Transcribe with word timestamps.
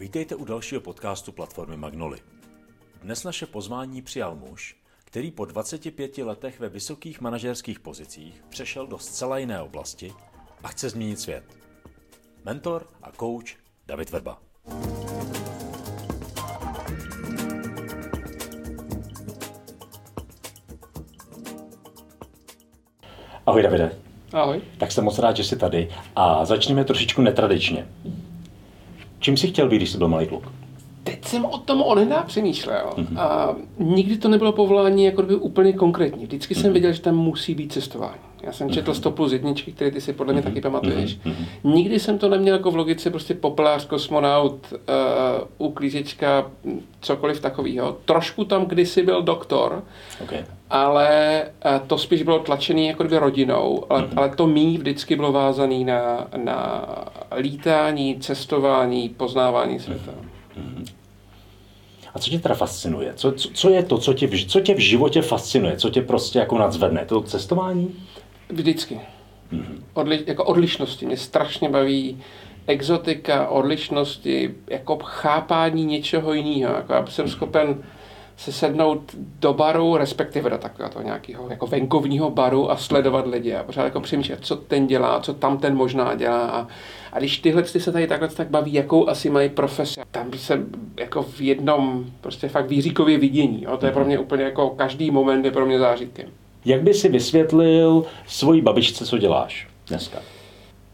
Vítejte 0.00 0.34
u 0.34 0.44
dalšího 0.44 0.80
podcastu 0.80 1.32
platformy 1.32 1.76
Magnoli. 1.76 2.18
Dnes 3.02 3.24
naše 3.24 3.46
pozvání 3.46 4.02
přijal 4.02 4.36
muž, 4.36 4.76
který 5.04 5.30
po 5.30 5.44
25 5.44 6.18
letech 6.18 6.60
ve 6.60 6.68
vysokých 6.68 7.20
manažerských 7.20 7.80
pozicích 7.80 8.42
přešel 8.48 8.86
do 8.86 8.98
zcela 8.98 9.38
jiné 9.38 9.62
oblasti 9.62 10.12
a 10.62 10.68
chce 10.68 10.90
změnit 10.90 11.20
svět. 11.20 11.44
Mentor 12.44 12.86
a 13.02 13.12
coach 13.12 13.56
David 13.86 14.10
Verba. 14.10 14.38
Ahoj 23.46 23.62
Davide. 23.62 23.98
Ahoj. 24.32 24.60
Tak 24.78 24.92
jsem 24.92 25.04
moc 25.04 25.18
rád, 25.18 25.36
že 25.36 25.44
jsi 25.44 25.56
tady. 25.56 25.90
A 26.16 26.44
začneme 26.44 26.84
trošičku 26.84 27.22
netradičně. 27.22 27.88
Čím 29.30 29.36
jsi 29.36 29.48
chtěl 29.48 29.68
být, 29.68 29.76
když 29.76 29.90
jsi 29.90 29.98
byl 29.98 30.08
malý 30.08 30.26
kluk? 30.26 30.52
Jsem 31.30 31.44
o 31.44 31.58
tom 31.58 31.82
onedá 31.82 32.22
přemýšlel. 32.22 32.90
Mm-hmm. 32.96 33.20
A 33.20 33.56
nikdy 33.78 34.18
to 34.18 34.28
nebylo 34.28 34.52
povolání 34.52 35.04
jako 35.04 35.22
by 35.22 35.34
úplně 35.34 35.72
konkrétní. 35.72 36.24
Vždycky 36.24 36.54
mm-hmm. 36.54 36.60
jsem 36.60 36.72
věděl, 36.72 36.92
že 36.92 37.00
tam 37.00 37.16
musí 37.16 37.54
být 37.54 37.72
cestování. 37.72 38.20
Já 38.42 38.52
jsem 38.52 38.70
četl 38.70 38.94
100 38.94 39.10
plus 39.10 39.32
jedničky, 39.32 39.72
které 39.72 39.90
ty 39.90 40.00
si 40.00 40.12
podle 40.12 40.32
mě 40.32 40.42
mm-hmm. 40.42 40.44
taky 40.44 40.60
pamatuješ. 40.60 41.18
Mm-hmm. 41.18 41.34
Nikdy 41.64 41.98
jsem 41.98 42.18
to 42.18 42.28
neměl 42.28 42.56
jako 42.56 42.70
v 42.70 42.76
logice 42.76 43.10
prostě 43.10 43.34
popelář, 43.34 43.86
kosmonaut, 43.86 44.72
uh, 44.72 45.66
uklízečka, 45.66 46.50
cokoliv 47.00 47.40
takového. 47.40 47.96
Trošku 48.04 48.44
tam 48.44 48.66
kdysi 48.66 49.02
byl 49.02 49.22
doktor, 49.22 49.82
okay. 50.22 50.44
ale 50.70 51.42
uh, 51.64 51.86
to 51.86 51.98
spíš 51.98 52.22
bylo 52.22 52.38
tlačený 52.38 52.86
jako 52.86 53.02
kdyby 53.02 53.18
rodinou, 53.18 53.84
ale, 53.90 54.02
mm-hmm. 54.02 54.12
ale 54.16 54.28
to 54.28 54.46
mý 54.46 54.78
vždycky 54.78 55.16
bylo 55.16 55.32
vázané 55.32 55.84
na, 55.84 56.26
na 56.36 56.88
lítání, 57.36 58.20
cestování, 58.20 59.08
poznávání 59.08 59.80
světa. 59.80 60.12
Mm-hmm. 60.12 60.99
A 62.14 62.18
co 62.18 62.30
tě 62.30 62.38
teda 62.38 62.54
fascinuje? 62.54 63.12
Co, 63.16 63.32
co, 63.32 63.48
co 63.54 63.70
je 63.70 63.82
to, 63.82 63.98
co 63.98 64.12
tě, 64.14 64.26
v, 64.26 64.46
co 64.46 64.60
tě 64.60 64.74
v 64.74 64.78
životě 64.78 65.22
fascinuje? 65.22 65.76
Co 65.76 65.90
tě 65.90 66.02
prostě 66.02 66.38
jako 66.38 66.58
nadzvedne? 66.58 67.04
To 67.04 67.22
cestování? 67.22 68.06
Vždycky. 68.48 69.00
Mm-hmm. 69.52 69.82
Odli, 69.94 70.24
jako 70.26 70.44
odlišnosti. 70.44 71.06
Mě 71.06 71.16
strašně 71.16 71.68
baví 71.68 72.22
exotika, 72.66 73.48
odlišnosti, 73.48 74.54
jako 74.70 74.98
chápání 75.02 75.84
něčeho 75.84 76.32
jiného. 76.32 76.74
Jako 76.74 76.92
já 76.92 77.06
jsem 77.06 77.28
schopen 77.28 77.82
se 78.40 78.52
sednout 78.52 79.14
do 79.40 79.54
baru, 79.54 79.96
respektive 79.96 80.50
do 80.50 80.58
takového 80.58 81.02
nějakého 81.02 81.50
jako 81.50 81.66
venkovního 81.66 82.30
baru 82.30 82.70
a 82.70 82.76
sledovat 82.76 83.26
lidi 83.26 83.54
a 83.54 83.62
pořád 83.62 83.84
jako 83.84 84.00
přemýšlet, 84.00 84.38
co 84.42 84.56
ten 84.56 84.86
dělá, 84.86 85.20
co 85.20 85.34
tam 85.34 85.58
ten 85.58 85.74
možná 85.74 86.14
dělá. 86.14 86.46
A, 86.46 86.66
a 87.12 87.18
když 87.18 87.38
tyhle 87.38 87.62
ty 87.62 87.80
se 87.80 87.92
tady 87.92 88.06
takhle 88.06 88.28
tak 88.28 88.50
baví, 88.50 88.72
jakou 88.72 89.08
asi 89.08 89.30
mají 89.30 89.48
profesi, 89.48 90.00
tam 90.10 90.32
se 90.36 90.60
jako 91.00 91.22
v 91.22 91.40
jednom 91.40 92.04
prostě 92.20 92.48
fakt 92.48 92.68
výříkově 92.68 93.18
vidění. 93.18 93.62
Jo? 93.62 93.76
To 93.76 93.86
je 93.86 93.92
pro 93.92 94.04
mě 94.04 94.18
úplně 94.18 94.44
jako 94.44 94.70
každý 94.70 95.10
moment 95.10 95.44
je 95.44 95.50
pro 95.50 95.66
mě 95.66 95.78
zážitkem. 95.78 96.26
Jak 96.64 96.82
by 96.82 96.94
si 96.94 97.08
vysvětlil 97.08 98.04
svojí 98.26 98.60
babičce, 98.62 99.06
co 99.06 99.18
děláš 99.18 99.68
dneska? 99.88 100.18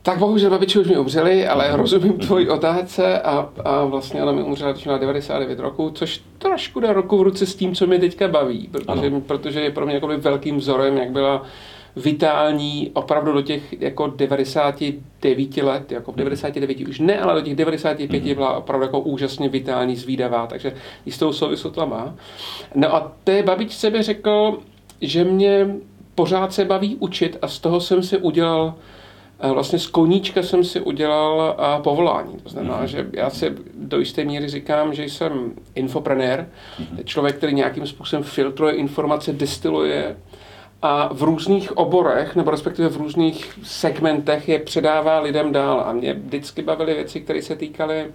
Tak 0.06 0.18
bohužel 0.18 0.50
babičky 0.50 0.78
už 0.78 0.88
mi 0.88 0.98
umřeli, 0.98 1.46
ale 1.46 1.76
rozumím 1.76 2.12
tvoji 2.12 2.48
otázce 2.48 3.20
a, 3.20 3.50
a 3.64 3.84
vlastně 3.84 4.22
ona 4.22 4.32
mi 4.32 4.42
umřela, 4.42 4.72
když 4.72 4.84
měla 4.84 4.98
99 4.98 5.58
roku, 5.58 5.90
což 5.94 6.20
trošku 6.38 6.80
jde 6.80 6.92
roku 6.92 7.18
v 7.18 7.22
ruce 7.22 7.46
s 7.46 7.54
tím, 7.54 7.74
co 7.74 7.86
mě 7.86 7.98
teďka 7.98 8.28
baví, 8.28 8.68
protože, 8.70 9.10
protože 9.26 9.60
je 9.60 9.70
pro 9.70 9.86
mě 9.86 10.00
velkým 10.18 10.56
vzorem, 10.56 10.96
jak 10.96 11.10
byla 11.10 11.42
vitální 11.96 12.90
opravdu 12.94 13.32
do 13.32 13.42
těch 13.42 13.80
jako 13.80 14.06
99 14.06 15.56
let, 15.56 15.92
jako 15.92 16.12
v 16.12 16.16
99 16.16 16.80
už 16.80 16.98
ne, 16.98 17.20
ale 17.20 17.34
do 17.34 17.40
těch 17.40 17.56
95 17.56 18.10
mm-hmm. 18.10 18.34
byla 18.34 18.56
opravdu 18.56 18.84
jako 18.84 19.00
úžasně 19.00 19.48
vitální, 19.48 19.96
zvídavá, 19.96 20.46
takže 20.46 20.72
jistou 21.06 21.32
souvislost 21.32 21.74
to 21.74 21.86
má. 21.86 22.14
No 22.74 22.94
a 22.94 23.12
té 23.24 23.42
babičce 23.42 23.90
by 23.90 24.02
řekl, 24.02 24.58
že 25.00 25.24
mě 25.24 25.76
pořád 26.14 26.52
se 26.52 26.64
baví 26.64 26.96
učit 26.96 27.38
a 27.42 27.48
z 27.48 27.58
toho 27.58 27.80
jsem 27.80 28.02
si 28.02 28.18
udělal 28.18 28.74
vlastně 29.42 29.78
z 29.78 29.86
koníčka 29.86 30.42
jsem 30.42 30.64
si 30.64 30.80
udělal 30.80 31.54
a 31.58 31.78
povolání. 31.78 32.36
To 32.42 32.48
znamená, 32.48 32.82
mm-hmm. 32.82 32.86
že 32.86 33.06
já 33.12 33.30
si 33.30 33.52
do 33.74 33.98
jisté 33.98 34.24
míry 34.24 34.48
říkám, 34.48 34.94
že 34.94 35.04
jsem 35.04 35.52
infoprenér, 35.74 36.48
mm-hmm. 36.78 37.04
člověk, 37.04 37.36
který 37.36 37.54
nějakým 37.54 37.86
způsobem 37.86 38.22
filtruje 38.22 38.74
informace, 38.74 39.32
destiluje 39.32 40.16
a 40.82 41.08
v 41.12 41.22
různých 41.22 41.76
oborech, 41.76 42.36
nebo 42.36 42.50
respektive 42.50 42.88
v 42.88 42.96
různých 42.96 43.58
segmentech 43.62 44.48
je 44.48 44.58
předává 44.58 45.20
lidem 45.20 45.52
dál. 45.52 45.82
A 45.86 45.92
mě 45.92 46.14
vždycky 46.14 46.62
bavily 46.62 46.94
věci, 46.94 47.20
které 47.20 47.42
se 47.42 47.56
týkaly 47.56 48.06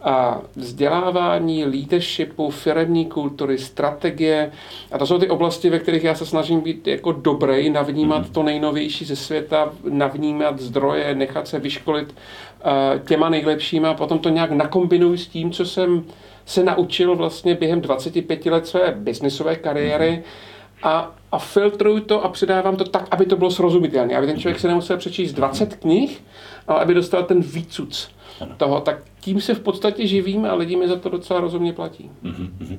a 0.00 0.40
vzdělávání, 0.56 1.64
leadershipu, 1.64 2.50
firemní 2.50 3.06
kultury, 3.06 3.58
strategie. 3.58 4.52
A 4.92 4.98
to 4.98 5.06
jsou 5.06 5.18
ty 5.18 5.28
oblasti, 5.28 5.70
ve 5.70 5.78
kterých 5.78 6.04
já 6.04 6.14
se 6.14 6.26
snažím 6.26 6.60
být 6.60 6.86
jako 6.86 7.12
dobrý, 7.12 7.70
navnímat 7.70 8.26
mm-hmm. 8.26 8.32
to 8.32 8.42
nejnovější 8.42 9.04
ze 9.04 9.16
světa, 9.16 9.72
navnímat 9.88 10.60
zdroje, 10.60 11.14
nechat 11.14 11.48
se 11.48 11.58
vyškolit 11.58 12.08
uh, 12.12 13.06
těma 13.06 13.28
nejlepšíma 13.28 13.90
a 13.90 13.94
potom 13.94 14.18
to 14.18 14.28
nějak 14.28 14.50
nakombinuju 14.50 15.16
s 15.16 15.26
tím, 15.26 15.50
co 15.50 15.66
jsem 15.66 16.04
se 16.46 16.64
naučil 16.64 17.16
vlastně 17.16 17.54
během 17.54 17.80
25 17.80 18.46
let 18.46 18.66
své 18.66 18.92
biznisové 18.98 19.56
kariéry 19.56 20.22
mm-hmm. 20.22 20.88
a, 20.88 21.14
a 21.32 21.38
filtruju 21.38 22.00
to 22.00 22.24
a 22.24 22.28
předávám 22.28 22.76
to 22.76 22.84
tak, 22.84 23.08
aby 23.10 23.26
to 23.26 23.36
bylo 23.36 23.50
srozumitelné, 23.50 24.16
aby 24.16 24.26
ten 24.26 24.38
člověk 24.38 24.60
se 24.60 24.68
nemusel 24.68 24.96
přečíst 24.96 25.32
20 25.32 25.76
knih, 25.76 26.22
ale 26.68 26.80
aby 26.80 26.94
dostal 26.94 27.22
ten 27.22 27.40
výcuc 27.40 28.17
toho, 28.56 28.80
tak 28.80 28.98
tím 29.20 29.40
se 29.40 29.54
v 29.54 29.60
podstatě 29.60 30.06
živím 30.06 30.44
a 30.44 30.54
lidi 30.54 30.76
mi 30.76 30.88
za 30.88 30.96
to 30.96 31.08
docela 31.08 31.40
rozumně 31.40 31.72
platí. 31.72 32.10
Mm-hmm. 32.24 32.78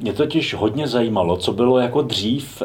Mě 0.00 0.12
totiž 0.12 0.54
hodně 0.54 0.88
zajímalo, 0.88 1.36
co 1.36 1.52
bylo 1.52 1.78
jako 1.78 2.02
dřív, 2.02 2.62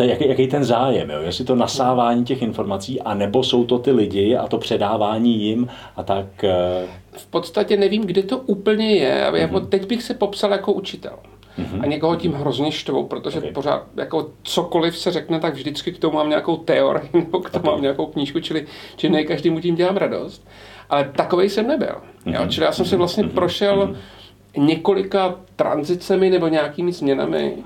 uh, 0.00 0.06
jaký, 0.06 0.28
jaký 0.28 0.46
ten 0.46 0.64
zájem, 0.64 1.10
jo? 1.10 1.18
jestli 1.22 1.44
to 1.44 1.54
nasávání 1.54 2.24
těch 2.24 2.42
informací, 2.42 3.00
anebo 3.00 3.42
jsou 3.42 3.64
to 3.64 3.78
ty 3.78 3.92
lidi 3.92 4.36
a 4.36 4.48
to 4.48 4.58
předávání 4.58 5.42
jim 5.42 5.68
a 5.96 6.02
tak. 6.02 6.26
Uh... 6.42 6.88
V 7.12 7.26
podstatě 7.26 7.76
nevím, 7.76 8.02
kde 8.02 8.22
to 8.22 8.38
úplně 8.38 8.94
je. 8.94 9.26
Mm-hmm. 9.30 9.34
Jako 9.34 9.60
teď 9.60 9.86
bych 9.86 10.02
se 10.02 10.14
popsal 10.14 10.52
jako 10.52 10.72
učitel. 10.72 11.18
Mm-hmm. 11.58 11.82
A 11.82 11.86
někoho 11.86 12.16
tím 12.16 12.32
hrozně 12.32 12.72
štvou, 12.72 13.06
protože 13.06 13.38
okay. 13.38 13.52
pořád 13.52 13.82
jako 13.96 14.30
cokoliv 14.42 14.98
se 14.98 15.10
řekne, 15.10 15.40
tak 15.40 15.54
vždycky 15.54 15.92
k 15.92 15.98
tomu 15.98 16.14
mám 16.14 16.28
nějakou 16.28 16.56
teorii 16.56 17.08
nebo 17.12 17.40
k 17.40 17.50
tomu 17.50 17.62
okay. 17.62 17.74
mám 17.74 17.82
nějakou 17.82 18.06
knížku, 18.06 18.40
čili, 18.40 18.66
čili 18.96 19.12
ne 19.12 19.24
každému 19.24 19.60
tím 19.60 19.74
dělám 19.74 19.96
radost. 19.96 20.46
Ale 20.90 21.10
takovej 21.16 21.50
jsem 21.50 21.68
nebyl. 21.68 21.94
Jo? 22.26 22.40
Mhm. 22.40 22.48
Čili 22.48 22.66
já 22.66 22.72
jsem 22.72 22.86
si 22.86 22.96
vlastně 22.96 23.22
mhm. 23.22 23.32
prošel 23.32 23.86
mhm. 23.86 24.66
několika 24.66 25.34
tranzicemi 25.56 26.30
nebo 26.30 26.48
nějakými 26.48 26.92
změnami, 26.92 27.56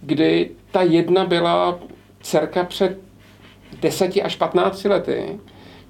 kdy 0.00 0.50
ta 0.70 0.82
jedna 0.82 1.24
byla 1.24 1.78
dcerka 2.22 2.64
před 2.64 2.98
10 3.80 4.16
až 4.22 4.36
15 4.36 4.84
lety, 4.84 5.38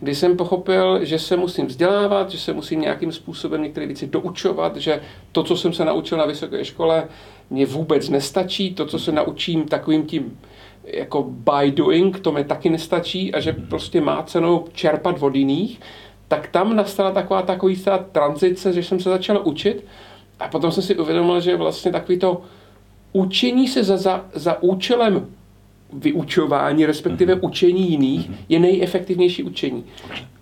kdy 0.00 0.14
jsem 0.14 0.36
pochopil, 0.36 1.04
že 1.04 1.18
se 1.18 1.36
musím 1.36 1.66
vzdělávat, 1.66 2.30
že 2.30 2.38
se 2.38 2.52
musím 2.52 2.80
nějakým 2.80 3.12
způsobem 3.12 3.62
některé 3.62 3.86
věci 3.86 4.06
doučovat, 4.06 4.76
že 4.76 5.00
to, 5.32 5.42
co 5.42 5.56
jsem 5.56 5.72
se 5.72 5.84
naučil 5.84 6.18
na 6.18 6.26
vysoké 6.26 6.64
škole, 6.64 7.08
mě 7.50 7.66
vůbec 7.66 8.08
nestačí, 8.08 8.74
to, 8.74 8.86
co 8.86 8.98
se 8.98 9.12
naučím 9.12 9.64
takovým 9.68 10.06
tím 10.06 10.38
jako 10.84 11.22
by 11.22 11.70
doing, 11.70 12.20
to 12.20 12.32
mi 12.32 12.44
taky 12.44 12.70
nestačí 12.70 13.34
a 13.34 13.40
že 13.40 13.52
prostě 13.52 14.00
má 14.00 14.22
cenu 14.22 14.64
čerpat 14.72 15.22
od 15.22 15.34
jiných 15.34 15.80
tak 16.28 16.48
tam 16.48 16.76
nastala 16.76 17.10
taková 17.10 17.42
takový 17.42 17.76
ta 17.76 17.98
tranzice, 17.98 18.72
že 18.72 18.82
jsem 18.82 19.00
se 19.00 19.10
začal 19.10 19.40
učit 19.44 19.84
a 20.40 20.48
potom 20.48 20.72
jsem 20.72 20.82
si 20.82 20.96
uvědomil, 20.96 21.40
že 21.40 21.56
vlastně 21.56 21.92
takový 21.92 22.18
to 22.18 22.42
učení 23.12 23.68
se 23.68 23.84
za, 23.84 23.96
za, 23.96 24.24
za 24.34 24.62
účelem 24.62 25.26
vyučování, 25.92 26.86
respektive 26.86 27.34
mm-hmm. 27.34 27.48
učení 27.48 27.90
jiných, 27.90 28.30
mm-hmm. 28.30 28.36
je 28.48 28.58
nejefektivnější 28.58 29.42
učení. 29.42 29.84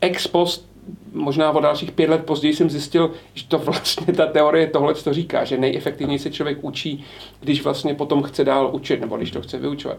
Ex 0.01 0.27
post, 0.27 0.69
možná 1.13 1.53
o 1.53 1.61
dalších 1.61 1.93
pět 1.93 2.11
let 2.11 2.25
později 2.25 2.55
jsem 2.55 2.71
zjistil, 2.71 3.11
že 3.35 3.45
to 3.49 3.59
vlastně 3.59 4.15
ta 4.15 4.27
teorie 4.27 4.67
tohle 4.67 4.95
to 4.95 5.13
říká, 5.13 5.45
že 5.45 5.59
nejefektivněji 5.59 6.19
se 6.19 6.31
člověk 6.31 6.65
učí, 6.65 7.05
když 7.41 7.65
vlastně 7.65 7.95
potom 7.95 8.23
chce 8.23 8.45
dál 8.45 8.71
učit, 8.73 9.01
nebo 9.01 9.17
když 9.17 9.31
to 9.31 9.43
chce 9.43 9.59
vyučovat. 9.59 9.99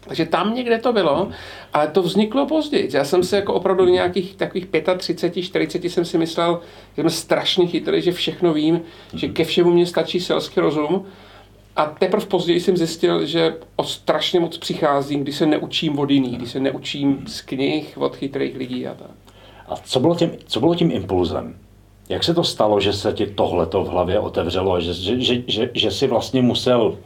Takže 0.00 0.26
tam 0.26 0.54
někde 0.54 0.78
to 0.78 0.92
bylo, 0.92 1.28
ale 1.72 1.88
to 1.88 2.02
vzniklo 2.02 2.46
později. 2.46 2.88
Já 2.92 3.04
jsem 3.04 3.24
se 3.24 3.36
jako 3.36 3.54
opravdu 3.54 3.84
do 3.84 3.90
nějakých 3.90 4.36
takových 4.36 4.66
35, 4.98 5.42
40 5.42 5.84
jsem 5.84 6.04
si 6.04 6.18
myslel, 6.18 6.60
že 6.96 7.02
jsem 7.02 7.10
strašně 7.10 7.66
chytrý, 7.66 8.02
že 8.02 8.12
všechno 8.12 8.54
vím, 8.54 8.80
že 9.14 9.28
ke 9.28 9.44
všemu 9.44 9.70
mě 9.70 9.86
stačí 9.86 10.20
selský 10.20 10.60
rozum. 10.60 11.06
A 11.76 11.84
teprve 11.84 12.26
později 12.26 12.60
jsem 12.60 12.76
zjistil, 12.76 13.26
že 13.26 13.56
o 13.76 13.84
strašně 13.84 14.40
moc 14.40 14.58
přicházím, 14.58 15.22
když 15.22 15.36
se 15.36 15.46
neučím 15.46 15.98
od 15.98 16.10
jiných, 16.10 16.38
když 16.38 16.50
se 16.50 16.60
neučím 16.60 17.24
z 17.26 17.40
knih 17.40 17.98
od 17.98 18.16
chytrých 18.16 18.56
lidí 18.56 18.86
a 18.86 18.94
tak. 18.94 19.10
A 19.68 19.76
co 19.76 20.00
bylo 20.00 20.14
tím, 20.14 20.30
co 20.46 20.60
bylo 20.60 20.74
tím 20.74 20.90
impulzem? 20.90 21.58
Jak 22.08 22.24
se 22.24 22.34
to 22.34 22.44
stalo, 22.44 22.80
že 22.80 22.92
se 22.92 23.12
ti 23.12 23.26
tohleto 23.26 23.84
v 23.84 23.88
hlavě 23.88 24.18
otevřelo 24.18 24.72
a 24.72 24.80
že, 24.80 24.94
že, 24.94 25.20
že, 25.20 25.42
že, 25.46 25.70
že 25.74 25.90
si 25.90 26.06
vlastně 26.06 26.42
musel 26.42 26.98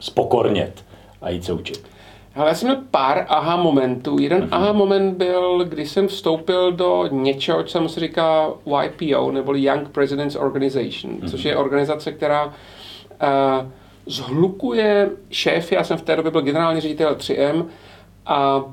spokornět 0.00 0.84
a 1.20 1.30
jít 1.30 1.44
se 1.44 1.52
učit? 1.52 1.95
Ale 2.36 2.48
já 2.48 2.54
jsem 2.54 2.68
měl 2.68 2.82
pár 2.90 3.26
aha 3.28 3.56
momentů. 3.56 4.18
Jeden 4.20 4.42
mm-hmm. 4.42 4.48
aha 4.50 4.72
moment 4.72 5.16
byl, 5.16 5.64
když 5.64 5.90
jsem 5.90 6.08
vstoupil 6.08 6.72
do 6.72 7.08
něčeho, 7.10 7.62
co 7.62 7.88
se 7.88 8.00
říká 8.00 8.48
YPO, 8.82 9.30
neboli 9.30 9.64
Young 9.64 9.88
Presidents 9.88 10.36
Organization, 10.36 11.14
mm-hmm. 11.14 11.30
což 11.30 11.44
je 11.44 11.56
organizace, 11.56 12.12
která 12.12 12.46
uh, 12.46 12.52
zhlukuje 14.06 15.10
šéfy, 15.30 15.74
já 15.74 15.84
jsem 15.84 15.96
v 15.96 16.02
té 16.02 16.16
době 16.16 16.30
byl 16.30 16.40
generální 16.40 16.80
ředitel 16.80 17.14
3M 17.14 17.64
a, 18.26 18.64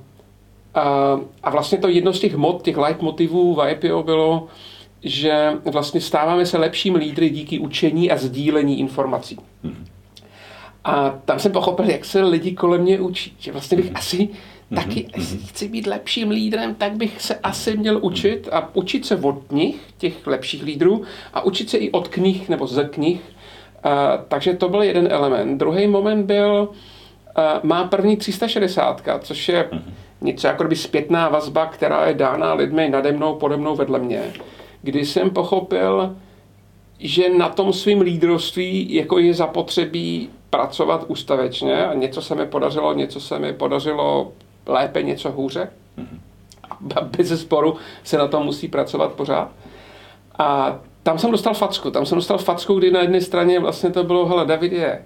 a, 0.73 1.19
a 1.43 1.49
vlastně 1.49 1.77
to 1.77 1.87
jedno 1.87 2.13
z 2.13 2.19
těch 2.19 2.35
mod, 2.35 2.61
těch 2.61 2.77
light 2.77 3.01
motivů 3.01 3.55
v 3.55 3.69
IPO 3.69 4.03
bylo, 4.03 4.47
že 5.01 5.51
vlastně 5.71 6.01
stáváme 6.01 6.45
se 6.45 6.57
lepším 6.57 6.95
lídry 6.95 7.29
díky 7.29 7.59
učení 7.59 8.11
a 8.11 8.17
sdílení 8.17 8.79
informací. 8.79 9.37
Mm-hmm. 9.65 9.92
A 10.83 11.19
tam 11.25 11.39
jsem 11.39 11.51
pochopil, 11.51 11.89
jak 11.89 12.05
se 12.05 12.23
lidi 12.23 12.51
kolem 12.51 12.81
mě 12.81 12.99
učí. 12.99 13.35
Že 13.39 13.51
vlastně 13.51 13.77
bych 13.77 13.91
asi 13.95 14.17
mm-hmm. 14.17 14.75
taky, 14.75 15.07
jestli 15.17 15.37
chci 15.37 15.67
být 15.67 15.87
lepším 15.87 16.29
lídrem, 16.29 16.75
tak 16.75 16.93
bych 16.93 17.21
se 17.21 17.35
asi 17.35 17.77
měl 17.77 17.99
učit 18.01 18.49
a 18.51 18.75
učit 18.75 19.05
se 19.05 19.15
od 19.15 19.51
nich, 19.51 19.75
těch 19.97 20.27
lepších 20.27 20.63
lídrů, 20.63 21.01
a 21.33 21.41
učit 21.41 21.69
se 21.69 21.77
i 21.77 21.91
od 21.91 22.07
knih 22.07 22.49
nebo 22.49 22.67
ze 22.67 22.83
knih. 22.83 23.21
Uh, 23.85 23.91
takže 24.27 24.53
to 24.53 24.69
byl 24.69 24.81
jeden 24.81 25.07
element. 25.11 25.59
Druhý 25.59 25.87
moment 25.87 26.25
byl, 26.25 26.69
uh, 26.69 27.43
má 27.63 27.83
první 27.83 28.17
360, 28.17 29.01
což 29.21 29.49
je 29.49 29.69
něco 30.21 30.47
jako 30.47 30.63
by 30.63 30.75
zpětná 30.75 31.29
vazba, 31.29 31.65
která 31.65 32.07
je 32.07 32.13
dána 32.13 32.53
lidmi 32.53 32.89
nade 32.89 33.11
mnou, 33.11 33.35
pode 33.35 33.57
mnou, 33.57 33.75
vedle 33.75 33.99
mě. 33.99 34.23
Kdy 34.81 35.05
jsem 35.05 35.29
pochopil, 35.29 36.15
že 36.99 37.29
na 37.29 37.49
tom 37.49 37.73
svým 37.73 38.01
lídrovství 38.01 38.93
jako 38.93 39.19
je 39.19 39.33
zapotřebí 39.33 40.29
pracovat 40.53 41.05
ústavečně 41.07 41.85
a 41.85 41.93
něco 41.93 42.21
se 42.21 42.35
mi 42.35 42.45
podařilo, 42.45 42.93
něco 42.93 43.19
se 43.19 43.39
mi 43.39 43.53
podařilo 43.53 44.31
lépe, 44.65 45.03
něco 45.03 45.31
hůře. 45.31 45.69
A 46.95 47.01
bez 47.01 47.41
sporu 47.41 47.75
se 48.03 48.17
na 48.17 48.27
tom 48.27 48.43
musí 48.43 48.67
pracovat 48.67 49.11
pořád. 49.11 49.51
A 50.39 50.79
tam 51.03 51.19
jsem 51.19 51.31
dostal 51.31 51.53
facku. 51.53 51.91
Tam 51.91 52.05
jsem 52.05 52.15
dostal 52.15 52.37
facku, 52.37 52.75
kdy 52.75 52.91
na 52.91 53.01
jedné 53.01 53.21
straně 53.21 53.59
vlastně 53.59 53.89
to 53.89 54.03
bylo, 54.03 54.25
hele, 54.25 54.45
David 54.45 54.71
je 54.71 55.05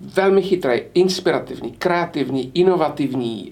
velmi 0.00 0.42
chytrý, 0.42 0.80
inspirativní, 0.94 1.72
kreativní, 1.72 2.50
inovativní, 2.54 3.48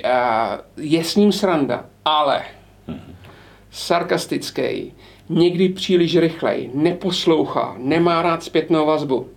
je 0.77 1.05
s 1.05 1.17
ním 1.17 1.33
sranda, 1.33 1.85
ale 2.05 2.43
sarkastický, 3.71 4.95
někdy 5.29 5.69
příliš 5.69 6.17
rychlej, 6.17 6.71
neposlouchá, 6.75 7.75
nemá 7.79 8.23
rád 8.23 8.43
zpětnou 8.43 8.87
vazbu. 8.87 9.29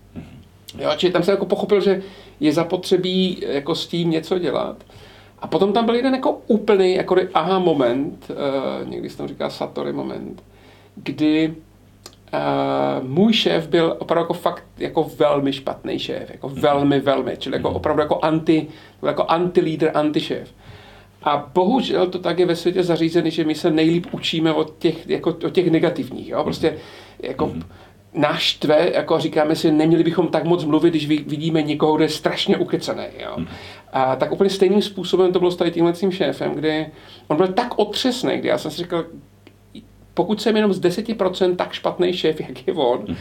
Jo, 0.79 0.89
čili 0.97 1.13
tam 1.13 1.23
jsem 1.23 1.31
jako 1.31 1.45
pochopil, 1.45 1.81
že 1.81 2.01
je 2.39 2.53
zapotřebí 2.53 3.37
jako 3.47 3.75
s 3.75 3.87
tím 3.87 4.09
něco 4.09 4.39
dělat. 4.39 4.83
A 5.39 5.47
potom 5.47 5.73
tam 5.73 5.85
byl 5.85 5.95
jeden 5.95 6.15
jako 6.15 6.41
úplný 6.47 6.95
jako 6.95 7.15
aha 7.33 7.59
moment, 7.59 8.31
uh, 8.31 8.89
někdy 8.89 9.09
se 9.09 9.17
tam 9.17 9.27
říká 9.27 9.49
Satori 9.49 9.93
moment, 9.93 10.43
kdy 10.95 11.55
uh, 12.33 13.07
můj 13.07 13.33
šéf 13.33 13.67
byl 13.67 13.95
opravdu 13.99 14.23
jako 14.23 14.33
fakt 14.33 14.63
jako 14.77 15.11
velmi 15.17 15.53
špatný 15.53 15.99
šéf, 15.99 16.29
jako 16.29 16.49
velmi, 16.49 16.99
velmi, 16.99 17.37
čili 17.37 17.55
jako 17.55 17.69
opravdu 17.69 18.01
jako 18.01 18.19
anti, 18.21 18.67
jako 19.07 19.23
anti-lídr, 19.23 19.91
anti-šéf. 19.93 20.47
A 21.23 21.51
bohužel 21.53 22.07
to 22.07 22.19
tak 22.19 22.39
je 22.39 22.45
ve 22.45 22.55
světě 22.55 22.83
zařízený, 22.83 23.31
že 23.31 23.43
my 23.43 23.55
se 23.55 23.71
nejlíp 23.71 24.07
učíme 24.11 24.53
od 24.53 24.77
těch, 24.79 25.07
jako, 25.07 25.29
od 25.29 25.51
těch 25.51 25.71
negativních. 25.71 26.29
Jo? 26.29 26.43
Prostě 26.43 26.77
jako, 27.19 27.45
mm-hmm 27.45 27.63
naštve, 28.13 28.91
jako 28.93 29.19
říkáme 29.19 29.55
si, 29.55 29.71
neměli 29.71 30.03
bychom 30.03 30.27
tak 30.27 30.43
moc 30.43 30.63
mluvit, 30.63 30.89
když 30.89 31.07
vidíme 31.07 31.61
někoho, 31.61 31.95
kdo 31.95 32.03
je 32.03 32.09
strašně 32.09 32.57
ukecený. 32.57 33.05
Jo. 33.19 33.33
Hmm. 33.35 33.47
A 33.93 34.15
tak 34.15 34.31
úplně 34.31 34.49
stejným 34.49 34.81
způsobem 34.81 35.33
to 35.33 35.39
bylo 35.39 35.51
s 35.51 35.55
tady 35.55 35.71
tímhle 35.71 35.93
tím 35.93 36.11
šéfem, 36.11 36.51
kdy 36.51 36.87
on 37.27 37.37
byl 37.37 37.47
tak 37.47 37.79
otřesný, 37.79 38.37
kdy 38.37 38.47
já 38.47 38.57
jsem 38.57 38.71
si 38.71 38.77
říkal, 38.77 39.05
pokud 40.13 40.41
jsem 40.41 40.55
jenom 40.55 40.73
z 40.73 40.81
10% 40.81 41.55
tak 41.55 41.73
špatný 41.73 42.13
šéf, 42.13 42.41
jak 42.41 42.67
je 42.67 42.73
on, 42.73 43.05
hmm. 43.07 43.17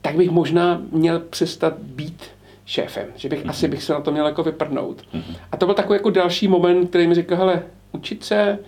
tak 0.00 0.16
bych 0.16 0.30
možná 0.30 0.82
měl 0.92 1.20
přestat 1.20 1.78
být 1.78 2.22
šéfem, 2.66 3.06
že 3.16 3.28
bych 3.28 3.44
mm. 3.44 3.50
asi 3.50 3.68
bych 3.68 3.82
se 3.82 3.92
na 3.92 4.00
to 4.00 4.12
měl 4.12 4.26
jako 4.26 4.42
vyprdnout. 4.42 5.02
A 5.52 5.56
to 5.56 5.66
byl 5.66 5.74
takový 5.74 5.96
jako 5.96 6.10
další 6.10 6.48
moment, 6.48 6.86
který 6.86 7.06
mi 7.06 7.14
říkal, 7.14 7.38
hele, 7.38 7.62
učit 7.92 8.24
se, 8.24 8.58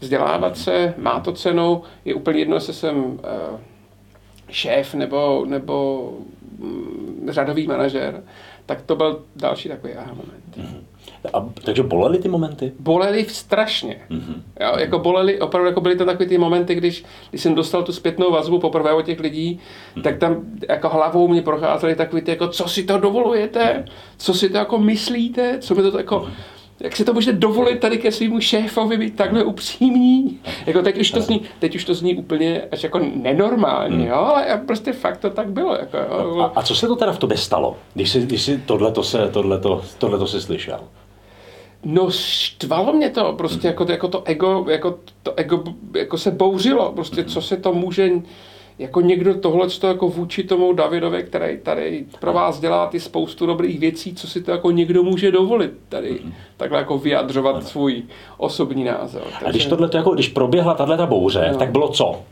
vzdělávat 0.00 0.58
se, 0.58 0.94
má 0.96 1.20
to 1.20 1.32
cenu, 1.32 1.82
je 2.04 2.14
úplně 2.14 2.38
jedno, 2.38 2.56
jestli 2.56 2.74
jsem 2.74 2.96
uh, 2.96 3.18
šéf 4.54 4.94
nebo, 4.94 5.44
nebo 5.48 6.10
mm, 6.58 7.28
řadový 7.30 7.66
manažer, 7.66 8.22
tak 8.66 8.82
to 8.82 8.96
byl 8.96 9.22
další 9.36 9.68
takový 9.68 9.92
aha 9.92 10.12
moment. 10.12 10.44
Mm-hmm. 10.56 10.80
A, 11.32 11.48
takže 11.64 11.82
bolely 11.82 12.18
ty 12.18 12.28
momenty? 12.28 12.72
Bolely 12.78 13.26
strašně. 13.28 14.00
Mm-hmm. 14.10 14.42
Jo, 14.60 14.72
jako 14.78 14.98
bolely, 14.98 15.40
opravdu 15.40 15.68
jako 15.68 15.80
byly 15.80 15.96
to 15.96 16.04
takové 16.04 16.26
ty 16.26 16.38
momenty, 16.38 16.74
když, 16.74 17.04
když 17.30 17.42
jsem 17.42 17.54
dostal 17.54 17.82
tu 17.82 17.92
zpětnou 17.92 18.30
vazbu 18.30 18.58
poprvé 18.58 18.92
od 18.92 19.02
těch 19.02 19.20
lidí, 19.20 19.60
mm-hmm. 19.96 20.02
tak 20.02 20.18
tam 20.18 20.36
jako 20.68 20.88
hlavou 20.88 21.28
mě 21.28 21.42
procházely 21.42 21.94
takový 21.94 22.22
ty, 22.22 22.30
jako 22.30 22.48
co 22.48 22.68
si 22.68 22.84
to 22.84 22.98
dovolujete, 22.98 23.84
co 24.16 24.34
si 24.34 24.48
to 24.48 24.56
jako 24.56 24.78
myslíte, 24.78 25.58
co 25.58 25.74
mi 25.74 25.82
to 25.82 25.98
jako... 25.98 26.16
Mm-hmm 26.16 26.53
jak 26.84 26.96
si 26.96 27.04
to 27.04 27.14
můžete 27.14 27.38
dovolit 27.38 27.80
tady 27.80 27.98
ke 27.98 28.12
svýmu 28.12 28.40
šéfovi 28.40 28.96
být 28.96 29.16
takhle 29.16 29.44
upřímní? 29.44 30.40
Jako 30.66 30.82
teď 30.82 30.98
už 30.98 31.10
to 31.10 31.20
zní, 31.20 31.42
teď 31.58 31.76
už 31.76 31.84
to 31.84 31.94
zní 31.94 32.16
úplně 32.16 32.62
až 32.72 32.82
jako 32.82 32.98
nenormálně, 33.14 33.96
hmm. 33.96 34.06
jo, 34.06 34.14
ale 34.14 34.62
prostě 34.66 34.92
fakt 34.92 35.16
to 35.16 35.30
tak 35.30 35.48
bylo. 35.48 35.74
Jako, 35.74 35.96
jo. 35.96 36.40
A, 36.40 36.52
a, 36.60 36.62
co 36.62 36.74
se 36.74 36.86
to 36.86 36.96
teda 36.96 37.12
v 37.12 37.18
tobě 37.18 37.36
stalo, 37.36 37.76
když 37.94 38.10
jsi, 38.10 38.20
když 38.20 38.42
jsi 38.42 38.58
tohleto 38.58 39.02
se, 39.02 39.28
tohleto, 39.28 39.82
tohleto 39.98 40.26
se 40.26 40.40
slyšel? 40.40 40.80
No 41.84 42.10
štvalo 42.10 42.92
mě 42.92 43.10
to, 43.10 43.32
prostě 43.32 43.68
hmm. 43.68 43.68
jako, 43.68 43.92
jako 43.92 44.08
to 44.08 44.22
ego, 44.24 44.66
jako 44.68 44.98
to 45.22 45.32
ego 45.36 45.64
jako 45.94 46.18
se 46.18 46.30
bouřilo, 46.30 46.92
prostě 46.92 47.20
hmm. 47.20 47.30
co 47.30 47.42
se 47.42 47.56
to 47.56 47.72
může 47.72 48.10
jako 48.78 49.00
někdo 49.00 49.34
tohle 49.34 49.68
jako 49.82 50.08
vůči 50.08 50.44
tomu 50.44 50.72
Davidovi, 50.72 51.22
který 51.22 51.58
tady 51.58 52.04
pro 52.20 52.32
vás 52.32 52.60
dělá 52.60 52.86
ty 52.86 53.00
spoustu 53.00 53.46
dobrých 53.46 53.78
věcí, 53.78 54.14
co 54.14 54.28
si 54.28 54.42
to 54.42 54.50
jako 54.50 54.70
někdo 54.70 55.02
může 55.02 55.30
dovolit 55.30 55.72
tady 55.88 56.12
mm-hmm. 56.12 56.32
takhle 56.56 56.78
jako 56.78 56.98
vyjadřovat 56.98 57.56
ano. 57.56 57.64
svůj 57.64 58.02
osobní 58.36 58.84
názor. 58.84 59.22
Takže... 59.22 59.46
A 59.46 59.50
když 59.50 59.66
tohle 59.66 59.90
jako, 59.94 60.10
když 60.10 60.28
proběhla 60.28 60.74
tahle 60.74 60.96
ta 60.96 61.06
bouře, 61.06 61.48
no. 61.52 61.58
tak 61.58 61.70
bylo 61.70 61.88
co? 61.88 62.22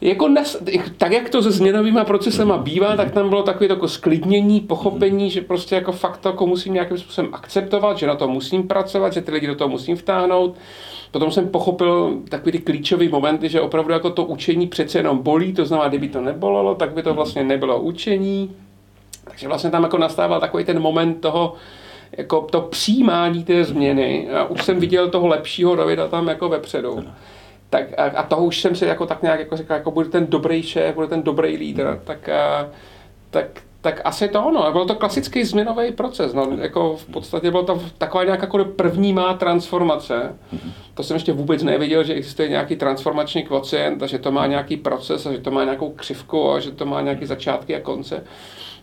Jako 0.00 0.28
nes, 0.28 0.62
tak, 0.96 1.12
jak 1.12 1.28
to 1.28 1.42
se 1.42 1.50
změnovými 1.50 2.00
procesama 2.04 2.58
bývá, 2.58 2.96
tak 2.96 3.10
tam 3.10 3.28
bylo 3.28 3.42
takové 3.42 3.66
jako 3.66 3.88
sklidnění, 3.88 4.60
pochopení, 4.60 5.30
že 5.30 5.40
prostě 5.40 5.74
jako 5.74 5.92
fakt 5.92 6.18
to 6.18 6.28
jako 6.28 6.46
musím 6.46 6.74
nějakým 6.74 6.98
způsobem 6.98 7.30
akceptovat, 7.34 7.98
že 7.98 8.06
na 8.06 8.14
to 8.14 8.28
musím 8.28 8.68
pracovat, 8.68 9.12
že 9.12 9.20
ty 9.20 9.30
lidi 9.30 9.46
do 9.46 9.54
toho 9.54 9.68
musím 9.68 9.96
vtáhnout 9.96 10.56
Potom 11.10 11.30
jsem 11.30 11.48
pochopil 11.48 12.18
takový 12.28 12.52
ty 12.52 12.58
klíčový 12.58 13.08
momenty, 13.08 13.48
že 13.48 13.60
opravdu 13.60 13.92
jako 13.92 14.10
to 14.10 14.24
učení 14.24 14.66
přece 14.66 14.98
jenom 14.98 15.18
bolí, 15.18 15.52
to 15.52 15.64
znamená, 15.64 15.88
kdyby 15.88 16.08
to 16.08 16.20
nebolelo, 16.20 16.74
tak 16.74 16.92
by 16.92 17.02
to 17.02 17.14
vlastně 17.14 17.44
nebylo 17.44 17.80
učení. 17.80 18.56
Takže 19.24 19.48
vlastně 19.48 19.70
tam 19.70 19.82
jako 19.82 19.98
nastával 19.98 20.40
takový 20.40 20.64
ten 20.64 20.80
moment 20.80 21.20
toho, 21.20 21.54
jako 22.16 22.40
to 22.40 22.60
přijímání 22.60 23.44
té 23.44 23.64
změny. 23.64 24.28
A 24.30 24.44
už 24.44 24.64
jsem 24.64 24.80
viděl 24.80 25.10
toho 25.10 25.26
lepšího 25.26 25.76
Davida 25.76 26.08
tam 26.08 26.28
jako 26.28 26.48
vepředu. 26.48 27.04
Tak 27.70 27.98
a, 27.98 28.04
a 28.04 28.22
toho 28.22 28.44
už 28.44 28.60
jsem 28.60 28.76
si 28.76 28.84
jako 28.86 29.06
tak 29.06 29.22
nějak 29.22 29.40
jako 29.40 29.56
říkal, 29.56 29.76
jako 29.76 29.90
bude 29.90 30.08
ten 30.08 30.26
dobrý 30.26 30.62
šéf, 30.62 30.94
bude 30.94 31.06
ten 31.06 31.22
dobrý 31.22 31.56
lídr, 31.56 32.00
tak, 32.04 32.28
a, 32.28 32.68
tak 33.30 33.46
tak 33.80 34.00
asi 34.04 34.28
to 34.28 34.44
ono. 34.44 34.72
Byl 34.72 34.86
to 34.86 34.94
klasický 34.94 35.44
změnový 35.44 35.92
proces. 35.92 36.34
No, 36.34 36.48
jako 36.58 36.96
v 36.96 37.06
podstatě 37.06 37.50
byla 37.50 37.62
to 37.62 37.80
taková 37.98 38.24
nějaká 38.24 38.42
jako 38.42 38.64
první 38.64 39.12
má 39.12 39.34
transformace. 39.34 40.36
To 40.94 41.02
jsem 41.02 41.14
ještě 41.14 41.32
vůbec 41.32 41.62
nevěděl, 41.62 42.04
že 42.04 42.14
existuje 42.14 42.48
nějaký 42.48 42.76
transformační 42.76 43.42
kvocient 43.42 44.02
a 44.02 44.06
že 44.06 44.18
to 44.18 44.32
má 44.32 44.46
nějaký 44.46 44.76
proces 44.76 45.26
a 45.26 45.32
že 45.32 45.38
to 45.38 45.50
má 45.50 45.64
nějakou 45.64 45.90
křivku 45.90 46.52
a 46.52 46.60
že 46.60 46.70
to 46.70 46.86
má 46.86 47.00
nějaké 47.00 47.26
začátky 47.26 47.76
a 47.76 47.80
konce. 47.80 48.24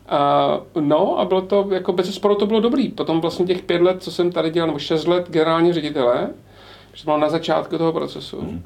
A, 0.10 0.60
no 0.80 1.20
a 1.20 1.26
bylo 1.26 1.42
to, 1.42 1.68
jako 1.72 1.94
bez 1.94 2.16
sporu 2.16 2.36
to 2.36 2.46
bylo 2.46 2.60
dobrý. 2.60 2.90
Potom 2.90 3.22
vlastně 3.22 3.46
těch 3.46 3.62
pět 3.62 3.82
let, 3.82 4.04
co 4.04 4.12
jsem 4.12 4.32
tady 4.32 4.50
dělal, 4.50 4.68
nebo 4.68 4.80
šest 4.80 5.08
let 5.08 5.30
generální 5.30 5.74
ředitele, 5.74 6.30
že 6.94 7.04
bylo 7.04 7.18
na 7.18 7.30
začátku 7.30 7.78
toho 7.78 7.94
procesu. 7.94 8.42
Mm. 8.42 8.64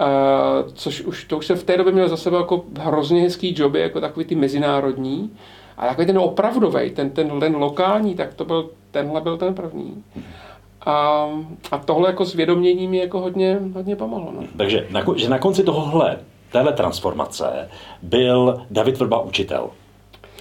Uh, 0.00 0.72
což 0.74 1.00
už, 1.00 1.24
to 1.24 1.38
už 1.38 1.46
jsem 1.46 1.56
v 1.56 1.64
té 1.64 1.76
době 1.76 1.92
měl 1.92 2.08
za 2.08 2.16
sebou 2.16 2.36
jako 2.36 2.64
hrozně 2.80 3.22
hezký 3.22 3.54
joby, 3.58 3.80
jako 3.80 4.00
takový 4.00 4.26
ty 4.26 4.34
mezinárodní. 4.34 5.30
A 5.76 5.86
takový 5.86 6.06
ten 6.06 6.18
opravdový, 6.18 6.90
ten, 6.90 7.10
ten, 7.10 7.40
ten 7.40 7.56
lokální, 7.56 8.14
tak 8.14 8.34
to 8.34 8.44
byl, 8.44 8.70
tenhle 8.90 9.20
byl 9.20 9.36
ten 9.36 9.54
první. 9.54 10.04
A, 10.86 11.28
a 11.70 11.78
tohle 11.78 12.08
jako 12.08 12.24
zvědomění 12.24 12.88
mi 12.88 12.96
jako 12.96 13.20
hodně, 13.20 13.60
hodně 13.74 13.96
pomohlo. 13.96 14.32
No. 14.32 14.42
Takže 14.56 14.86
na, 14.90 15.02
že 15.16 15.28
na 15.28 15.38
konci 15.38 15.62
tohohle, 15.62 16.18
téhle 16.52 16.72
transformace 16.72 17.68
byl 18.02 18.64
David 18.70 18.98
Vrba 18.98 19.20
učitel. 19.20 19.70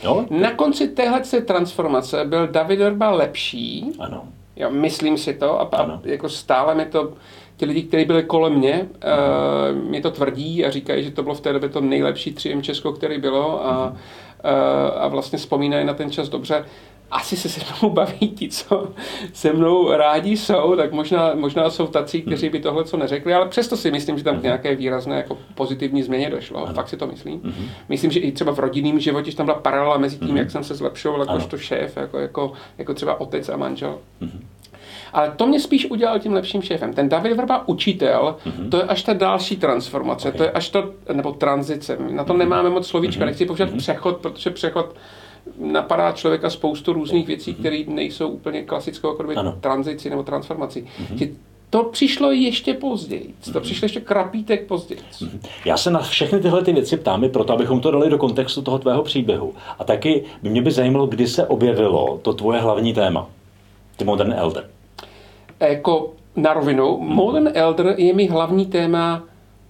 Jo? 0.04 0.26
Na 0.30 0.52
konci 0.52 0.88
téhle 0.88 1.22
transformace 1.46 2.26
byl 2.26 2.48
David 2.48 2.80
Vrba 2.80 3.12
lepší. 3.12 3.92
Ano. 4.00 4.24
Jo, 4.56 4.70
myslím 4.70 5.18
si 5.18 5.34
to 5.34 5.62
a, 5.62 5.64
a 5.64 6.00
jako 6.04 6.30
stále 6.30 6.76
mi 6.76 6.86
to 6.86 7.14
ti 7.58 7.66
lidi, 7.66 7.84
kteří 7.84 8.06
byli 8.06 8.24
kolem 8.24 8.54
mě, 8.54 8.88
uh, 8.88 9.90
mi 9.90 10.02
to 10.02 10.12
tvrdí 10.12 10.66
a 10.66 10.70
říkají, 10.70 11.04
že 11.04 11.12
to 11.12 11.24
bylo 11.24 11.36
v 11.36 11.42
té 11.42 11.54
době 11.54 11.70
to 11.70 11.82
nejlepší 11.82 12.34
3M 12.34 12.62
Česko, 12.62 12.92
který 12.92 13.18
bylo 13.18 13.66
a, 13.66 13.90
uh, 13.90 13.98
a 14.96 15.08
vlastně 15.08 15.38
vzpomínají 15.38 15.86
na 15.86 15.94
ten 15.94 16.12
čas 16.12 16.30
dobře. 16.30 16.66
asi 17.12 17.38
se 17.38 17.50
se 17.50 17.62
mnou 17.80 17.94
baví 17.94 18.30
ti, 18.30 18.50
co 18.50 18.88
se 19.34 19.54
mnou 19.54 19.92
rádi 19.92 20.38
jsou, 20.38 20.76
tak 20.76 20.92
možná, 20.92 21.32
možná 21.36 21.70
jsou 21.70 21.88
tací, 21.88 22.22
kteří 22.22 22.50
by 22.50 22.60
tohle 22.60 22.84
co 22.84 22.98
neřekli, 22.98 23.34
ale 23.34 23.48
přesto 23.50 23.78
si 23.78 23.92
myslím, 23.92 24.18
že 24.18 24.24
tam 24.24 24.40
k 24.40 24.44
nějaké 24.44 24.76
výrazné 24.76 25.16
jako 25.18 25.38
pozitivní 25.56 26.04
změně 26.04 26.30
došlo. 26.30 26.66
Fakt 26.66 26.90
si 26.90 26.98
to 26.98 27.08
myslím. 27.08 27.54
Myslím, 27.90 28.12
že 28.12 28.20
i 28.20 28.32
třeba 28.32 28.52
v 28.52 28.60
rodinném 28.60 29.00
životě 29.00 29.36
tam 29.36 29.46
byla 29.46 29.60
paralela 29.60 29.98
mezi 29.98 30.18
tím, 30.18 30.38
jak 30.38 30.52
jsem 30.52 30.64
se 30.64 30.76
zlepšoval 30.76 31.20
jakožto 31.20 31.58
šéf, 31.58 31.98
jako, 31.98 32.20
jako, 32.20 32.52
jako 32.78 32.94
třeba 32.94 33.22
otec 33.22 33.50
a 33.50 33.58
manžel. 33.58 33.98
Ale 35.14 35.34
to 35.38 35.48
mě 35.48 35.60
spíš 35.60 35.92
udělal 35.92 36.20
tím 36.20 36.34
lepším 36.34 36.62
šéfem. 36.62 36.94
Ten 36.94 37.10
David 37.10 37.38
Vrba 37.38 37.68
učitel, 37.68 38.36
mm-hmm. 38.46 38.70
to 38.70 38.78
je 38.78 38.84
až 38.84 39.04
ta 39.04 39.14
další 39.14 39.58
transformace, 39.58 40.28
okay. 40.28 40.38
to 40.38 40.44
je 40.44 40.52
až 40.52 40.70
to, 40.70 40.92
nebo 41.14 41.32
tranzice. 41.32 41.98
Na 42.10 42.24
to 42.24 42.34
nemáme 42.34 42.70
moc 42.70 42.88
slovíčka, 42.88 43.22
mm-hmm. 43.22 43.26
nechci 43.26 43.46
používat 43.46 43.70
mm-hmm. 43.70 43.78
přechod, 43.78 44.18
protože 44.18 44.50
přechod 44.50 44.96
napadá 45.60 46.12
člověka 46.12 46.50
spoustu 46.50 46.94
různých 46.94 47.28
věcí, 47.28 47.54
mm-hmm. 47.54 47.60
které 47.60 47.84
nejsou 47.88 48.28
úplně 48.28 48.64
klasickou 48.64 49.08
jako 49.08 49.52
tranzici 49.62 50.10
nebo 50.10 50.24
transformací. 50.24 50.82
Mm-hmm. 50.82 51.34
To 51.70 51.84
přišlo 51.84 52.32
ještě 52.32 52.74
později. 52.74 53.34
To 53.44 53.52
mm-hmm. 53.52 53.60
přišlo 53.62 53.86
ještě 53.86 54.02
krapítek 54.02 54.68
později. 54.68 55.02
Mm-hmm. 55.20 55.40
Já 55.66 55.78
se 55.78 55.92
na 55.92 56.00
všechny 56.00 56.40
tyhle 56.40 56.64
ty 56.64 56.74
věci 56.74 56.98
ptám, 56.98 57.30
proto 57.30 57.54
abychom 57.54 57.80
to 57.80 57.92
dali 57.92 58.10
do 58.10 58.18
kontextu 58.18 58.62
toho 58.62 58.80
tvého 58.80 59.04
příběhu. 59.04 59.54
A 59.80 59.84
taky 59.84 60.24
by 60.44 60.50
mě 60.50 60.62
by 60.62 60.72
zajímalo, 60.72 61.08
kdy 61.08 61.28
se 61.28 61.48
objevilo 61.48 62.20
to 62.22 62.34
tvoje 62.34 62.60
hlavní 62.60 62.94
téma, 62.94 63.30
ty 63.98 64.06
Modern 64.06 64.34
Elder 64.34 64.73
jako 65.60 66.14
na 66.36 66.54
rovinu, 66.54 66.98
Modern 67.00 67.50
Elder 67.54 67.96
je 67.98 68.14
mi 68.14 68.28
hlavní 68.28 68.66
téma 68.66 69.24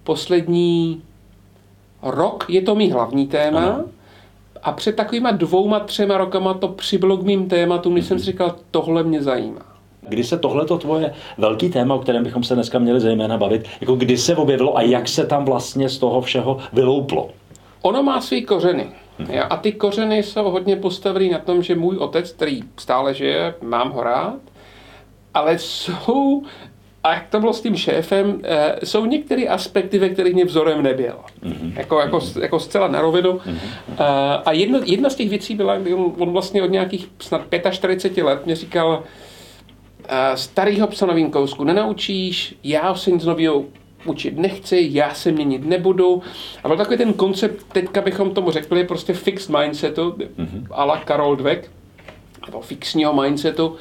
poslední 0.04 1.02
rok, 2.02 2.44
je 2.48 2.62
to 2.62 2.74
mi 2.74 2.90
hlavní 2.90 3.26
téma. 3.26 3.60
Ano. 3.60 3.84
A 4.62 4.72
před 4.72 4.96
takovýma 4.96 5.30
dvouma, 5.30 5.80
třema 5.80 6.18
rokama 6.18 6.54
to 6.54 6.68
přibylo 6.68 7.16
k 7.16 7.22
mým 7.22 7.48
tématům, 7.48 7.92
když 7.92 8.06
jsem 8.06 8.18
si 8.18 8.24
říkal, 8.24 8.54
tohle 8.70 9.02
mě 9.02 9.22
zajímá. 9.22 9.60
Kdy 10.08 10.24
se 10.24 10.38
tohle 10.38 10.64
to 10.64 10.78
tvoje 10.78 11.14
velký 11.38 11.70
téma, 11.70 11.94
o 11.94 11.98
kterém 11.98 12.24
bychom 12.24 12.44
se 12.44 12.54
dneska 12.54 12.78
měli 12.78 13.00
zejména 13.00 13.38
bavit, 13.38 13.68
jako 13.80 13.94
kdy 13.94 14.16
se 14.16 14.36
objevilo 14.36 14.76
a 14.76 14.82
jak 14.82 15.08
se 15.08 15.26
tam 15.26 15.44
vlastně 15.44 15.88
z 15.88 15.98
toho 15.98 16.20
všeho 16.20 16.58
vylouplo? 16.72 17.30
Ono 17.82 18.02
má 18.02 18.20
své 18.20 18.40
kořeny. 18.40 18.86
Mhm. 19.18 19.38
A 19.50 19.56
ty 19.56 19.72
kořeny 19.72 20.22
jsou 20.22 20.50
hodně 20.50 20.76
postavený 20.76 21.30
na 21.30 21.38
tom, 21.38 21.62
že 21.62 21.74
můj 21.74 21.96
otec, 21.96 22.32
který 22.32 22.62
stále 22.76 23.14
žije, 23.14 23.54
mám 23.62 23.90
ho 23.90 24.02
rád, 24.02 24.36
ale 25.34 25.58
jsou, 25.58 26.42
a 27.04 27.14
jak 27.14 27.28
to 27.28 27.40
bylo 27.40 27.52
s 27.52 27.60
tím 27.60 27.76
šéfem, 27.76 28.40
eh, 28.44 28.76
jsou 28.84 29.06
některé 29.06 29.46
aspekty, 29.46 29.98
ve 29.98 30.08
kterých 30.08 30.34
mě 30.34 30.44
vzorem 30.44 30.82
nebyl. 30.82 31.14
Mm-hmm. 31.42 31.72
Jako, 31.76 32.00
jako, 32.00 32.20
jako 32.40 32.60
zcela 32.60 32.88
na 32.88 33.00
rovinu. 33.00 33.32
Mm-hmm. 33.32 34.42
A 34.44 34.52
jedna, 34.52 34.78
jedna 34.84 35.10
z 35.10 35.14
těch 35.14 35.28
věcí 35.28 35.54
byla, 35.54 35.78
kdy 35.78 35.94
on, 35.94 36.12
on 36.18 36.32
vlastně 36.32 36.62
od 36.62 36.70
nějakých 36.70 37.08
snad 37.20 37.42
45 37.70 38.24
let 38.24 38.46
mě 38.46 38.56
říkal, 38.56 39.02
eh, 40.08 40.36
starýho 40.36 40.86
psa 40.86 41.06
novým 41.06 41.30
kousku 41.30 41.64
nenaučíš, 41.64 42.54
já 42.64 42.94
se 42.94 43.10
nic 43.10 43.24
nového 43.24 43.64
učit 44.04 44.38
nechci, 44.38 44.88
já 44.90 45.14
se 45.14 45.32
měnit 45.32 45.66
nebudu. 45.66 46.22
A 46.64 46.68
byl 46.68 46.76
takový 46.76 46.96
ten 46.96 47.12
koncept, 47.12 47.66
teďka 47.72 48.00
bychom 48.00 48.34
tomu 48.34 48.50
řekli, 48.50 48.84
prostě 48.84 49.12
fixed 49.12 49.56
mindsetu, 49.58 50.10
mm-hmm. 50.10 50.66
a 50.70 50.84
la 50.84 50.98
Karol 50.98 51.36
Dweck, 51.36 51.70
nebo 52.46 52.60
fixního 52.60 53.22
mindsetu, 53.22 53.76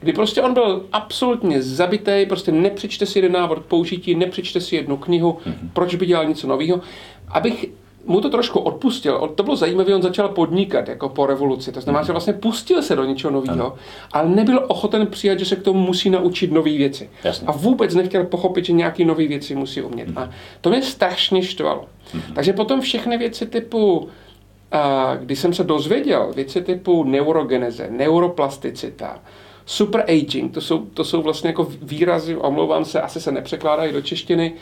kdy 0.00 0.12
prostě 0.12 0.42
on 0.42 0.54
byl 0.54 0.86
absolutně 0.92 1.62
zabitý, 1.62 2.26
prostě 2.28 2.52
nepřečte 2.52 3.06
si 3.06 3.18
jeden 3.18 3.32
návod 3.32 3.58
použití, 3.58 4.14
nepřečte 4.14 4.60
si 4.60 4.76
jednu 4.76 4.96
knihu, 4.96 5.32
mm-hmm. 5.32 5.68
proč 5.72 5.94
by 5.94 6.06
dělal 6.06 6.24
něco 6.24 6.46
nového. 6.46 6.80
Abych 7.28 7.66
mu 8.06 8.20
to 8.20 8.30
trošku 8.30 8.58
odpustil. 8.58 9.32
To 9.34 9.42
bylo 9.42 9.56
zajímavé, 9.56 9.94
on 9.94 10.02
začal 10.02 10.28
podnikat 10.28 10.88
jako 10.88 11.08
po 11.08 11.26
revoluci. 11.26 11.72
To 11.72 11.80
znamená, 11.80 12.04
že 12.04 12.12
vlastně 12.12 12.32
pustil 12.32 12.82
se 12.82 12.96
do 12.96 13.04
něčeho 13.04 13.30
nového, 13.30 13.74
ale 14.12 14.28
nebyl 14.28 14.64
ochoten 14.68 15.06
přijat, 15.06 15.38
že 15.38 15.44
se 15.44 15.56
k 15.56 15.62
tomu 15.62 15.80
musí 15.80 16.10
naučit 16.10 16.52
nové 16.52 16.70
věci. 16.70 17.10
Jasně. 17.24 17.46
A 17.46 17.52
vůbec 17.52 17.94
nechtěl 17.94 18.24
pochopit, 18.24 18.64
že 18.64 18.72
nějaké 18.72 19.04
nové 19.04 19.26
věci 19.26 19.54
musí 19.54 19.82
umět. 19.82 20.08
A 20.16 20.30
to 20.60 20.70
mě 20.70 20.82
strašně 20.82 21.42
štvalo. 21.42 21.84
Mm-hmm. 21.84 22.34
Takže 22.34 22.52
potom 22.52 22.80
všechny 22.80 23.18
věci 23.18 23.46
typu, 23.46 24.08
a 24.72 25.14
když 25.16 25.38
jsem 25.38 25.54
se 25.54 25.64
dozvěděl, 25.64 26.32
věci 26.34 26.62
typu 26.62 27.04
neurogeneze, 27.04 27.88
neuroplasticita, 27.90 29.18
super 29.68 30.04
aging, 30.08 30.54
to 30.54 30.60
jsou, 30.60 30.78
to 30.78 31.04
jsou 31.04 31.22
vlastně 31.22 31.50
jako 31.50 31.68
výrazy, 31.82 32.36
omlouvám 32.36 32.84
se, 32.84 33.00
asi 33.00 33.20
se 33.20 33.32
nepřekládají 33.32 33.92
do 33.92 34.02
češtiny, 34.02 34.52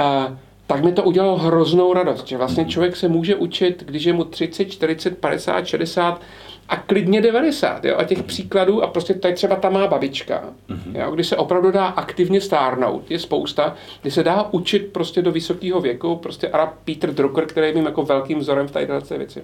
uh, 0.00 0.36
tak 0.66 0.84
mi 0.84 0.92
to 0.92 1.02
udělalo 1.02 1.36
hroznou 1.36 1.92
radost, 1.92 2.28
že 2.28 2.36
vlastně 2.36 2.64
člověk 2.64 2.96
se 2.96 3.08
může 3.08 3.36
učit, 3.36 3.84
když 3.86 4.04
je 4.04 4.12
mu 4.12 4.24
30, 4.24 4.64
40, 4.64 5.18
50, 5.18 5.66
60 5.66 6.20
a 6.68 6.76
klidně 6.76 7.20
90. 7.20 7.84
Jo? 7.84 7.94
A 7.98 8.04
těch 8.04 8.22
příkladů, 8.22 8.82
a 8.82 8.86
prostě 8.86 9.14
tady 9.14 9.34
třeba 9.34 9.56
ta 9.56 9.70
má 9.70 9.86
babička, 9.86 10.44
mm-hmm. 10.68 11.00
jo? 11.00 11.10
kdy 11.10 11.24
se 11.24 11.36
opravdu 11.36 11.70
dá 11.70 11.86
aktivně 11.86 12.40
stárnout, 12.40 13.10
je 13.10 13.18
spousta, 13.18 13.74
kdy 14.02 14.10
se 14.10 14.22
dá 14.22 14.48
učit 14.50 14.92
prostě 14.92 15.22
do 15.22 15.32
vysokého 15.32 15.80
věku, 15.80 16.16
prostě 16.16 16.48
Arab 16.48 16.74
Peter 16.84 17.14
Drucker, 17.14 17.46
který 17.46 17.66
je 17.66 17.74
mým 17.74 17.84
jako 17.84 18.02
velkým 18.02 18.38
vzorem 18.38 18.68
v 18.68 18.70
této 18.70 19.18
věci. 19.18 19.42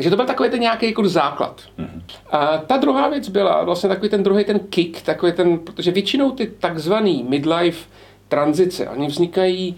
Takže 0.00 0.10
to 0.10 0.16
byl 0.16 0.26
takový 0.26 0.50
ten 0.50 0.60
nějaký 0.60 0.86
jako 0.86 1.08
základ. 1.08 1.60
Mm-hmm. 1.78 2.02
A 2.30 2.58
ta 2.58 2.76
druhá 2.76 3.08
věc 3.08 3.28
byla 3.28 3.64
vlastně 3.64 3.88
takový 3.88 4.08
ten 4.08 4.22
druhý 4.22 4.44
ten 4.44 4.58
kick, 4.58 5.02
takový 5.02 5.32
ten, 5.32 5.58
protože 5.58 5.90
většinou 5.90 6.30
ty 6.30 6.46
takzvaný 6.46 7.24
midlife 7.28 7.88
tranzice, 8.28 8.88
oni 8.88 9.06
vznikají 9.06 9.76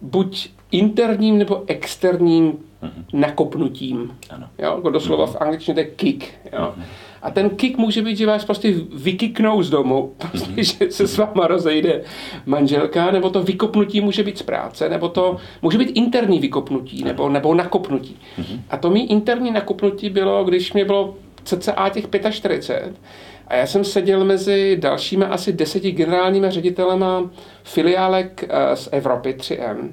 buď 0.00 0.50
interním 0.70 1.38
nebo 1.38 1.62
externím 1.66 2.52
mm-hmm. 2.52 3.04
nakopnutím. 3.12 4.18
Ano. 4.30 4.48
Jo, 4.58 4.74
jako 4.76 4.90
doslova 4.90 5.26
mm-hmm. 5.26 5.32
v 5.32 5.40
angličtině 5.40 5.74
to 5.74 5.80
je 5.80 5.86
kick. 5.86 6.24
Jo. 6.52 6.74
Mm-hmm. 6.78 6.84
A 7.22 7.30
ten 7.30 7.50
kick 7.50 7.78
může 7.78 8.02
být, 8.02 8.16
že 8.16 8.26
vás 8.26 8.44
prostě 8.44 8.74
vykiknou 8.94 9.62
z 9.62 9.70
domu, 9.70 10.14
prostě, 10.30 10.50
mm-hmm. 10.50 10.84
že 10.84 10.92
se 10.92 11.06
s 11.06 11.18
váma 11.18 11.46
rozejde 11.46 12.02
manželka, 12.46 13.10
nebo 13.10 13.30
to 13.30 13.42
vykopnutí 13.42 14.00
může 14.00 14.22
být 14.22 14.38
z 14.38 14.42
práce, 14.42 14.88
nebo 14.88 15.08
to 15.08 15.36
může 15.62 15.78
být 15.78 15.90
interní 15.94 16.38
vykopnutí, 16.38 17.04
nebo, 17.04 17.28
nebo 17.28 17.54
nakopnutí. 17.54 18.16
Mm-hmm. 18.38 18.60
A 18.70 18.76
to 18.76 18.90
mý 18.90 19.10
interní 19.10 19.50
nakopnutí 19.50 20.10
bylo, 20.10 20.44
když 20.44 20.72
mě 20.72 20.84
bylo 20.84 21.14
cca 21.44 21.88
těch 21.88 22.04
45, 22.30 22.94
a 23.52 23.56
já 23.56 23.66
jsem 23.66 23.84
seděl 23.84 24.24
mezi 24.24 24.76
dalšími 24.80 25.24
asi 25.24 25.52
deseti 25.52 25.90
generálními 25.90 26.50
ředitelema 26.50 27.30
filiálek 27.62 28.44
eh, 28.48 28.76
z 28.76 28.88
Evropy 28.92 29.34
3M. 29.38 29.92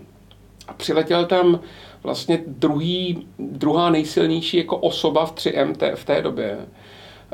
A 0.68 0.74
přiletěl 0.74 1.26
tam 1.26 1.60
vlastně 2.04 2.40
druhý, 2.48 3.28
druhá 3.40 3.90
nejsilnější 3.90 4.58
jako 4.58 4.78
osoba 4.78 5.26
v 5.26 5.34
3M 5.34 5.76
té, 5.76 5.96
v 5.96 6.06
té 6.06 6.22
době. 6.22 6.58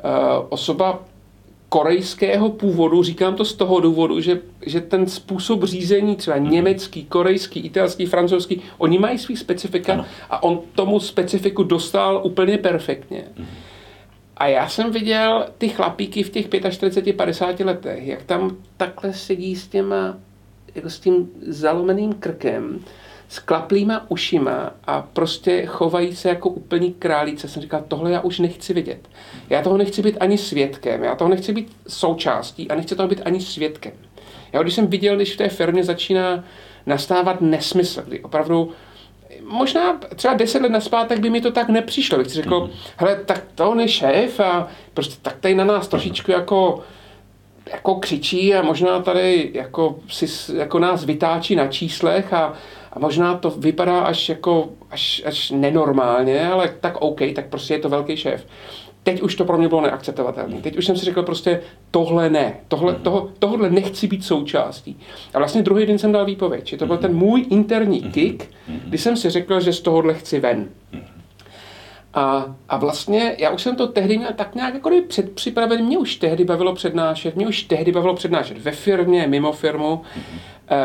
Uh, 0.05 0.45
osoba 0.49 1.03
korejského 1.69 2.49
původu, 2.49 3.03
říkám 3.03 3.35
to 3.35 3.45
z 3.45 3.53
toho 3.53 3.79
důvodu, 3.79 4.21
že, 4.21 4.39
že 4.65 4.81
ten 4.81 5.07
způsob 5.07 5.63
řízení, 5.63 6.15
třeba 6.15 6.37
mhm. 6.37 6.49
německý, 6.49 7.05
korejský, 7.05 7.59
italský, 7.59 8.05
francouzský, 8.05 8.61
oni 8.77 8.99
mají 8.99 9.17
svý 9.17 9.37
specifika 9.37 9.93
ano. 9.93 10.05
a 10.29 10.43
on 10.43 10.59
tomu 10.75 10.99
specifiku 10.99 11.63
dostal 11.63 12.21
úplně 12.23 12.57
perfektně. 12.57 13.23
Mm. 13.37 13.45
A 14.37 14.47
já 14.47 14.69
jsem 14.69 14.91
viděl 14.91 15.45
ty 15.57 15.69
chlapíky 15.69 16.23
v 16.23 16.29
těch 16.29 16.49
45-50 16.49 17.65
letech, 17.65 18.07
jak 18.07 18.23
tam 18.23 18.57
takhle 18.77 19.13
sedí 19.13 19.55
s 19.55 19.67
těma, 19.67 20.17
jako 20.75 20.89
s 20.89 20.99
tím 20.99 21.29
zalomeným 21.47 22.13
krkem, 22.13 22.79
s 23.29 23.39
klaplýma 23.39 24.05
ušima 24.11 24.71
a 24.87 25.01
prostě 25.01 25.65
chovají 25.65 26.15
se 26.15 26.29
jako 26.29 26.49
úplný 26.49 26.93
králíce. 26.93 27.47
Jsem 27.47 27.61
říkal, 27.61 27.83
tohle 27.87 28.11
já 28.11 28.21
už 28.21 28.39
nechci 28.39 28.73
vidět. 28.73 29.09
Já 29.49 29.61
toho 29.61 29.77
nechci 29.77 30.01
být 30.01 30.17
ani 30.19 30.37
svědkem, 30.37 31.03
já 31.03 31.15
toho 31.15 31.29
nechci 31.29 31.53
být 31.53 31.75
součástí 31.87 32.71
a 32.71 32.75
nechci 32.75 32.95
toho 32.95 33.07
být 33.07 33.21
ani 33.25 33.41
svědkem. 33.41 33.93
Já 34.53 34.61
když 34.61 34.73
jsem 34.73 34.87
viděl, 34.87 35.15
když 35.15 35.33
v 35.33 35.37
té 35.37 35.49
firmě 35.49 35.83
začíná 35.83 36.43
nastávat 36.85 37.41
nesmysl, 37.41 38.01
kdy 38.07 38.19
opravdu 38.19 38.71
možná 39.41 39.99
třeba 40.15 40.33
deset 40.33 40.61
let 40.61 40.71
naspátek 40.71 41.19
by 41.19 41.29
mi 41.29 41.41
to 41.41 41.51
tak 41.51 41.69
nepřišlo. 41.69 42.17
Bych 42.17 42.27
si 42.27 42.33
řekl, 42.33 42.59
mm-hmm. 42.59 42.93
hele, 42.97 43.15
tak 43.25 43.43
to 43.55 43.69
on 43.69 43.79
je 43.79 43.87
šéf 43.87 44.39
a 44.39 44.67
prostě 44.93 45.15
tak 45.21 45.37
tady 45.39 45.55
na 45.55 45.63
nás 45.63 45.87
trošičku 45.87 46.31
jako 46.31 46.83
jako 47.71 47.95
křičí 47.95 48.55
a 48.55 48.61
možná 48.61 48.99
tady 48.99 49.51
jako, 49.53 49.95
si, 50.09 50.57
jako 50.57 50.79
nás 50.79 51.05
vytáčí 51.05 51.55
na 51.55 51.67
číslech 51.67 52.33
a, 52.33 52.53
a 52.93 52.99
možná 52.99 53.37
to 53.37 53.49
vypadá 53.49 53.99
až 53.99 54.29
jako 54.29 54.69
až, 54.91 55.21
až 55.25 55.51
nenormálně, 55.51 56.47
ale 56.47 56.75
tak 56.81 57.01
OK, 57.01 57.19
tak 57.35 57.47
prostě 57.47 57.73
je 57.73 57.79
to 57.79 57.89
velký 57.89 58.17
šéf. 58.17 58.45
Teď 59.05 59.21
už 59.21 59.35
to 59.35 59.45
pro 59.45 59.57
mě 59.57 59.67
bylo 59.67 59.81
neakceptovatelné. 59.81 60.61
Teď 60.61 60.77
už 60.77 60.85
jsem 60.85 60.97
si 60.97 61.05
řekl 61.05 61.23
prostě 61.23 61.61
tohle 61.91 62.29
ne, 62.29 62.59
tohle, 62.67 62.93
mm-hmm. 62.93 63.01
toho, 63.01 63.29
tohle 63.39 63.69
nechci 63.69 64.07
být 64.07 64.25
součástí. 64.25 64.99
A 65.33 65.37
vlastně 65.37 65.61
druhý 65.61 65.85
den 65.85 65.97
jsem 65.97 66.11
dal 66.11 66.25
výpověď, 66.25 66.67
že 66.67 66.77
to 66.77 66.85
byl 66.85 66.97
ten 66.97 67.15
můj 67.15 67.45
interní 67.49 67.99
mhm. 67.99 68.11
kick, 68.11 68.43
kdy 68.67 68.97
jsem 68.97 69.17
si 69.17 69.29
řekl, 69.29 69.59
že 69.59 69.73
z 69.73 69.81
tohohle 69.81 70.13
chci 70.13 70.39
ven. 70.39 70.69
A, 72.13 72.55
a 72.69 72.77
vlastně 72.77 73.35
já 73.39 73.49
už 73.49 73.61
jsem 73.61 73.75
to 73.75 73.87
tehdy 73.87 74.17
měl 74.17 74.33
tak 74.35 74.55
nějak 74.55 74.73
jako 74.73 74.89
předpřipraven, 75.07 75.85
mě 75.85 75.97
už 75.97 76.15
tehdy 76.15 76.43
bavilo 76.43 76.73
přednášet, 76.73 77.35
mě 77.35 77.47
už 77.47 77.63
tehdy 77.63 77.91
bavilo 77.91 78.13
přednášet 78.13 78.57
ve 78.57 78.71
firmě, 78.71 79.27
mimo 79.27 79.51
firmu. 79.51 80.01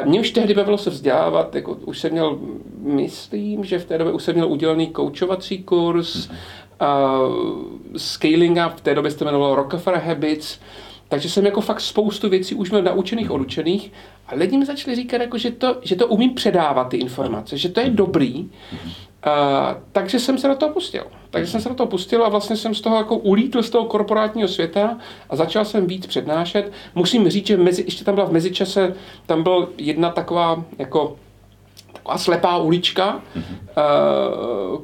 Mě 0.05 0.21
už 0.21 0.31
tehdy 0.31 0.55
bavilo 0.55 0.79
se 0.79 0.91
vzdělávat, 0.91 1.55
jako 1.55 1.73
už 1.73 1.99
jsem 1.99 2.13
měl, 2.13 2.39
myslím, 2.79 3.65
že 3.65 3.79
v 3.79 3.85
té 3.85 3.99
době 3.99 4.13
už 4.13 4.23
jsem 4.23 4.35
měl 4.35 4.49
udělaný 4.49 4.87
koučovací 4.87 5.63
kurz, 5.63 6.29
uh, 6.81 7.35
scaling 7.97 8.59
up, 8.67 8.77
v 8.77 8.81
té 8.81 8.95
době 8.95 9.11
se 9.11 9.19
to 9.19 9.25
jmenovalo 9.25 9.55
Rockefeller 9.55 10.01
Habits, 10.01 10.59
takže 11.09 11.31
jsem 11.31 11.47
jako 11.47 11.61
fakt 11.61 11.81
spoustu 11.81 12.29
věcí 12.29 12.55
už 12.55 12.71
měl 12.71 12.83
naučených, 12.83 13.31
odučených 13.31 13.93
a 14.27 14.35
lidi 14.35 14.57
mi 14.57 14.67
začali 14.67 14.97
říkat, 14.97 15.21
jako, 15.21 15.39
že, 15.39 15.51
to, 15.51 15.77
že 15.83 15.97
to 15.97 16.07
umím 16.07 16.35
předávat 16.35 16.89
ty 16.89 16.97
informace, 16.97 17.59
že 17.59 17.69
to 17.69 17.81
je 17.81 17.91
dobrý. 17.91 18.51
Uh, 19.27 19.81
takže 19.93 20.19
jsem 20.19 20.39
se 20.39 20.49
na 20.49 20.55
to 20.55 20.69
pustil. 20.69 21.05
Takže 21.31 21.53
jsem 21.53 21.61
se 21.61 21.69
na 21.69 21.75
to 21.75 21.87
pustil 21.87 22.25
a 22.25 22.29
vlastně 22.29 22.57
jsem 22.57 22.75
z 22.75 22.81
toho 22.81 22.97
jako 22.97 23.17
ulítl 23.17 23.63
z 23.63 23.71
toho 23.71 23.85
korporátního 23.85 24.49
světa 24.49 24.99
a 25.31 25.37
začal 25.37 25.65
jsem 25.65 25.87
víc 25.87 26.07
přednášet. 26.07 26.73
Musím 26.95 27.29
říct, 27.29 27.47
že 27.47 27.57
mezi, 27.57 27.83
ještě 27.83 28.05
tam 28.05 28.15
byla 28.15 28.27
v 28.27 28.33
mezičase, 28.33 28.95
tam 29.27 29.43
byla 29.43 29.69
jedna 29.79 30.11
taková 30.11 30.65
jako 30.79 31.17
taková 31.93 32.19
slepá 32.19 32.57
ulička, 32.57 33.21
uh, 33.37 34.81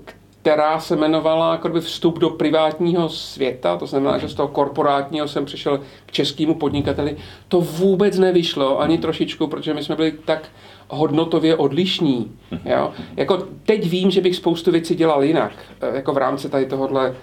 která 0.47 0.81
se 0.81 0.95
jmenovala 0.95 1.53
jako 1.53 1.69
by 1.69 1.81
vstup 1.81 2.19
do 2.19 2.31
privátního 2.31 3.09
světa, 3.09 3.77
to 3.77 3.87
znamená, 3.87 4.19
že 4.19 4.29
z 4.29 4.35
toho 4.35 4.49
korporátního 4.49 5.29
jsem 5.29 5.45
přišel 5.45 5.81
k 6.07 6.13
českému 6.13 6.55
podnikateli. 6.55 7.17
To 7.49 7.61
vůbec 7.61 8.19
nevyšlo 8.19 8.81
ani 8.81 8.99
trošičku, 8.99 9.47
protože 9.47 9.75
my 9.75 9.85
jsme 9.85 9.97
byli 9.97 10.13
tak 10.25 10.49
hodnotově 10.89 11.57
odlišní. 11.57 12.33
Jo? 12.65 12.93
Jako 13.17 13.47
teď 13.63 13.91
vím, 13.91 14.11
že 14.11 14.21
bych 14.21 14.37
spoustu 14.37 14.71
věcí 14.71 14.95
dělal 14.95 15.25
jinak, 15.25 15.53
eh, 15.81 15.97
jako 15.97 16.13
v 16.13 16.17
rámci 16.17 16.49
tady 16.49 16.67
tohohle 16.67 17.15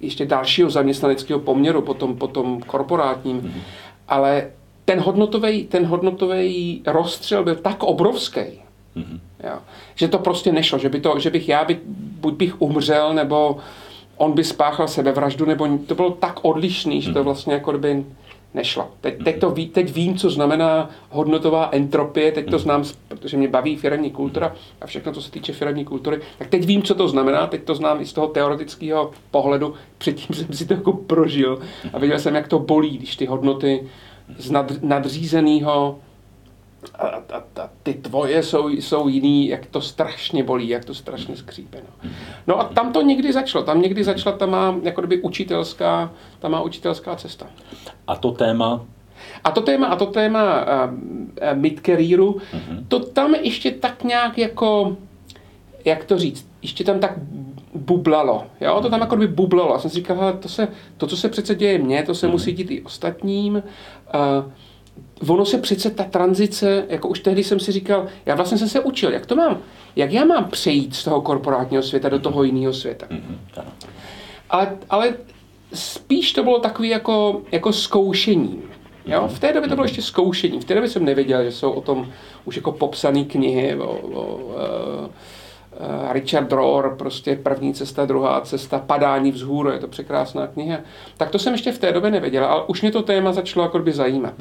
ještě 0.00 0.26
dalšího 0.26 0.70
zaměstnaneckého 0.70 1.40
poměru, 1.40 1.82
potom, 1.82 2.16
potom 2.16 2.60
korporátním, 2.60 3.64
ale 4.08 4.50
ten 4.84 5.00
hodnotový, 5.00 5.64
ten 5.64 5.86
hodnotový 5.86 6.82
rozstřel 6.86 7.44
byl 7.44 7.54
tak 7.54 7.82
obrovský, 7.82 8.40
Jo. 9.44 9.58
Že 9.94 10.08
to 10.08 10.18
prostě 10.18 10.52
nešlo, 10.52 10.78
že, 10.78 10.88
by 10.88 11.00
to, 11.00 11.18
že 11.18 11.30
bych 11.30 11.48
já, 11.48 11.64
by, 11.64 11.78
buď 12.20 12.34
bych 12.34 12.62
umřel, 12.62 13.14
nebo 13.14 13.56
on 14.16 14.32
by 14.32 14.44
spáchal 14.44 14.88
sebevraždu, 14.88 15.46
nebo 15.46 15.78
to 15.86 15.94
bylo 15.94 16.10
tak 16.10 16.38
odlišný, 16.42 17.02
že 17.02 17.12
to 17.12 17.18
mhm. 17.18 17.24
vlastně 17.24 17.54
jako 17.54 17.78
by 17.78 18.04
nešlo. 18.54 18.88
Teď, 19.00 19.24
teď, 19.24 19.40
to 19.40 19.50
ví, 19.50 19.68
teď 19.68 19.92
vím, 19.92 20.16
co 20.16 20.30
znamená 20.30 20.90
hodnotová 21.10 21.68
entropie, 21.72 22.32
teď 22.32 22.44
to 22.44 22.56
mhm. 22.56 22.58
znám, 22.58 22.84
protože 23.08 23.36
mě 23.36 23.48
baví 23.48 23.76
firmní 23.76 24.10
kultura 24.10 24.54
a 24.80 24.86
všechno, 24.86 25.12
co 25.12 25.22
se 25.22 25.30
týče 25.30 25.52
firmní 25.52 25.84
kultury, 25.84 26.20
tak 26.38 26.48
teď 26.48 26.64
vím, 26.64 26.82
co 26.82 26.94
to 26.94 27.08
znamená, 27.08 27.46
teď 27.46 27.64
to 27.64 27.74
znám 27.74 28.00
i 28.00 28.06
z 28.06 28.12
toho 28.12 28.26
teoretického 28.26 29.10
pohledu, 29.30 29.74
předtím 29.98 30.36
jsem 30.36 30.52
si 30.52 30.66
to 30.66 30.74
jako 30.74 30.92
prožil 30.92 31.58
a 31.92 31.98
viděl 31.98 32.18
jsem, 32.18 32.34
jak 32.34 32.48
to 32.48 32.58
bolí, 32.58 32.98
když 32.98 33.16
ty 33.16 33.26
hodnoty 33.26 33.88
z 34.38 34.50
nad, 34.50 34.82
nadřízeného 34.82 35.98
a, 36.94 37.06
a, 37.06 37.36
a 37.62 37.70
ty 37.82 37.94
tvoje 37.94 38.42
jsou, 38.42 38.68
jsou 38.68 39.08
jiný, 39.08 39.48
jak 39.48 39.66
to 39.66 39.80
strašně 39.80 40.44
bolí, 40.44 40.68
jak 40.68 40.84
to 40.84 40.94
strašně 40.94 41.36
skřípe. 41.36 41.78
No. 41.82 42.10
no 42.46 42.60
a 42.60 42.64
tam 42.64 42.92
to 42.92 43.02
někdy 43.02 43.32
začalo, 43.32 43.64
tam 43.64 43.82
někdy 43.82 44.04
začala 44.04 44.36
ta 44.36 44.46
má 44.46 44.76
jako 44.82 45.00
kdyby 45.00 45.22
učitelská, 45.22 46.10
ta 46.38 46.48
má 46.48 46.62
učitelská 46.62 47.16
cesta. 47.16 47.46
A 48.06 48.16
to 48.16 48.30
téma? 48.30 48.84
A 49.44 49.50
to 49.50 49.60
téma, 49.60 49.86
a 49.86 49.96
to 49.96 50.06
téma 50.06 50.64
uh, 50.64 50.94
uh, 50.94 51.58
mid-careeru, 51.58 52.32
uh-huh. 52.32 52.84
to 52.88 53.00
tam 53.00 53.34
ještě 53.34 53.70
tak 53.70 54.04
nějak 54.04 54.38
jako, 54.38 54.96
jak 55.84 56.04
to 56.04 56.18
říct, 56.18 56.48
ještě 56.62 56.84
tam 56.84 57.00
tak 57.00 57.12
bublalo. 57.74 58.44
Jo? 58.60 58.80
To 58.82 58.90
tam 58.90 59.00
jako 59.00 59.16
by 59.16 59.26
bublalo. 59.26 59.72
Já 59.72 59.78
jsem 59.78 59.90
si 59.90 59.96
říkal, 59.96 60.32
to, 60.40 60.48
se, 60.48 60.68
to, 60.96 61.06
co 61.06 61.16
se 61.16 61.28
přece 61.28 61.54
děje 61.54 61.78
mně, 61.78 62.02
to 62.02 62.14
se 62.14 62.26
uh-huh. 62.26 62.30
musí 62.30 62.52
dít 62.52 62.70
i 62.70 62.82
ostatním. 62.82 63.54
Uh, 63.54 64.52
ono 65.28 65.44
se 65.44 65.58
přece 65.58 65.90
ta 65.90 66.04
tranzice, 66.04 66.84
jako 66.88 67.08
už 67.08 67.20
tehdy 67.20 67.44
jsem 67.44 67.60
si 67.60 67.72
říkal, 67.72 68.06
já 68.26 68.34
vlastně 68.34 68.58
jsem 68.58 68.68
se 68.68 68.80
učil, 68.80 69.12
jak 69.12 69.26
to 69.26 69.36
mám, 69.36 69.58
jak 69.96 70.12
já 70.12 70.24
mám 70.24 70.44
přejít 70.44 70.94
z 70.94 71.04
toho 71.04 71.20
korporátního 71.20 71.82
světa 71.82 72.08
do 72.08 72.18
toho 72.18 72.42
jiného 72.42 72.72
světa. 72.72 73.06
Mm-hmm. 73.06 73.64
Ale, 74.50 74.76
ale 74.90 75.14
spíš 75.74 76.32
to 76.32 76.42
bylo 76.42 76.58
takový 76.58 76.88
jako, 76.88 77.42
jako 77.52 77.72
zkoušení. 77.72 78.62
Jo? 79.06 79.28
V 79.28 79.38
té 79.38 79.52
době 79.52 79.68
to 79.68 79.74
bylo 79.74 79.84
ještě 79.84 80.02
zkoušení. 80.02 80.60
V 80.60 80.64
té 80.64 80.74
době 80.74 80.90
jsem 80.90 81.04
nevěděl, 81.04 81.44
že 81.44 81.52
jsou 81.52 81.70
o 81.70 81.80
tom 81.80 82.12
už 82.44 82.56
jako 82.56 82.72
popsané 82.72 83.24
knihy 83.24 83.76
o, 83.76 83.86
o, 83.86 84.20
o 84.20 85.10
Richard 86.12 86.52
Rohr, 86.52 86.96
prostě 86.96 87.36
první 87.36 87.74
cesta, 87.74 88.04
druhá 88.04 88.40
cesta, 88.40 88.78
padání 88.78 89.30
vzhůru, 89.32 89.70
je 89.70 89.78
to 89.78 89.88
překrásná 89.88 90.46
kniha. 90.46 90.78
Tak 91.16 91.30
to 91.30 91.38
jsem 91.38 91.52
ještě 91.52 91.72
v 91.72 91.78
té 91.78 91.92
době 91.92 92.10
nevěděl, 92.10 92.44
ale 92.44 92.62
už 92.66 92.82
mě 92.82 92.90
to 92.90 93.02
téma 93.02 93.32
začalo 93.32 93.66
jako 93.66 93.78
by 93.78 93.92
zajímat. 93.92 94.34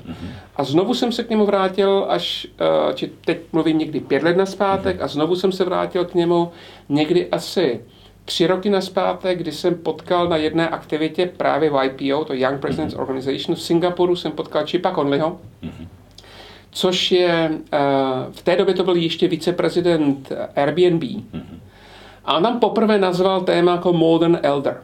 A 0.55 0.63
znovu 0.63 0.93
jsem 0.93 1.11
se 1.11 1.23
k 1.23 1.29
němu 1.29 1.45
vrátil 1.45 2.05
až, 2.09 2.47
eh, 2.59 2.93
či 2.93 3.11
teď 3.25 3.37
mluvím 3.51 3.77
někdy 3.77 3.99
pět 3.99 4.23
let 4.23 4.37
na 4.37 4.45
zpátek, 4.45 5.01
a 5.01 5.07
znovu 5.07 5.35
jsem 5.35 5.51
se 5.51 5.63
vrátil 5.63 6.05
k 6.05 6.13
němu 6.13 6.51
někdy 6.89 7.29
asi 7.29 7.81
tři 8.25 8.47
roky 8.47 8.69
na 8.69 8.81
zpátek, 8.81 9.37
kdy 9.37 9.51
jsem 9.51 9.75
potkal 9.75 10.27
na 10.27 10.37
jedné 10.37 10.69
aktivitě 10.69 11.25
právě 11.37 11.69
v 11.69 11.83
IPO, 11.83 12.25
to 12.25 12.33
Young 12.33 12.59
Presidents 12.59 12.95
Organization 12.95 13.55
v 13.55 13.61
Singapuru, 13.61 14.15
jsem 14.15 14.31
potkal 14.31 14.65
Chipa 14.65 14.91
Conleyho, 14.95 15.39
což 16.73 17.11
je, 17.11 17.51
eh, 17.73 17.77
v 18.31 18.41
té 18.41 18.55
době 18.55 18.73
to 18.73 18.83
byl 18.83 18.95
ještě 18.95 19.27
viceprezident 19.27 20.31
Airbnb. 20.55 21.03
Mm-hmm. 21.03 21.59
A 22.25 22.37
on 22.37 22.43
tam 22.43 22.59
poprvé 22.59 22.97
nazval 22.97 23.41
téma 23.41 23.71
jako 23.71 23.93
Modern 23.93 24.39
Elder. 24.43 24.81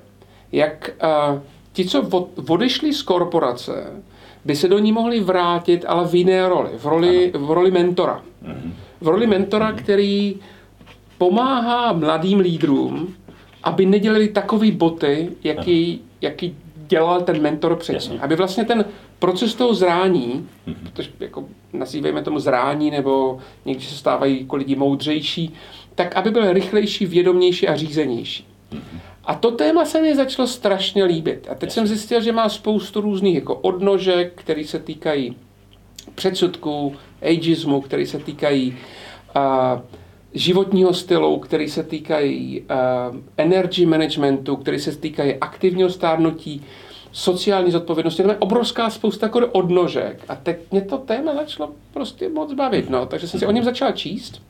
Jak 0.51 0.91
uh, 1.31 1.39
ti, 1.73 1.85
co 1.85 2.27
odešli 2.47 2.93
z 2.93 3.01
korporace, 3.01 3.85
by 4.45 4.55
se 4.55 4.67
do 4.67 4.79
ní 4.79 4.91
mohli 4.91 5.19
vrátit, 5.19 5.85
ale 5.87 6.07
v 6.07 6.15
jiné 6.15 6.49
roli, 6.49 6.69
v 6.77 6.85
roli, 6.85 7.31
v 7.35 7.51
roli 7.51 7.71
mentora. 7.71 8.21
Mm-hmm. 8.43 8.71
V 9.01 9.07
roli 9.07 9.27
mentora, 9.27 9.71
který 9.71 10.35
pomáhá 11.17 11.93
mladým 11.93 12.39
lídrům, 12.39 13.15
aby 13.63 13.85
nedělali 13.85 14.27
takový 14.27 14.71
boty, 14.71 15.29
jaký, 15.43 16.01
jaký 16.21 16.55
dělal 16.89 17.21
ten 17.21 17.41
mentor 17.41 17.75
předtím. 17.75 18.19
Aby 18.21 18.35
vlastně 18.35 18.65
ten 18.65 18.85
proces 19.19 19.55
toho 19.55 19.73
zrání, 19.73 20.47
mm-hmm. 20.67 20.75
protože 20.83 21.09
jako 21.19 21.45
nazývejme 21.73 22.23
tomu 22.23 22.39
zrání, 22.39 22.91
nebo 22.91 23.39
někdy 23.65 23.83
se 23.83 23.95
stávají 23.95 24.41
jako 24.41 24.55
lidi 24.55 24.75
moudřejší, 24.75 25.53
tak 25.95 26.15
aby 26.15 26.31
byl 26.31 26.53
rychlejší, 26.53 27.05
vědomější 27.05 27.67
a 27.67 27.75
řízenější. 27.75 28.47
Mm-hmm. 28.73 28.99
A 29.25 29.35
to 29.35 29.51
téma 29.51 29.85
se 29.85 30.01
mi 30.01 30.15
začalo 30.15 30.47
strašně 30.47 31.03
líbit. 31.03 31.47
A 31.51 31.55
teď 31.55 31.71
jsem 31.71 31.87
zjistil, 31.87 32.21
že 32.21 32.31
má 32.31 32.49
spoustu 32.49 33.01
různých 33.01 33.35
jako 33.35 33.55
odnožek, 33.55 34.31
které 34.35 34.65
se 34.65 34.79
týkají 34.79 35.35
předsudků, 36.15 36.95
ageismu, 37.21 37.81
které 37.81 38.07
se 38.07 38.19
týkají 38.19 38.77
uh, 39.35 39.81
životního 40.33 40.93
stylu, 40.93 41.39
které 41.39 41.69
se 41.69 41.83
týkají 41.83 42.61
uh, 42.61 43.17
energy 43.37 43.85
managementu, 43.85 44.55
které 44.55 44.79
se 44.79 44.95
týkají 44.95 45.35
aktivního 45.35 45.89
stárnutí, 45.89 46.65
sociální 47.11 47.71
zodpovědnosti, 47.71 48.21
tam 48.21 48.31
je 48.31 48.37
obrovská 48.37 48.89
spousta 48.89 49.25
jako 49.25 49.47
odnožek. 49.47 50.21
A 50.27 50.35
teď 50.35 50.57
mě 50.71 50.81
to 50.81 50.97
téma 50.97 51.35
začalo 51.35 51.71
prostě 51.93 52.29
moc 52.29 52.53
bavit, 52.53 52.89
no. 52.89 53.05
takže 53.05 53.27
jsem 53.27 53.39
si 53.39 53.45
o 53.45 53.51
něm 53.51 53.63
začal 53.63 53.91
číst. 53.91 54.41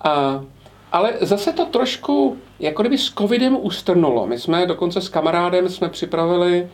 A, 0.00 0.44
ale 0.92 1.14
zase 1.20 1.52
to 1.52 1.66
trošku, 1.66 2.36
jako 2.60 2.82
kdyby 2.82 2.98
s 2.98 3.12
covidem 3.12 3.56
ustrnulo. 3.60 4.26
My 4.26 4.38
jsme 4.38 4.66
dokonce 4.66 5.00
s 5.00 5.08
kamarádem 5.08 5.68
jsme 5.68 5.88
připravili 5.88 6.68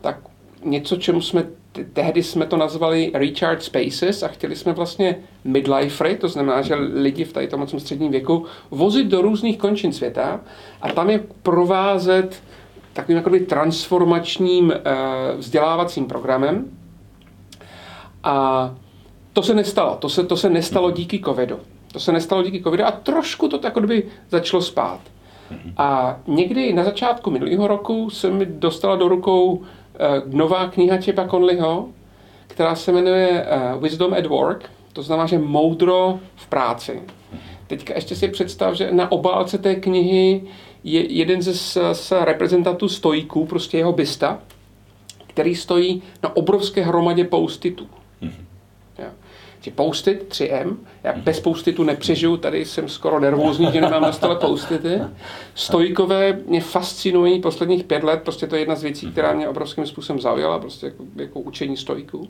tak 0.00 0.16
něco, 0.64 0.96
čemu 0.96 1.20
jsme 1.20 1.44
tehdy 1.92 2.22
jsme 2.22 2.46
to 2.46 2.56
nazvali 2.56 3.10
Recharge 3.14 3.60
Spaces 3.60 4.22
a 4.22 4.28
chtěli 4.28 4.56
jsme 4.56 4.72
vlastně 4.72 5.16
midlifery, 5.44 6.16
to 6.16 6.28
znamená, 6.28 6.62
že 6.62 6.74
lidi 6.74 7.24
v 7.24 7.32
tady 7.32 7.46
tomhle 7.46 7.80
středním 7.80 8.12
věku 8.12 8.46
vozit 8.70 9.06
do 9.06 9.22
různých 9.22 9.58
končin 9.58 9.92
světa 9.92 10.40
a 10.82 10.92
tam 10.92 11.10
je 11.10 11.24
provázet 11.42 12.42
takovým 12.92 13.16
jakoby 13.16 13.40
transformačním 13.40 14.66
uh, 14.66 14.72
vzdělávacím 15.38 16.06
programem. 16.06 16.64
A 18.24 18.74
to 19.32 19.42
se 19.42 19.54
nestalo. 19.54 19.96
To 19.96 20.08
se, 20.08 20.24
to 20.24 20.36
se 20.36 20.50
nestalo 20.50 20.90
díky 20.90 21.20
covidu. 21.20 21.58
To 21.92 22.00
se 22.00 22.12
nestalo 22.12 22.42
díky 22.42 22.62
covidu 22.62 22.84
a 22.84 22.90
trošku 22.90 23.48
to 23.48 23.58
tak 23.58 23.86
by 23.86 24.02
začalo 24.30 24.62
spát. 24.62 25.00
A 25.76 26.18
někdy 26.26 26.72
na 26.72 26.84
začátku 26.84 27.30
minulého 27.30 27.66
roku 27.66 28.10
se 28.10 28.30
mi 28.30 28.46
dostala 28.46 28.96
do 28.96 29.08
rukou 29.08 29.62
nová 30.26 30.68
kniha 30.68 30.96
Čepa 30.98 31.28
Conleyho, 31.28 31.88
která 32.46 32.74
se 32.74 32.92
jmenuje 32.92 33.46
uh, 33.74 33.82
Wisdom 33.82 34.14
at 34.14 34.26
Work, 34.26 34.70
to 34.92 35.02
znamená, 35.02 35.26
že 35.26 35.38
moudro 35.38 36.18
v 36.36 36.46
práci. 36.46 37.02
Teďka 37.66 37.94
ještě 37.94 38.16
si 38.16 38.28
představ, 38.28 38.74
že 38.74 38.92
na 38.92 39.12
obálce 39.12 39.58
té 39.58 39.74
knihy 39.74 40.42
je 40.84 41.12
jeden 41.12 41.42
ze 41.42 41.54
z 41.94 42.12
reprezentantů 42.24 42.88
stojíků, 42.88 43.46
prostě 43.46 43.78
jeho 43.78 43.92
bysta, 43.92 44.38
který 45.26 45.54
stojí 45.54 46.02
na 46.22 46.36
obrovské 46.36 46.82
hromadě 46.82 47.24
poustitů. 47.24 47.86
Mm-hmm. 48.22 48.44
Ti 49.64 49.70
poustit 49.70 50.26
3M, 50.28 50.76
já 51.04 51.12
mm-hmm. 51.12 51.22
bez 51.22 51.40
poustitu 51.40 51.84
nepřežiju, 51.84 52.36
tady 52.36 52.64
jsem 52.64 52.88
skoro 52.88 53.20
nervózní, 53.20 53.72
že 53.72 53.80
nemám 53.80 54.02
na 54.02 54.12
stole 54.12 54.36
poustity. 54.36 55.00
Stojkové 55.54 56.38
mě 56.46 56.60
fascinují 56.60 57.40
posledních 57.40 57.84
pět 57.84 58.04
let, 58.04 58.20
prostě 58.22 58.46
to 58.46 58.54
je 58.54 58.60
jedna 58.60 58.74
z 58.74 58.82
věcí, 58.82 59.12
která 59.12 59.32
mě 59.32 59.48
obrovským 59.48 59.86
způsobem 59.86 60.20
zaujala, 60.20 60.58
prostě 60.58 60.86
jako, 60.86 61.04
jako 61.16 61.40
učení 61.40 61.76
stojků. 61.76 62.28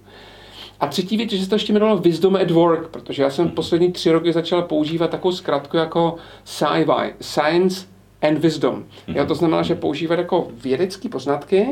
A 0.80 0.86
třetí 0.86 1.16
věc, 1.16 1.30
že 1.30 1.44
se 1.44 1.48
to 1.48 1.54
ještě 1.54 1.72
jmenovalo 1.72 1.98
Wisdom 1.98 2.36
at 2.36 2.50
Work, 2.50 2.88
protože 2.88 3.22
já 3.22 3.30
jsem 3.30 3.48
poslední 3.48 3.92
tři 3.92 4.10
roky 4.10 4.32
začal 4.32 4.62
používat 4.62 5.10
takovou 5.10 5.32
zkratku 5.32 5.76
jako 5.76 6.16
SciVi, 6.44 7.14
Science 7.20 7.86
and 8.22 8.38
Wisdom. 8.38 8.84
Jo, 9.06 9.26
to 9.26 9.34
znamená, 9.34 9.62
že 9.62 9.74
používat 9.74 10.18
jako 10.18 10.48
vědecké 10.62 11.08
poznatky, 11.08 11.66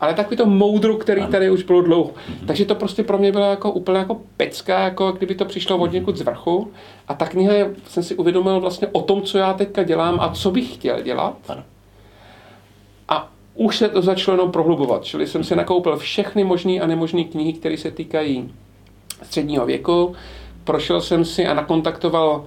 ale 0.00 0.14
takový 0.14 0.36
to 0.36 0.46
moudro, 0.46 0.96
který 0.96 1.26
tady 1.26 1.50
už 1.50 1.62
bylo 1.62 1.82
dlouho. 1.82 2.10
Takže 2.46 2.64
to 2.64 2.74
prostě 2.74 3.02
pro 3.02 3.18
mě 3.18 3.32
bylo 3.32 3.50
jako 3.50 3.72
úplně 3.72 3.98
jako 3.98 4.20
pecka, 4.36 4.78
jako 4.78 5.12
kdyby 5.12 5.34
to 5.34 5.44
přišlo 5.44 5.78
od 5.78 5.92
někud 5.92 6.16
z 6.16 6.22
vrchu. 6.22 6.70
A 7.08 7.14
ta 7.14 7.26
kniha 7.26 7.52
jsem 7.88 8.02
si 8.02 8.14
uvědomil 8.16 8.60
vlastně 8.60 8.88
o 8.92 9.02
tom, 9.02 9.22
co 9.22 9.38
já 9.38 9.52
teďka 9.52 9.82
dělám 9.82 10.20
a 10.20 10.28
co 10.28 10.50
bych 10.50 10.74
chtěl 10.74 11.02
dělat. 11.02 11.36
A 13.08 13.32
už 13.54 13.76
se 13.76 13.88
to 13.88 14.02
začalo 14.02 14.36
jenom 14.36 14.52
prohlubovat. 14.52 15.04
Čili 15.04 15.26
jsem 15.26 15.44
si 15.44 15.56
nakoupil 15.56 15.96
všechny 15.96 16.44
možné 16.44 16.80
a 16.80 16.86
nemožné 16.86 17.24
knihy, 17.24 17.52
které 17.52 17.76
se 17.76 17.90
týkají 17.90 18.54
středního 19.22 19.66
věku. 19.66 20.14
Prošel 20.64 21.00
jsem 21.00 21.24
si 21.24 21.46
a 21.46 21.54
nakontaktoval 21.54 22.44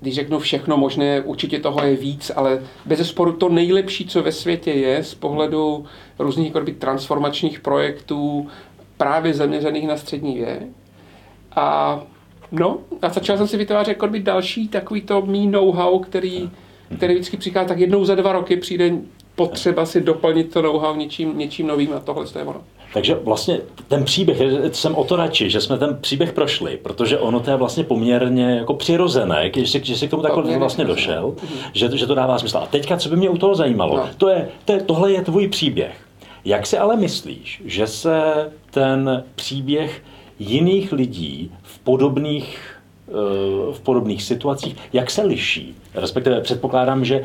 když 0.00 0.14
řeknu 0.14 0.38
všechno 0.38 0.76
možné, 0.76 1.20
určitě 1.20 1.58
toho 1.58 1.84
je 1.84 1.96
víc, 1.96 2.32
ale 2.36 2.62
bez 2.84 3.08
sporu 3.08 3.32
to 3.32 3.48
nejlepší, 3.48 4.06
co 4.06 4.22
ve 4.22 4.32
světě 4.32 4.70
je 4.70 5.04
z 5.04 5.14
pohledu 5.14 5.84
různých 6.18 6.54
jako 6.54 6.72
transformačních 6.78 7.60
projektů, 7.60 8.48
právě 8.96 9.34
zaměřených 9.34 9.88
na 9.88 9.96
střední 9.96 10.34
věk. 10.34 10.62
A 11.56 12.00
no, 12.52 12.78
a 13.02 13.08
začal 13.08 13.36
jsem 13.36 13.48
si 13.48 13.56
vytvářet 13.56 13.88
jako 13.88 14.06
další 14.18 14.68
takový 14.68 15.00
to 15.00 15.22
mý 15.22 15.46
know-how, 15.46 15.98
který, 15.98 16.50
který 16.96 17.14
vždycky 17.14 17.36
přichází, 17.36 17.68
tak 17.68 17.78
jednou 17.78 18.04
za 18.04 18.14
dva 18.14 18.32
roky 18.32 18.56
přijde 18.56 18.92
potřeba 19.34 19.86
si 19.86 20.00
doplnit 20.00 20.52
to 20.52 20.62
know-how 20.62 20.96
něčím, 20.96 21.38
něčím 21.38 21.66
novým 21.66 21.92
a 21.92 22.00
tohle 22.00 22.26
je 22.38 22.44
ono. 22.44 22.62
Takže 22.94 23.14
vlastně 23.14 23.60
ten 23.88 24.04
příběh, 24.04 24.38
jsem 24.72 24.94
o 24.94 25.04
to 25.04 25.16
radši, 25.16 25.50
že 25.50 25.60
jsme 25.60 25.78
ten 25.78 25.98
příběh 26.00 26.32
prošli, 26.32 26.76
protože 26.76 27.18
ono 27.18 27.40
to 27.40 27.50
je 27.50 27.56
vlastně 27.56 27.84
poměrně 27.84 28.56
jako 28.56 28.74
přirozené, 28.74 29.50
že 29.54 29.66
jsi, 29.66 29.80
že 29.84 29.96
jsi 29.96 30.08
k 30.08 30.10
tomu 30.10 30.22
takhle 30.22 30.58
vlastně 30.58 30.84
došel, 30.84 31.34
že, 31.72 31.96
že 31.96 32.06
to 32.06 32.14
dává 32.14 32.38
smysl. 32.38 32.58
A 32.58 32.66
teďka, 32.66 32.96
co 32.96 33.08
by 33.08 33.16
mě 33.16 33.30
u 33.30 33.38
toho 33.38 33.54
zajímalo, 33.54 33.96
no. 33.96 34.08
to 34.16 34.28
je, 34.28 34.48
to 34.64 34.72
je, 34.72 34.80
tohle 34.80 35.12
je 35.12 35.22
tvůj 35.22 35.48
příběh. 35.48 35.96
Jak 36.44 36.66
si 36.66 36.78
ale 36.78 36.96
myslíš, 36.96 37.62
že 37.64 37.86
se 37.86 38.50
ten 38.70 39.24
příběh 39.34 40.02
jiných 40.38 40.92
lidí 40.92 41.52
v 41.62 41.78
podobných 41.78 42.79
v 43.72 43.80
podobných 43.80 44.22
situacích, 44.22 44.76
jak 44.92 45.10
se 45.10 45.22
liší. 45.22 45.74
Respektive 45.94 46.40
předpokládám, 46.40 47.04
že 47.04 47.22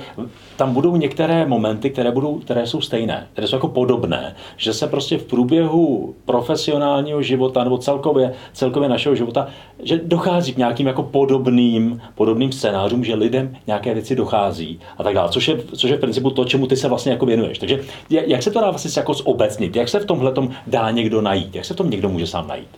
tam 0.56 0.74
budou 0.74 0.96
některé 0.96 1.46
momenty, 1.46 1.90
které, 1.90 2.12
budou, 2.12 2.40
které 2.40 2.68
jsou 2.68 2.82
stejné, 2.82 3.28
které 3.34 3.48
jsou 3.48 3.56
jako 3.56 3.68
podobné, 3.68 4.36
že 4.58 4.74
se 4.74 4.88
prostě 4.88 5.18
v 5.18 5.24
průběhu 5.24 6.16
profesionálního 6.26 7.22
života 7.22 7.64
nebo 7.64 7.78
celkově, 7.78 8.34
celkově 8.54 8.90
našeho 8.90 9.16
života, 9.16 9.48
že 9.84 10.02
dochází 10.04 10.54
k 10.54 10.58
nějakým 10.58 10.88
jako 10.88 11.04
podobným, 11.04 12.02
podobným 12.16 12.52
scénářům, 12.52 13.04
že 13.04 13.16
lidem 13.16 13.58
nějaké 13.68 13.94
věci 13.94 14.16
dochází 14.16 14.80
a 14.98 15.04
tak 15.04 15.14
dále, 15.14 15.30
což 15.30 15.48
je, 15.48 15.58
což 15.76 15.90
je 15.90 15.98
v 15.98 16.00
principu 16.00 16.30
to, 16.30 16.46
čemu 16.46 16.68
ty 16.68 16.78
se 16.78 16.88
vlastně 16.88 17.12
jako 17.12 17.26
věnuješ. 17.26 17.60
Takže 17.60 17.80
jak 18.10 18.44
se 18.44 18.52
to 18.52 18.62
dá 18.62 18.70
vlastně 18.70 18.92
jako 18.98 19.14
zobecnit, 19.14 19.76
jak 19.76 19.90
se 19.90 20.00
v 20.00 20.06
tomhle 20.06 20.34
dá 20.68 20.92
někdo 20.92 21.22
najít, 21.22 21.56
jak 21.56 21.66
se 21.66 21.74
v 21.74 21.78
tom 21.78 21.90
někdo 21.90 22.10
může 22.10 22.28
sám 22.28 22.48
najít? 22.48 22.70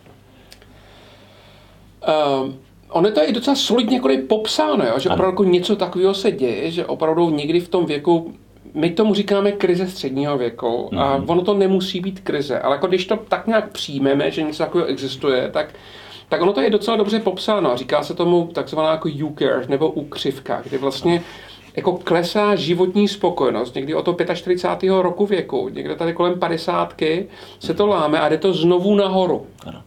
Um 2.42 2.67
ono 2.90 3.10
to 3.10 3.20
je 3.20 3.26
i 3.26 3.32
docela 3.32 3.56
solidně 3.56 3.96
jako 3.96 4.08
popsáno, 4.28 4.84
jo? 4.84 4.98
že 4.98 5.08
ano. 5.08 5.14
opravdu 5.14 5.32
jako 5.32 5.44
něco 5.44 5.76
takového 5.76 6.14
se 6.14 6.32
děje, 6.32 6.70
že 6.70 6.86
opravdu 6.86 7.30
někdy 7.30 7.60
v 7.60 7.68
tom 7.68 7.86
věku 7.86 8.34
my 8.74 8.90
tomu 8.90 9.14
říkáme 9.14 9.52
krize 9.52 9.88
středního 9.88 10.38
věku 10.38 10.90
a 10.96 11.18
mm-hmm. 11.18 11.24
ono 11.26 11.42
to 11.42 11.54
nemusí 11.54 12.00
být 12.00 12.20
krize, 12.20 12.60
ale 12.60 12.76
jako 12.76 12.86
když 12.86 13.06
to 13.06 13.16
tak 13.16 13.46
nějak 13.46 13.72
přijmeme, 13.72 14.30
že 14.30 14.42
něco 14.42 14.58
takového 14.58 14.88
existuje, 14.88 15.50
tak, 15.52 15.74
tak 16.28 16.42
ono 16.42 16.52
to 16.52 16.60
je 16.60 16.70
docela 16.70 16.96
dobře 16.96 17.20
popsáno. 17.20 17.76
Říká 17.76 18.02
se 18.02 18.14
tomu 18.14 18.50
takzvaná 18.52 18.90
jako 18.90 19.08
U-curve 19.08 19.66
nebo 19.68 19.90
ukřivka, 19.90 20.62
kdy 20.64 20.78
vlastně 20.78 21.22
jako 21.76 21.92
klesá 22.04 22.54
životní 22.54 23.08
spokojenost, 23.08 23.74
někdy 23.74 23.94
o 23.94 24.02
to 24.02 24.16
45. 24.34 24.90
roku 24.90 25.26
věku, 25.26 25.68
někde 25.68 25.94
tady 25.94 26.12
kolem 26.12 26.38
50. 26.38 26.94
se 27.58 27.74
to 27.74 27.86
láme 27.86 28.20
a 28.20 28.28
jde 28.28 28.38
to 28.38 28.52
znovu 28.52 28.94
nahoru. 28.94 29.46
Ano. 29.66 29.82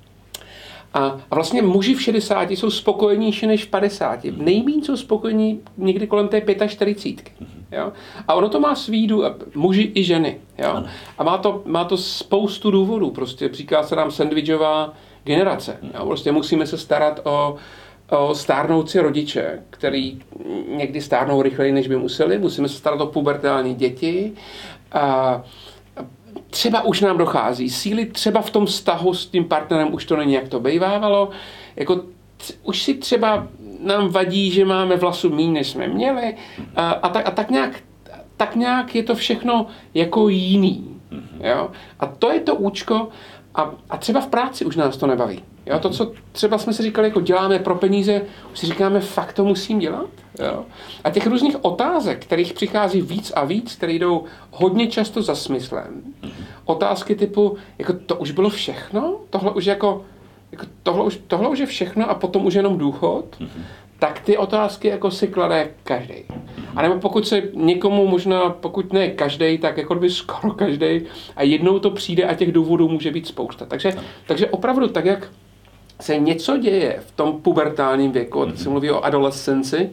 A, 0.94 1.00
a 1.32 1.36
vlastně 1.36 1.62
muži 1.62 1.96
v 1.96 2.02
60 2.02 2.52
jsou 2.52 2.70
spokojenější 2.70 3.48
než 3.48 3.66
v 3.66 3.70
50. 3.70 4.20
Nejméně 4.38 4.84
jsou 4.84 4.98
spokojení 4.98 5.62
někdy 5.78 6.08
kolem 6.08 6.28
té 6.28 6.68
45. 6.68 7.32
Jo? 7.72 7.92
A 8.28 8.34
ono 8.34 8.50
to 8.50 8.60
má 8.60 8.76
svý 8.76 9.08
dů, 9.08 9.24
muži 9.56 9.92
i 9.96 10.04
ženy. 10.04 10.38
Jo? 10.58 10.84
A 11.18 11.24
má 11.24 11.38
to, 11.38 11.62
má 11.66 11.84
to 11.84 11.98
spoustu 11.98 12.72
důvodů. 12.72 13.10
Prostě 13.10 13.50
říká 13.54 13.84
se 13.84 13.96
nám 13.96 14.12
sandvičová 14.12 14.94
generace. 15.24 15.78
Jo? 15.94 16.06
Prostě 16.06 16.32
musíme 16.32 16.68
se 16.68 16.78
starat 16.78 17.20
o, 17.24 17.56
o 18.10 18.36
stárnoucí 18.36 19.00
rodiče, 19.00 19.60
který 19.70 20.20
někdy 20.68 21.02
stárnou 21.02 21.42
rychleji, 21.42 21.72
než 21.72 21.88
by 21.88 21.98
museli. 21.98 22.38
Musíme 22.38 22.70
se 22.70 22.76
starat 22.76 23.02
o 23.02 23.08
pubertální 23.08 23.76
děti. 23.76 24.32
A 24.92 25.44
třeba 26.50 26.82
už 26.82 27.02
nám 27.02 27.18
dochází 27.18 27.70
síly, 27.70 28.06
třeba 28.06 28.42
v 28.42 28.50
tom 28.50 28.66
vztahu 28.66 29.14
s 29.14 29.26
tím 29.26 29.46
partnerem 29.46 29.94
už 29.94 30.06
to 30.06 30.16
není, 30.16 30.34
jak 30.34 30.48
to 30.48 30.60
bývávalo. 30.60 31.30
Jako 31.76 32.02
už 32.64 32.84
si 32.84 32.94
třeba 32.94 33.48
nám 33.84 34.10
vadí, 34.10 34.52
že 34.52 34.66
máme 34.66 34.96
vlasu 34.96 35.30
méně, 35.30 35.52
než 35.52 35.70
jsme 35.70 35.88
měli 35.88 36.36
a, 36.76 36.92
a, 36.92 37.10
tak, 37.10 37.28
a 37.28 37.32
tak, 37.32 37.52
nějak, 37.52 37.84
tak 38.38 38.56
nějak 38.56 38.96
je 38.96 39.04
to 39.04 39.16
všechno 39.16 39.68
jako 39.94 40.30
jiný. 40.30 41.00
Mhm. 41.12 41.42
Jo? 41.44 41.72
A 42.00 42.06
to 42.06 42.32
je 42.32 42.40
to 42.40 42.56
účko 42.56 43.08
a, 43.56 43.72
a 43.90 43.98
třeba 43.98 44.22
v 44.22 44.28
práci 44.28 44.66
už 44.66 44.76
nás 44.76 44.98
to 44.98 45.08
nebaví. 45.08 45.44
Jo? 45.66 45.80
To, 45.80 45.90
co 45.90 46.12
třeba 46.32 46.58
jsme 46.58 46.74
si 46.74 46.84
říkali, 46.84 47.08
jako 47.08 47.22
děláme 47.22 47.60
pro 47.60 47.76
peníze, 47.76 48.22
už 48.52 48.60
si 48.60 48.66
říkáme, 48.66 49.00
fakt 49.00 49.34
to 49.34 49.46
musím 49.46 49.80
dělat. 49.80 50.10
Jo? 50.40 50.66
A 51.04 51.10
těch 51.10 51.28
různých 51.28 51.66
otázek, 51.66 52.26
kterých 52.26 52.54
přichází 52.54 53.02
víc 53.02 53.32
a 53.36 53.46
víc, 53.46 53.76
které 53.76 53.94
jdou 53.94 54.24
hodně 54.52 54.88
často 54.88 55.22
za 55.22 55.36
smyslem. 55.36 56.02
Otázky 56.66 57.16
typu, 57.16 57.58
jako 57.78 57.94
to 57.94 58.16
už 58.16 58.32
bylo 58.32 58.50
všechno? 58.50 59.18
Tohle 59.30 59.52
už 59.52 59.66
jako, 59.66 60.06
jako 60.52 60.66
tohle, 60.84 61.04
už, 61.04 61.20
tohle 61.28 61.50
už 61.50 61.60
je 61.60 61.66
všechno 61.66 62.10
a 62.10 62.14
potom 62.14 62.46
už 62.46 62.54
jenom 62.54 62.78
důchod? 62.78 63.26
Tak 64.02 64.20
ty 64.20 64.38
otázky 64.38 64.88
jako 64.88 65.12
si 65.12 65.28
klade 65.28 65.70
každý. 65.84 66.16
A 66.76 66.82
nebo 66.82 66.96
pokud 67.00 67.28
se 67.28 67.42
někomu 67.54 68.08
možná, 68.08 68.50
pokud 68.50 68.94
ne 68.94 69.08
každý, 69.10 69.58
tak 69.58 69.78
jako 69.78 69.96
by 69.96 70.10
skoro 70.10 70.54
každý 70.54 71.02
a 71.36 71.44
jednou 71.44 71.80
to 71.80 71.92
přijde 71.92 72.24
a 72.24 72.34
těch 72.34 72.52
důvodů 72.52 72.90
může 72.90 73.12
být 73.12 73.28
spousta. 73.28 73.66
Takže, 73.66 73.94
takže 74.28 74.48
opravdu 74.48 74.88
tak, 74.88 75.06
jak 75.06 75.30
se 76.00 76.18
něco 76.18 76.58
děje 76.58 77.00
v 77.08 77.12
tom 77.12 77.42
pubertálním 77.42 78.12
věku, 78.12 78.46
teď 78.46 78.58
se 78.58 78.70
mluví 78.70 78.92
o 78.92 79.06
adolescenci, 79.06 79.90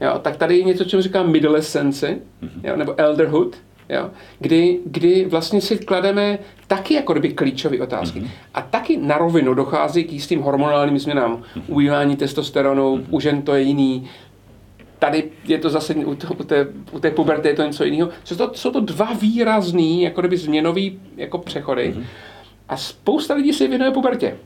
jo, 0.00 0.18
tak 0.22 0.36
tady 0.36 0.58
je 0.58 0.64
něco, 0.64 0.84
čemu 0.84 1.02
říkám 1.02 1.30
midolescenci, 1.30 2.18
jo, 2.64 2.76
nebo 2.76 3.00
elderhood, 3.00 3.56
jo, 3.88 4.10
kdy, 4.38 4.78
kdy 4.84 5.24
vlastně 5.24 5.60
si 5.60 5.78
klademe 5.78 6.38
taky 6.66 6.94
jako 6.94 7.12
kdyby 7.12 7.32
klíčové 7.32 7.80
otázky. 7.80 8.20
Mm-hmm. 8.20 8.30
A 8.54 8.62
taky 8.62 8.96
na 8.96 9.18
rovinu 9.18 9.54
dochází 9.54 10.04
k 10.04 10.12
jistým 10.12 10.40
hormonálním 10.40 10.98
změnám. 10.98 11.36
Mm-hmm. 11.36 11.62
Ubývání 11.66 12.16
testosteronu, 12.16 12.96
mm-hmm. 12.96 13.06
u 13.10 13.20
žen 13.20 13.42
to 13.42 13.54
je 13.54 13.62
jiný, 13.62 14.08
tady 14.98 15.24
je 15.44 15.58
to 15.58 15.70
zase 15.70 15.94
u, 15.94 16.14
to, 16.14 16.26
u, 16.38 16.44
té, 16.44 16.66
u 16.92 17.00
té 17.00 17.10
puberty 17.10 17.48
je 17.48 17.54
to 17.54 17.62
něco 17.62 17.84
jiného. 17.84 18.10
Jsou 18.24 18.36
to, 18.36 18.50
jsou 18.54 18.70
to 18.70 18.80
dva 18.80 19.12
výrazný, 19.12 20.02
jako 20.02 20.20
kdyby 20.20 20.36
změnový 20.36 21.00
jako 21.16 21.38
přechody. 21.38 21.94
Mm-hmm. 21.96 22.04
A 22.68 22.76
spousta 22.76 23.34
lidí 23.34 23.52
se 23.52 23.68
věnuje 23.68 23.90
pubertě. 23.90 24.36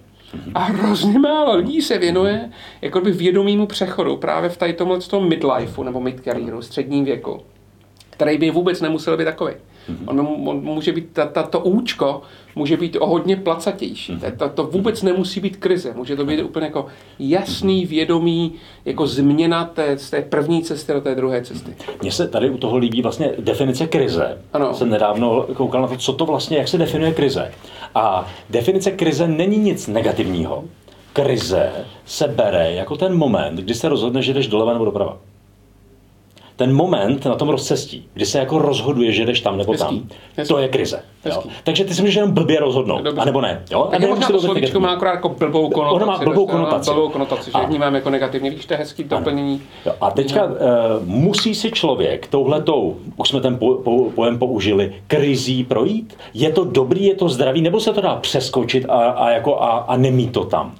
A 0.55 0.59
hrozně 0.59 1.19
málo 1.19 1.57
lidí 1.57 1.83
se 1.83 1.99
věnuje 1.99 2.51
jako 2.83 3.01
by 3.01 3.11
vědomímu 3.13 3.67
přechodu 3.67 4.17
právě 4.17 4.51
v 4.51 4.57
tady 4.57 4.73
tomhle 4.73 5.01
tom 5.01 5.29
midlifeu 5.29 5.83
nebo 5.83 6.01
midcareeru, 6.01 6.63
středním 6.63 7.05
věku, 7.05 7.41
který 8.21 8.39
by 8.39 8.51
vůbec 8.51 8.81
nemusel 8.81 9.17
být 9.17 9.25
takový. 9.25 9.53
Mm-hmm. 9.53 10.05
On, 10.07 10.21
on 10.49 10.61
může 10.63 10.93
být, 10.93 11.19
ta, 11.33 11.43
to 11.43 11.61
účko 11.61 12.23
může 12.55 12.77
být 12.77 12.97
o 13.01 13.07
hodně 13.07 13.37
placatější. 13.37 14.13
Mm-hmm. 14.13 14.37
To, 14.37 14.49
to 14.49 14.65
vůbec 14.65 15.03
nemusí 15.03 15.41
být 15.41 15.57
krize. 15.57 15.95
Může 15.97 16.17
to 16.17 16.25
být 16.25 16.43
úplně 16.43 16.67
jako 16.67 16.87
jasný, 17.19 17.87
vědomý, 17.87 18.53
jako 18.85 19.07
změna 19.07 19.65
té, 19.65 19.99
z 19.99 20.11
té 20.11 20.23
první 20.23 20.63
cesty 20.63 20.93
do 20.93 21.01
té 21.01 21.15
druhé 21.15 21.43
cesty. 21.43 21.75
Mně 22.03 22.13
se 22.13 22.29
tady 22.29 22.51
u 22.51 22.59
toho 22.59 22.77
líbí 22.77 23.03
vlastně 23.03 23.33
definice 23.39 23.87
krize. 23.87 24.39
Ano. 24.53 24.75
Jsem 24.75 24.91
nedávno 24.91 25.47
koukal 25.55 25.83
na 25.83 25.89
to, 25.89 25.97
co 25.97 26.13
to 26.13 26.27
vlastně, 26.27 26.59
jak 26.59 26.69
se 26.69 26.79
definuje 26.79 27.13
krize. 27.13 27.53
A 27.95 28.29
definice 28.51 28.91
krize 28.91 29.29
není 29.29 29.59
nic 29.59 29.87
negativního. 29.87 30.65
Krize 31.13 31.73
se 32.07 32.29
bere 32.29 32.73
jako 32.73 32.97
ten 32.97 33.17
moment, 33.17 33.57
kdy 33.57 33.75
se 33.75 33.89
rozhodne, 33.89 34.23
že 34.23 34.35
jdeš 34.35 34.49
doleva 34.49 34.73
nebo 34.73 34.85
doprava. 34.85 35.19
Ten 36.61 36.73
moment 36.75 37.25
na 37.25 37.35
tom 37.35 37.49
rozcestí, 37.49 38.09
kdy 38.15 38.27
se 38.27 38.39
jako 38.39 38.59
rozhoduje, 38.59 39.13
že 39.13 39.25
jdeš 39.25 39.41
tam 39.41 39.59
nebo 39.59 39.73
Hezký. 39.73 39.87
tam, 39.87 40.09
Hezký. 40.37 40.55
to 40.55 40.59
je 40.61 40.69
krize. 40.69 41.03
Jo? 41.25 41.43
Takže 41.65 41.85
ty 41.85 41.95
si 41.95 42.03
můžeš 42.03 42.15
jenom 42.15 42.31
blbě 42.31 42.61
rozhodnout, 42.61 43.03
Dobře. 43.03 43.21
anebo 43.21 43.41
ne. 43.41 43.63
Jo? 43.71 43.89
Tak 43.91 44.09
možná 44.09 44.29
to 44.29 44.41
slovíčko 44.41 44.81
má 44.81 44.93
akorát 44.93 45.13
jako 45.13 45.29
blbou 45.29 45.71
konotaci. 45.71 45.95
Ono 45.97 46.07
má 46.07 46.19
blbou 46.19 46.47
konotaci. 46.47 46.91
Blbou 46.91 47.09
konotaci, 47.09 47.51
že 47.61 47.67
vnímám 47.67 47.95
jako 47.95 48.11
negativně. 48.11 48.51
Víš, 48.51 48.67
to 48.67 48.75
je 48.75 48.79
hezký 48.79 49.05
doplnění. 49.05 49.63
Jo. 49.87 49.93
A 50.01 50.11
teďka 50.11 50.45
uh, 50.45 50.53
musí 51.05 51.55
si 51.55 51.71
člověk 51.71 52.27
touhletou, 52.27 52.97
už 53.17 53.29
jsme 53.29 53.41
ten 53.41 53.59
po, 53.59 53.75
po, 53.75 54.11
pojem 54.15 54.39
použili, 54.39 54.95
krizí 55.07 55.65
projít? 55.65 56.17
Je 56.35 56.53
to 56.53 56.65
dobrý, 56.65 57.05
je 57.05 57.15
to 57.15 57.29
zdravý, 57.29 57.63
nebo 57.63 57.81
se 57.81 57.93
to 57.93 58.01
dá 58.01 58.17
přeskočit 58.17 58.87
a, 58.89 59.11
a, 59.11 59.31
jako, 59.31 59.63
a, 59.63 59.71
a 59.71 59.97
nemít 59.97 60.33
to 60.33 60.45
tam? 60.45 60.75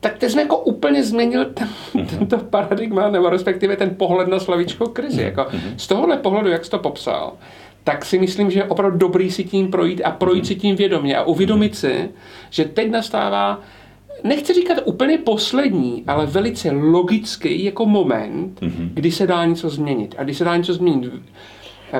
Tak 0.00 0.18
ty 0.18 0.30
jsme 0.30 0.42
jako 0.42 0.58
úplně 0.58 1.04
změnil 1.04 1.44
ten, 1.44 1.68
mm-hmm. 1.94 2.18
tento 2.18 2.38
paradigma, 2.38 3.10
nebo 3.10 3.30
respektive 3.30 3.76
ten 3.76 3.94
pohled 3.94 4.28
na 4.28 4.38
slavičkou 4.38 4.86
krizi. 4.86 5.20
Mm-hmm. 5.20 5.24
Jako 5.24 5.46
z 5.76 5.86
tohohle 5.86 6.16
pohledu, 6.16 6.48
jak 6.48 6.64
jsi 6.64 6.70
to 6.70 6.78
popsal, 6.78 7.32
tak 7.84 8.04
si 8.04 8.18
myslím, 8.18 8.50
že 8.50 8.58
je 8.58 8.64
opravdu 8.64 8.98
dobrý 8.98 9.30
si 9.30 9.44
tím 9.44 9.70
projít 9.70 10.02
a 10.04 10.10
projít 10.10 10.46
si 10.46 10.54
tím 10.54 10.76
vědomě 10.76 11.16
a 11.16 11.22
uvědomit 11.22 11.76
si, 11.76 12.10
že 12.50 12.64
teď 12.64 12.90
nastává 12.90 13.60
nechci 14.24 14.54
říkat 14.54 14.78
úplně 14.84 15.18
poslední, 15.18 16.04
ale 16.06 16.26
velice 16.26 16.70
logický 16.70 17.64
jako 17.64 17.86
moment, 17.86 18.60
mm-hmm. 18.60 18.88
kdy 18.94 19.10
se 19.10 19.26
dá 19.26 19.44
něco 19.44 19.70
změnit. 19.70 20.14
A 20.18 20.24
kdy 20.24 20.34
se 20.34 20.44
dá 20.44 20.56
něco 20.56 20.74
změnit 20.74 21.12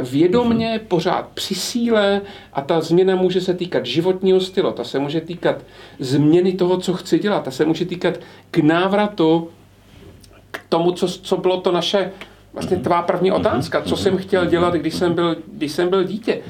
vědomně, 0.03 0.81
pořád 0.89 1.29
při 1.35 1.55
síle 1.55 2.21
a 2.53 2.61
ta 2.61 2.81
změna 2.81 3.17
může 3.17 3.41
se 3.41 3.55
týkat 3.55 3.87
životního 3.87 4.41
stylu, 4.41 4.73
ta 4.73 4.85
se 4.85 4.99
může 4.99 5.21
týkat 5.21 5.57
změny 5.99 6.53
toho, 6.53 6.77
co 6.77 6.93
chci 6.93 7.19
dělat, 7.19 7.45
ta 7.45 7.51
se 7.51 7.65
může 7.65 7.85
týkat 7.85 8.15
k 8.51 8.59
návratu 8.59 9.51
k 10.51 10.61
tomu, 10.69 10.93
co, 10.93 11.09
co 11.09 11.37
bylo 11.37 11.61
to 11.61 11.73
naše 11.73 12.11
vlastně 12.53 12.77
tvá 12.77 13.03
první 13.03 13.33
otázka, 13.33 13.83
co 13.83 13.97
jsem 13.97 14.17
chtěl 14.17 14.47
dělat, 14.47 14.75
když 14.75 14.95
jsem 14.95 15.15
byl, 15.15 15.37
když 15.53 15.73
jsem 15.73 15.89
byl 15.89 16.05
dítě. 16.05 16.41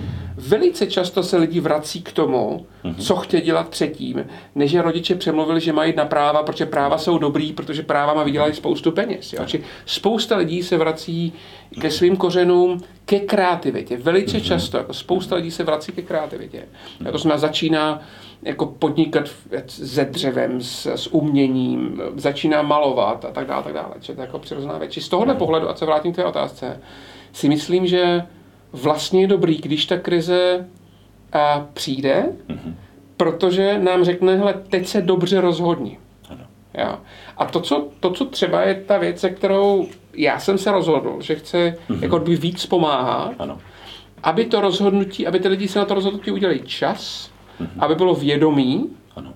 Velice 0.41 0.87
často 0.87 1.23
se 1.23 1.37
lidi 1.37 1.61
vrací 1.61 2.03
k 2.03 2.13
tomu, 2.13 2.67
co 2.99 3.17
chtěl 3.17 3.41
dělat 3.41 3.69
předtím, 3.69 4.27
než 4.55 4.73
je 4.73 4.83
rodiče 4.83 5.15
přemluvili, 5.15 5.61
že 5.61 5.73
mají 5.73 5.95
na 5.97 6.05
práva, 6.05 6.43
protože 6.43 6.67
práva 6.67 6.99
jsou 6.99 7.19
dobrý, 7.19 7.53
protože 7.53 7.83
práva 7.83 8.15
má 8.15 8.23
vydělali 8.23 8.55
spoustu 8.55 8.93
peněz. 8.93 9.33
Jo? 9.33 9.45
Či 9.47 9.65
spousta 9.87 10.37
lidí 10.37 10.63
se 10.63 10.77
vrací 10.77 11.33
ke 11.81 11.91
svým 11.91 12.17
kořenům, 12.17 12.81
ke 13.05 13.21
kreativitě. 13.21 13.97
Velice 13.97 14.41
často, 14.41 14.77
jako 14.77 14.95
spousta 14.95 15.37
lidí 15.37 15.51
se 15.51 15.65
vrací 15.65 15.93
ke 15.93 16.03
kreativitě. 16.03 16.69
To 17.13 17.19
znamená, 17.19 17.39
začíná 17.39 18.03
jako 18.43 18.67
podnikat 18.67 19.25
se 19.67 20.05
dřevem, 20.05 20.61
s, 20.61 20.87
s 20.87 21.07
uměním, 21.07 22.03
začíná 22.17 22.63
malovat 22.63 23.25
a 23.25 23.31
tak 23.31 23.47
dále, 23.47 23.63
tak 23.63 23.73
dále. 23.73 23.95
Či 24.01 24.15
to 24.15 24.21
jako 24.21 24.39
přirozená 24.39 24.79
věc. 24.79 24.95
z 24.95 25.09
tohohle 25.09 25.35
pohledu, 25.35 25.69
a 25.69 25.75
se 25.75 25.87
vrátím 25.87 26.13
k 26.13 26.17
té 26.17 26.25
otázce, 26.25 26.81
si 27.33 27.49
myslím, 27.49 27.87
že 27.87 28.23
vlastně 28.73 29.21
je 29.21 29.27
dobrý, 29.27 29.57
když 29.57 29.87
ta 29.87 29.99
krize 29.99 30.69
a, 31.33 31.67
přijde, 31.73 32.27
mm-hmm. 32.49 32.75
protože 33.17 33.79
nám 33.79 34.05
řekne, 34.05 34.37
hele, 34.37 34.55
teď 34.69 34.87
se 34.87 35.03
dobře 35.03 35.41
rozhodni. 35.41 35.99
Jo. 36.75 36.99
A 37.37 37.45
to 37.45 37.61
co, 37.61 37.89
to, 38.01 38.11
co 38.11 38.25
třeba 38.25 38.63
je 38.63 38.75
ta 38.75 38.99
věc, 38.99 39.21
se 39.21 39.31
kterou 39.31 39.89
já 40.15 40.39
jsem 40.39 40.59
se 40.59 40.73
rozhodl, 40.73 41.17
že 41.21 41.35
chci 41.35 41.57
mm-hmm. 41.57 42.03
jako 42.03 42.19
by 42.19 42.37
víc 42.37 42.67
pomáhat, 42.67 43.35
ano. 43.39 43.59
aby 44.23 44.45
to 44.45 44.61
rozhodnutí, 44.61 45.27
aby 45.27 45.41
ty 45.41 45.49
lidi 45.49 45.69
se 45.69 45.79
na 45.79 45.85
to 45.85 45.95
rozhodnutí 45.95 46.31
udělali 46.31 46.61
čas, 46.61 47.31
mm-hmm. 47.61 47.69
aby 47.79 47.95
bylo 47.95 48.15
vědomí 48.15 48.91
ano. 49.17 49.33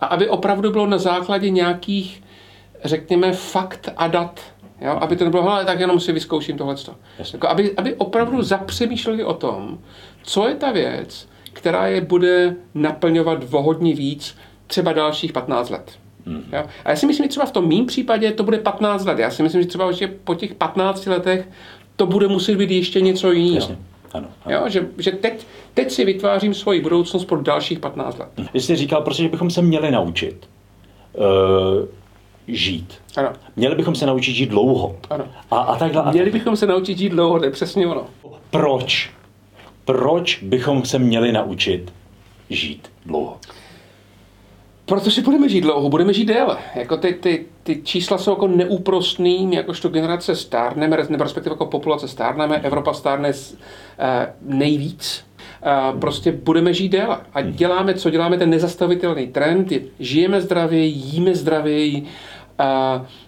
a 0.00 0.06
aby 0.06 0.28
opravdu 0.28 0.70
bylo 0.70 0.86
na 0.86 0.98
základě 0.98 1.50
nějakých, 1.50 2.22
řekněme, 2.84 3.32
fakt 3.32 3.88
a 3.96 4.08
dat. 4.08 4.40
Jo? 4.80 4.98
Aby 5.00 5.16
to 5.16 5.24
nebylo, 5.24 5.42
hele, 5.42 5.64
tak 5.64 5.80
jenom 5.80 6.00
si 6.00 6.12
vyzkouším 6.12 6.58
tohle. 6.58 6.74
Jako, 7.32 7.48
aby, 7.48 7.76
aby 7.76 7.94
opravdu 7.94 8.42
zapřemýšleli 8.42 9.24
o 9.24 9.34
tom, 9.34 9.78
co 10.22 10.48
je 10.48 10.54
ta 10.54 10.72
věc, 10.72 11.28
která 11.52 11.86
je 11.86 12.00
bude 12.00 12.56
naplňovat 12.74 13.44
vohodně 13.44 13.94
víc 13.94 14.36
třeba 14.66 14.92
dalších 14.92 15.32
15 15.32 15.70
let. 15.70 15.92
Mm. 16.26 16.44
Jo? 16.52 16.64
A 16.84 16.90
já 16.90 16.96
si 16.96 17.06
myslím, 17.06 17.24
že 17.24 17.28
třeba 17.28 17.46
v 17.46 17.52
tom 17.52 17.68
mým 17.68 17.86
případě 17.86 18.32
to 18.32 18.44
bude 18.44 18.58
15 18.58 19.04
let. 19.04 19.18
Já 19.18 19.30
si 19.30 19.42
myslím, 19.42 19.62
že 19.62 19.68
třeba 19.68 19.92
že 19.92 20.08
po 20.24 20.34
těch 20.34 20.54
15 20.54 21.06
letech 21.06 21.48
to 21.96 22.06
bude 22.06 22.28
muset 22.28 22.56
být 22.56 22.70
ještě 22.70 23.00
něco 23.00 23.32
jiného. 23.32 23.76
Ano, 24.12 24.28
ano. 24.44 24.56
Jo, 24.56 24.68
že, 24.68 24.86
že 24.98 25.10
teď, 25.10 25.46
teď 25.74 25.90
si 25.90 26.04
vytvářím 26.04 26.54
svoji 26.54 26.80
budoucnost 26.80 27.24
pro 27.24 27.42
dalších 27.42 27.78
15 27.78 28.18
let. 28.18 28.28
Vy 28.54 28.60
jsi 28.60 28.76
říkal 28.76 29.02
prostě, 29.02 29.22
že 29.22 29.28
bychom 29.28 29.50
se 29.50 29.62
měli 29.62 29.90
naučit 29.90 30.48
uh, 31.12 31.24
žít. 32.48 32.94
Ano. 33.16 33.32
Měli 33.56 33.74
bychom 33.74 33.94
se 33.94 34.06
naučit 34.06 34.32
žít 34.32 34.48
dlouho. 34.48 34.96
Ano. 35.10 35.24
A, 35.50 35.58
a 35.58 35.78
takhle. 35.78 36.02
A 36.02 36.10
měli 36.10 36.30
bychom 36.30 36.56
se 36.56 36.66
naučit 36.66 36.98
žít 36.98 37.08
dlouho, 37.08 37.38
to 37.38 37.44
je 37.44 37.50
přesně 37.50 37.86
ono. 37.86 38.06
Proč? 38.50 39.10
Proč 39.84 40.42
bychom 40.42 40.84
se 40.84 40.98
měli 40.98 41.32
naučit 41.32 41.92
žít 42.50 42.92
dlouho? 43.06 43.36
Protože 44.84 45.22
budeme 45.22 45.48
žít 45.48 45.60
dlouho, 45.60 45.88
budeme 45.88 46.12
žít 46.12 46.24
déle. 46.24 46.56
Jako 46.74 46.96
ty, 46.96 47.12
ty, 47.12 47.46
ty 47.62 47.80
čísla 47.84 48.18
jsou 48.18 48.30
jako 48.30 48.48
neúprostný, 48.48 49.46
my 49.46 49.56
jakožto 49.56 49.88
generace 49.88 50.36
stárneme, 50.36 50.96
nebo 51.08 51.24
respektive 51.24 51.54
jako 51.54 51.66
populace 51.66 52.08
stárneme, 52.08 52.56
Evropa 52.56 52.92
stárne 52.92 53.28
uh, 53.28 53.34
nejvíc. 54.40 55.24
Uh, 55.92 56.00
prostě 56.00 56.32
budeme 56.32 56.74
žít 56.74 56.88
déle. 56.88 57.18
A 57.34 57.40
děláme, 57.40 57.94
co 57.94 58.10
děláme, 58.10 58.38
ten 58.38 58.50
nezastavitelný 58.50 59.26
trend, 59.26 59.72
je, 59.72 59.80
žijeme 59.98 60.40
zdravěji, 60.40 60.92
jíme 60.92 61.34
zdravěji, 61.34 62.02
uh, 62.02 62.08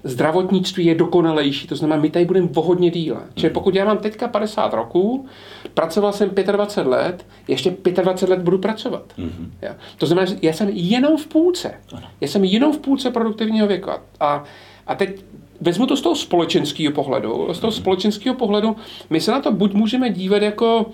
zdravotnictví 0.04 0.84
je 0.86 0.94
dokonalejší, 0.94 1.66
to 1.66 1.76
znamená, 1.76 2.02
my 2.02 2.10
tady 2.10 2.24
budeme 2.24 2.48
vohodně 2.50 2.90
díle. 2.90 3.20
Čili 3.34 3.50
mhm. 3.50 3.54
pokud 3.54 3.74
já 3.74 3.84
mám 3.84 3.98
teďka 3.98 4.28
50 4.28 4.74
roků, 4.74 5.26
pracoval 5.74 6.12
jsem 6.12 6.30
25 6.52 6.90
let, 6.90 7.26
ještě 7.48 7.76
25 8.02 8.30
let 8.30 8.42
budu 8.42 8.58
pracovat. 8.58 9.02
Mm-hmm. 9.18 9.48
Ja. 9.62 9.76
To 9.98 10.06
znamená, 10.06 10.26
že 10.26 10.36
já 10.42 10.52
jsem 10.52 10.68
jenom 10.72 11.16
v 11.16 11.26
půlce. 11.26 11.74
Já 12.20 12.28
jsem 12.28 12.44
jenom 12.44 12.72
v 12.72 12.78
půlce 12.78 13.10
produktivního 13.10 13.66
věku. 13.66 13.90
A, 14.20 14.44
a 14.86 14.94
teď 14.94 15.24
vezmu 15.60 15.86
to 15.86 15.96
z 15.96 16.00
toho 16.00 16.16
společenského 16.16 16.92
pohledu. 16.92 17.48
Z 17.52 17.58
toho 17.58 17.70
mm-hmm. 17.70 17.76
společenského 17.76 18.34
pohledu 18.34 18.76
my 19.10 19.20
se 19.20 19.30
na 19.30 19.40
to 19.40 19.52
buď 19.52 19.74
můžeme 19.74 20.10
dívat 20.10 20.42
jako 20.42 20.86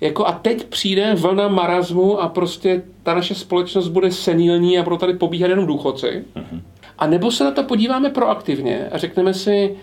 jako 0.00 0.26
a 0.26 0.32
teď 0.32 0.64
přijde 0.64 1.14
vlna 1.14 1.48
marazmu 1.48 2.20
a 2.20 2.28
prostě 2.28 2.82
ta 3.02 3.14
naše 3.14 3.34
společnost 3.34 3.88
bude 3.88 4.12
senilní 4.12 4.78
a 4.78 4.82
budou 4.82 4.96
tady 4.96 5.14
pobíhat 5.14 5.50
jenom 5.50 5.66
důchodci. 5.66 6.24
Mm-hmm. 6.36 6.60
A 6.98 7.06
nebo 7.06 7.30
se 7.30 7.44
na 7.44 7.50
to 7.50 7.62
podíváme 7.62 8.10
proaktivně 8.10 8.88
a 8.92 8.98
řekneme 8.98 9.34
si, 9.34 9.76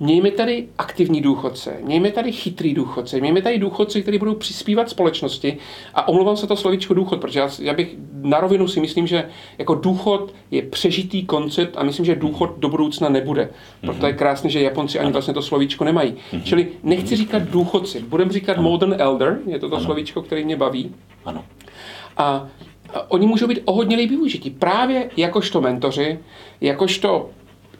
mějme 0.00 0.30
tady 0.30 0.68
aktivní 0.78 1.20
důchodce, 1.20 1.76
mějme 1.82 2.10
tady 2.10 2.32
chytrý 2.32 2.74
důchodce, 2.74 3.20
mějme 3.20 3.42
tady 3.42 3.58
důchodce, 3.58 4.02
kteří 4.02 4.18
budou 4.18 4.34
přispívat 4.34 4.90
společnosti. 4.90 5.56
A 5.94 6.08
omlouvám 6.08 6.36
se 6.36 6.46
to 6.46 6.56
slovíčko 6.56 6.94
důchod, 6.94 7.20
protože 7.20 7.40
já, 7.40 7.50
já 7.60 7.74
bych 7.74 7.96
na 8.22 8.40
rovinu 8.40 8.68
si 8.68 8.80
myslím, 8.80 9.06
že 9.06 9.28
jako 9.58 9.74
důchod 9.74 10.34
je 10.50 10.62
přežitý 10.62 11.26
koncept 11.26 11.74
a 11.76 11.82
myslím, 11.82 12.04
že 12.04 12.14
důchod 12.14 12.54
do 12.58 12.68
budoucna 12.68 13.08
nebude. 13.08 13.48
Proto 13.80 14.06
je 14.06 14.12
krásné, 14.12 14.50
že 14.50 14.62
Japonci 14.62 14.98
ani 14.98 15.12
vlastně 15.12 15.34
to 15.34 15.42
slovíčko 15.42 15.84
nemají. 15.84 16.14
Čili 16.44 16.68
nechci 16.82 17.16
říkat 17.16 17.42
důchodci, 17.42 18.04
budeme 18.08 18.32
říkat 18.32 18.58
modern 18.58 18.94
elder, 18.98 19.38
je 19.46 19.58
to 19.58 19.68
to 19.68 19.80
slovíčko, 19.80 20.22
který 20.22 20.44
mě 20.44 20.56
baví. 20.56 20.94
Ano. 21.24 21.44
A 22.16 22.48
oni 23.02 23.26
můžou 23.26 23.46
být 23.46 23.60
o 23.64 23.72
hodně 23.72 23.96
líbí 23.96 24.16
využití. 24.16 24.50
Právě 24.50 25.10
jakožto 25.16 25.60
mentoři, 25.60 26.18
jakožto 26.60 27.30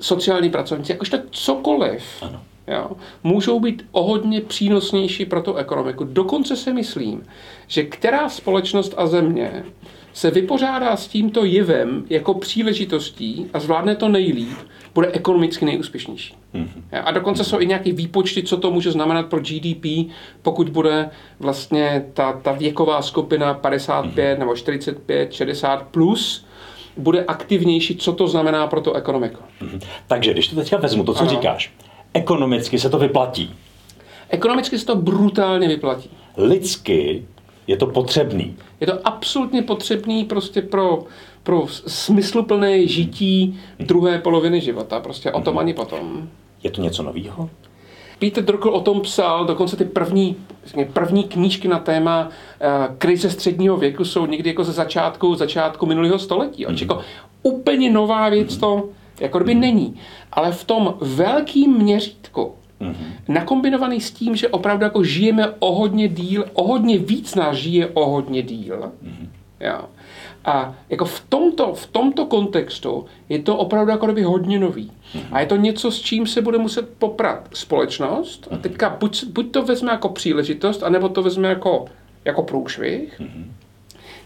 sociální 0.01 0.51
pracovníci, 0.51 0.93
jakožto 0.93 1.19
cokoliv. 1.31 2.03
Ano. 2.23 2.43
Jo, 2.69 2.91
můžou 3.23 3.61
být 3.61 3.87
o 3.93 4.03
hodně 4.03 4.41
přínosnější 4.41 5.27
pro 5.27 5.43
tu 5.43 5.55
ekonomiku. 5.55 6.05
Dokonce 6.05 6.57
si 6.57 6.73
myslím, 6.73 7.27
že 7.67 7.83
která 7.83 8.29
společnost 8.29 8.95
a 8.97 9.07
země 9.07 9.65
se 10.17 10.31
vypořádá 10.31 10.97
s 10.97 11.09
tímto 11.09 11.45
jevem 11.45 12.05
jako 12.11 12.35
příležitostí 12.35 13.47
a 13.53 13.61
zvládne 13.61 13.97
to 13.97 14.09
nejlíp, 14.09 14.59
bude 14.95 15.13
ekonomicky 15.13 15.65
nejúspěšnější. 15.65 16.35
Mm-hmm. 16.55 17.03
A 17.05 17.11
dokonce 17.11 17.45
jsou 17.45 17.61
i 17.61 17.67
nějaké 17.67 17.93
výpočty, 17.93 18.43
co 18.43 18.57
to 18.57 18.71
může 18.71 18.93
znamenat 18.93 19.27
pro 19.27 19.41
GDP, 19.41 20.13
pokud 20.43 20.69
bude 20.69 21.11
vlastně 21.39 22.05
ta, 22.15 22.33
ta 22.33 22.53
věková 22.53 23.03
skupina 23.03 23.55
55 23.55 24.35
mm-hmm. 24.35 24.39
nebo 24.39 24.57
45, 24.57 25.33
60 25.33 25.83
plus, 25.83 26.47
bude 26.97 27.25
aktivnější, 27.25 27.97
co 27.97 28.13
to 28.13 28.29
znamená 28.29 28.67
pro 28.67 28.81
tu 28.81 28.93
ekonomiku. 28.93 29.43
Mm-hmm. 29.63 29.81
Takže 30.07 30.33
když 30.33 30.49
to 30.49 30.57
teďka 30.57 30.77
vezmu, 30.77 31.05
to, 31.05 31.15
co 31.15 31.21
ano. 31.21 31.31
říkáš, 31.31 31.73
ekonomicky 32.15 32.79
se 32.79 32.91
to 32.91 32.99
vyplatí. 32.99 33.55
Ekonomicky 34.29 34.79
se 34.79 34.87
to 34.87 34.97
brutálně 34.97 35.69
vyplatí. 35.69 36.11
Lidsky 36.37 37.23
je 37.67 37.77
to 37.77 37.87
potřebný. 37.87 38.57
Je 38.81 38.87
to 38.87 38.93
absolutně 39.05 39.63
potřebný 39.63 40.25
prostě 40.25 40.63
pro, 40.63 41.05
pro 41.43 41.67
smysluplné 41.87 42.87
žití 42.87 43.61
druhé 43.79 44.19
poloviny 44.19 44.61
života. 44.61 45.01
Prostě 45.01 45.33
o 45.33 45.41
tom 45.41 45.55
mm-hmm. 45.55 45.61
ani 45.61 45.75
potom. 45.75 46.29
Je 46.63 46.71
to 46.71 46.83
něco 46.83 47.03
nového? 47.03 47.51
Peter 48.19 48.45
Drucker 48.45 48.73
o 48.73 48.81
tom 48.81 49.01
psal, 49.01 49.45
dokonce 49.45 49.77
ty 49.77 49.85
první, 49.85 50.37
první 50.93 51.25
knížky 51.25 51.69
na 51.69 51.79
téma 51.79 52.29
uh, 52.29 52.97
krize 52.99 53.31
středního 53.31 53.77
věku 53.77 54.05
jsou 54.05 54.27
někdy 54.27 54.51
jako 54.51 54.65
ze 54.65 54.73
začátku, 54.73 55.35
začátku 55.35 55.87
minulého 55.87 56.19
století. 56.19 56.67
Mm-hmm. 56.67 56.81
Jako 56.81 57.01
úplně 57.43 57.91
nová 57.91 58.29
věc 58.29 58.57
to 58.57 58.89
jako 59.21 59.41
by 59.41 59.55
není. 59.55 59.97
Ale 60.33 60.53
v 60.53 60.65
tom 60.65 60.95
velkém 61.01 61.79
měřítku 61.79 62.55
Mm-hmm. 62.81 62.95
Nakombinovaný 63.29 64.01
s 64.01 64.11
tím, 64.11 64.37
že 64.37 64.49
opravdu 64.49 64.85
jako 64.85 65.05
žijeme 65.05 65.49
o 65.59 65.75
hodně 65.75 66.09
díl, 66.09 66.45
o 66.53 66.67
hodně 66.67 66.99
víc 66.99 67.35
nás 67.35 67.57
žije 67.57 67.87
o 67.87 68.11
hodně 68.11 68.43
díl. 68.43 68.93
Mm-hmm. 69.05 69.29
Jo. 69.61 69.81
A 70.45 70.75
jako 70.89 71.05
v 71.05 71.21
tomto, 71.29 71.75
v 71.75 71.87
tomto 71.87 72.27
kontextu 72.27 73.07
je 73.29 73.39
to 73.39 73.57
opravdu 73.57 73.91
jako 73.91 74.07
kdyby 74.07 74.23
hodně 74.23 74.59
nový. 74.59 74.93
A 75.33 75.41
je 75.41 75.47
to 75.47 75.57
něco, 75.57 75.91
s 75.91 76.01
čím 76.01 76.27
se 76.27 76.43
bude 76.43 76.59
muset 76.59 76.89
poprat 76.99 77.49
společnost. 77.55 78.49
A 78.51 78.57
teďka 78.57 78.97
buď, 79.01 79.25
buď 79.25 79.51
to 79.51 79.63
vezme 79.63 79.93
jako 79.93 80.09
příležitost, 80.09 80.83
anebo 80.83 81.09
to 81.09 81.23
vezme 81.23 81.49
jako, 81.49 81.85
jako 82.25 82.43
průšvih. 82.43 83.21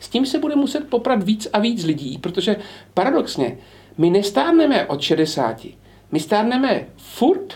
S 0.01 0.09
tím 0.09 0.27
se 0.27 0.39
bude 0.39 0.57
muset 0.57 0.89
poprat 0.89 1.23
víc 1.23 1.49
a 1.53 1.59
víc 1.59 1.85
lidí, 1.85 2.19
protože 2.19 2.57
paradoxně, 2.95 3.59
my 3.99 4.11
nestárneme 4.11 4.87
od 4.87 5.01
60, 5.01 5.67
my 6.13 6.21
stárneme 6.21 6.87
furt, 6.97 7.55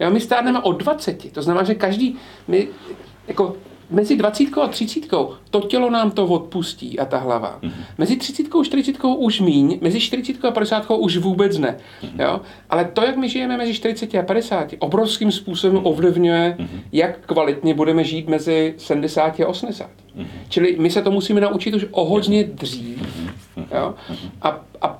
jo, 0.00 0.10
my 0.10 0.20
stárneme 0.20 0.60
od 0.60 0.72
20. 0.72 1.32
To 1.32 1.42
znamená, 1.42 1.64
že 1.64 1.74
každý, 1.74 2.16
my, 2.48 2.68
jako 3.28 3.56
mezi 3.90 4.16
20 4.16 4.58
a 4.62 4.68
30 4.68 5.00
to 5.50 5.60
tělo 5.60 5.90
nám 5.90 6.10
to 6.10 6.26
odpustí 6.26 6.98
a 6.98 7.04
ta 7.04 7.18
hlava. 7.18 7.58
Mm-hmm. 7.62 7.84
Mezi 7.98 8.16
30 8.16 8.42
a 8.60 8.64
40 8.64 8.96
už 9.04 9.40
míň, 9.40 9.78
mezi 9.80 10.00
40 10.00 10.44
a 10.44 10.50
50 10.50 10.90
už 10.90 11.16
vůbec 11.16 11.58
ne. 11.58 11.76
Mm-hmm. 12.02 12.22
Jo? 12.22 12.40
Ale 12.70 12.84
to, 12.84 13.02
jak 13.02 13.16
my 13.16 13.28
žijeme 13.28 13.56
mezi 13.56 13.74
40 13.74 14.14
a 14.14 14.22
50, 14.22 14.74
obrovským 14.78 15.32
způsobem 15.32 15.80
ovlivňuje, 15.82 16.56
mm-hmm. 16.58 16.80
jak 16.92 17.26
kvalitně 17.26 17.74
budeme 17.74 18.04
žít 18.04 18.28
mezi 18.28 18.74
70 18.78 19.40
a 19.40 19.48
80. 19.48 19.90
Mm-hmm. 20.16 20.26
Čili 20.48 20.76
my 20.78 20.90
se 20.90 21.02
to 21.02 21.10
musíme 21.10 21.40
naučit 21.40 21.74
už 21.74 21.86
o 21.90 22.04
hodně 22.04 22.44
dřív. 22.44 22.98
Mm-hmm. 22.98 23.66
Jo? 23.78 23.94
A, 24.42 24.60
a 24.82 24.99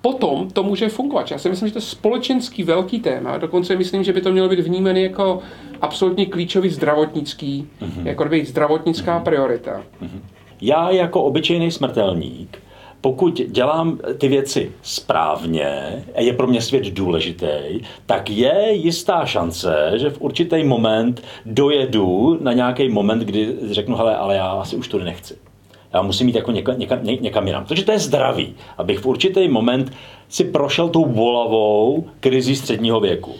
potom 0.00 0.50
to 0.50 0.62
může 0.62 0.88
fungovat. 0.88 1.30
Já 1.30 1.38
si 1.38 1.48
myslím, 1.48 1.68
že 1.68 1.72
to 1.72 1.78
je 1.78 1.82
společenský 1.82 2.62
velký 2.62 3.00
téma. 3.00 3.38
Dokonce 3.38 3.76
myslím, 3.76 4.04
že 4.04 4.12
by 4.12 4.20
to 4.20 4.32
mělo 4.32 4.48
být 4.48 4.60
vnímané 4.60 5.00
jako 5.00 5.38
absolutně 5.80 6.26
klíčový 6.26 6.68
zdravotnický, 6.68 7.68
mm-hmm. 7.82 8.06
jako 8.06 8.24
by 8.24 8.44
zdravotnická 8.44 9.18
mm-hmm. 9.18 9.24
priorita. 9.24 9.82
Mm-hmm. 10.02 10.20
Já 10.60 10.90
jako 10.90 11.22
obyčejný 11.22 11.70
smrtelník, 11.70 12.58
pokud 13.00 13.40
dělám 13.46 13.98
ty 14.18 14.28
věci 14.28 14.72
správně 14.82 16.04
a 16.14 16.20
je 16.20 16.32
pro 16.32 16.46
mě 16.46 16.60
svět 16.60 16.84
důležitý, 16.84 17.80
tak 18.06 18.30
je 18.30 18.72
jistá 18.72 19.26
šance, 19.26 19.92
že 19.96 20.10
v 20.10 20.20
určitý 20.20 20.64
moment 20.64 21.22
dojedu 21.46 22.38
na 22.40 22.52
nějaký 22.52 22.88
moment, 22.88 23.22
kdy 23.22 23.56
řeknu, 23.70 23.96
hele, 23.96 24.16
ale 24.16 24.36
já 24.36 24.46
asi 24.46 24.76
už 24.76 24.88
to 24.88 24.98
nechci. 24.98 25.49
Já 25.92 26.02
musím 26.02 26.26
jít 26.26 26.36
jako 26.36 26.52
někam, 26.52 26.78
někam, 26.78 26.98
někam 27.04 27.46
jinam. 27.46 27.64
Takže 27.64 27.84
to 27.84 27.92
je 27.92 27.98
zdravý, 27.98 28.54
abych 28.78 28.98
v 28.98 29.06
určitý 29.06 29.48
moment 29.48 29.92
si 30.28 30.44
prošel 30.44 30.88
tou 30.88 31.04
bolavou 31.04 32.08
krizi 32.20 32.56
středního 32.56 33.00
věku 33.00 33.34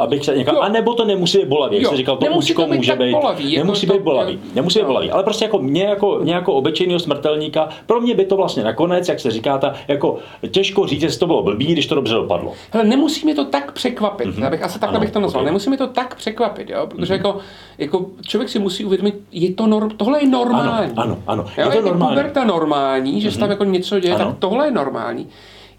abych 0.00 0.24
se 0.24 0.36
někam, 0.36 0.56
a 0.60 0.68
nebo 0.68 0.94
to 0.94 1.04
nemusí 1.04 1.38
být 1.38 1.48
bolavý, 1.48 1.76
jak 1.76 1.90
jsi 1.90 1.96
říkal, 1.96 2.16
to 2.16 2.26
účko 2.26 2.66
může 2.66 2.96
být, 2.96 3.12
bolavý, 3.12 3.56
nemusí 3.56 3.86
být 3.86 4.02
bolavý, 4.02 4.36
to, 4.36 4.42
nemusí 4.54 4.78
být 4.78 4.86
bolavý, 4.86 5.10
ale 5.10 5.22
prostě 5.22 5.44
jako 5.44 5.58
mě 5.58 5.84
jako, 5.84 6.18
mě 6.22 6.34
jako 6.34 6.52
obyčejného 6.54 7.00
smrtelníka, 7.00 7.68
pro 7.86 8.00
mě 8.00 8.14
by 8.14 8.24
to 8.24 8.36
vlastně 8.36 8.64
nakonec, 8.64 9.08
jak 9.08 9.20
se 9.20 9.30
říká, 9.30 9.58
ta, 9.58 9.74
jako 9.88 10.18
těžko 10.50 10.86
říct, 10.86 11.02
jestli 11.02 11.20
to 11.20 11.26
bylo 11.26 11.42
blbý, 11.42 11.66
když 11.66 11.86
to 11.86 11.94
dobře 11.94 12.14
dopadlo. 12.14 12.52
Hele, 12.70 12.84
nemusí 12.84 13.24
mě 13.24 13.34
to 13.34 13.44
tak 13.44 13.72
překvapit, 13.72 14.28
mm-hmm. 14.28 14.46
abych 14.46 14.62
asi 14.62 14.80
takhle 14.80 15.00
bych 15.00 15.10
to 15.10 15.20
nazval, 15.20 15.42
okay. 15.42 15.50
nemusí 15.50 15.70
mi 15.70 15.76
to 15.76 15.86
tak 15.86 16.14
překvapit, 16.14 16.70
jo? 16.70 16.86
protože 16.86 17.14
mm-hmm. 17.14 17.16
jako, 17.16 17.38
jako 17.78 18.06
člověk 18.26 18.48
si 18.48 18.58
musí 18.58 18.84
uvědomit, 18.84 19.14
je 19.32 19.54
to 19.54 19.66
norm, 19.66 19.90
tohle 19.90 20.22
je 20.22 20.28
normální. 20.28 20.92
Ano, 20.96 21.18
ano, 21.26 21.42
ano. 21.42 21.44
Jo? 21.58 21.70
je 21.70 21.82
to 21.82 21.88
normální. 21.88 22.20
Je 22.36 22.44
normální, 22.44 23.20
že 23.20 23.28
mm-hmm. 23.28 23.32
se 23.32 23.38
tam 23.38 23.48
mhm. 23.48 23.52
jako 23.52 23.64
něco 23.64 24.00
děje, 24.00 24.14
ano. 24.14 24.24
tak 24.24 24.34
tohle 24.38 24.66
je 24.66 24.70
normální 24.70 25.28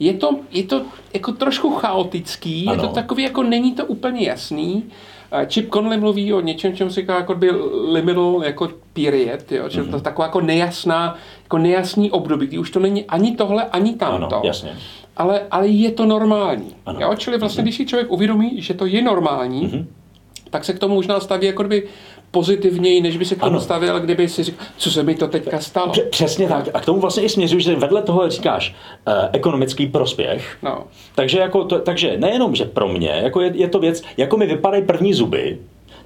je 0.02 0.14
to, 0.14 0.40
je 0.52 0.64
to 0.64 0.82
jako 1.14 1.32
trošku 1.32 1.70
chaotický, 1.76 2.68
ano. 2.68 2.74
je 2.74 2.88
to 2.88 2.94
takový, 2.94 3.24
jako 3.24 3.44
není 3.44 3.74
to 3.74 3.86
úplně 3.86 4.28
jasný. 4.28 4.84
Chip 5.50 5.74
Conley 5.74 6.00
mluví 6.00 6.34
o 6.34 6.42
něčem, 6.42 6.76
čemu 6.76 6.90
se 6.90 7.02
říká 7.02 7.16
jako 7.16 7.36
by 7.36 7.52
liminal 7.92 8.42
jako 8.46 8.70
period, 8.94 9.52
jo? 9.52 9.68
Mm-hmm. 9.68 9.90
to 9.90 9.96
je 9.96 10.02
taková 10.02 10.26
jako 10.26 10.42
nejasná, 10.42 11.16
jako 11.44 11.58
nejasný 11.58 12.12
období, 12.12 12.48
kdy 12.48 12.58
už 12.58 12.72
to 12.72 12.80
není 12.80 13.06
ani 13.06 13.36
tohle, 13.36 13.66
ani 13.66 13.94
tamto. 13.96 14.36
Ano, 14.36 14.42
jasně. 14.44 14.78
Ale, 15.18 15.42
ale 15.52 15.68
je 15.68 15.92
to 15.92 16.06
normální. 16.06 16.76
Ano. 16.86 17.00
Jo? 17.02 17.16
Čili 17.16 17.38
vlastně, 17.38 17.62
mm-hmm. 17.62 17.66
když 17.66 17.76
si 17.76 17.86
člověk 17.86 18.12
uvědomí, 18.12 18.62
že 18.62 18.74
to 18.74 18.86
je 18.86 19.02
normální, 19.02 19.68
mm-hmm. 19.68 19.86
tak 20.50 20.66
se 20.66 20.74
k 20.74 20.80
tomu 20.80 20.96
možná 20.96 21.20
staví 21.20 21.48
jako 21.48 21.64
by 21.64 21.88
pozitivněji, 22.32 23.02
než 23.02 23.18
by 23.18 23.26
se 23.26 23.36
k 23.36 23.40
tomu 23.40 23.60
stavil, 23.60 24.00
kdyby 24.00 24.28
si 24.30 24.44
řekl, 24.44 24.64
co 24.78 24.92
se 24.92 25.04
mi 25.04 25.16
to 25.16 25.28
teďka 25.28 25.60
stalo. 25.60 25.94
Přesně 26.10 26.48
tak. 26.48 26.70
A 26.74 26.80
k 26.80 26.86
tomu 26.86 27.00
vlastně 27.00 27.24
i 27.24 27.30
směřuji, 27.30 27.60
že 27.60 27.76
vedle 27.76 28.02
toho 28.02 28.30
říkáš 28.30 28.76
uh, 29.08 29.14
ekonomický 29.34 29.88
prospěch. 29.88 30.58
No. 30.64 30.84
Takže, 31.16 31.40
jako 31.40 31.64
to, 31.64 31.80
takže 31.80 32.18
nejenom, 32.18 32.56
že 32.56 32.66
pro 32.66 32.88
mě, 32.88 33.10
jako 33.24 33.42
je, 33.42 33.52
je 33.56 33.68
to 33.68 33.80
věc, 33.80 34.04
jako 34.18 34.38
mi 34.38 34.48
vypadají 34.48 34.84
první 34.84 35.14
zuby, 35.14 35.58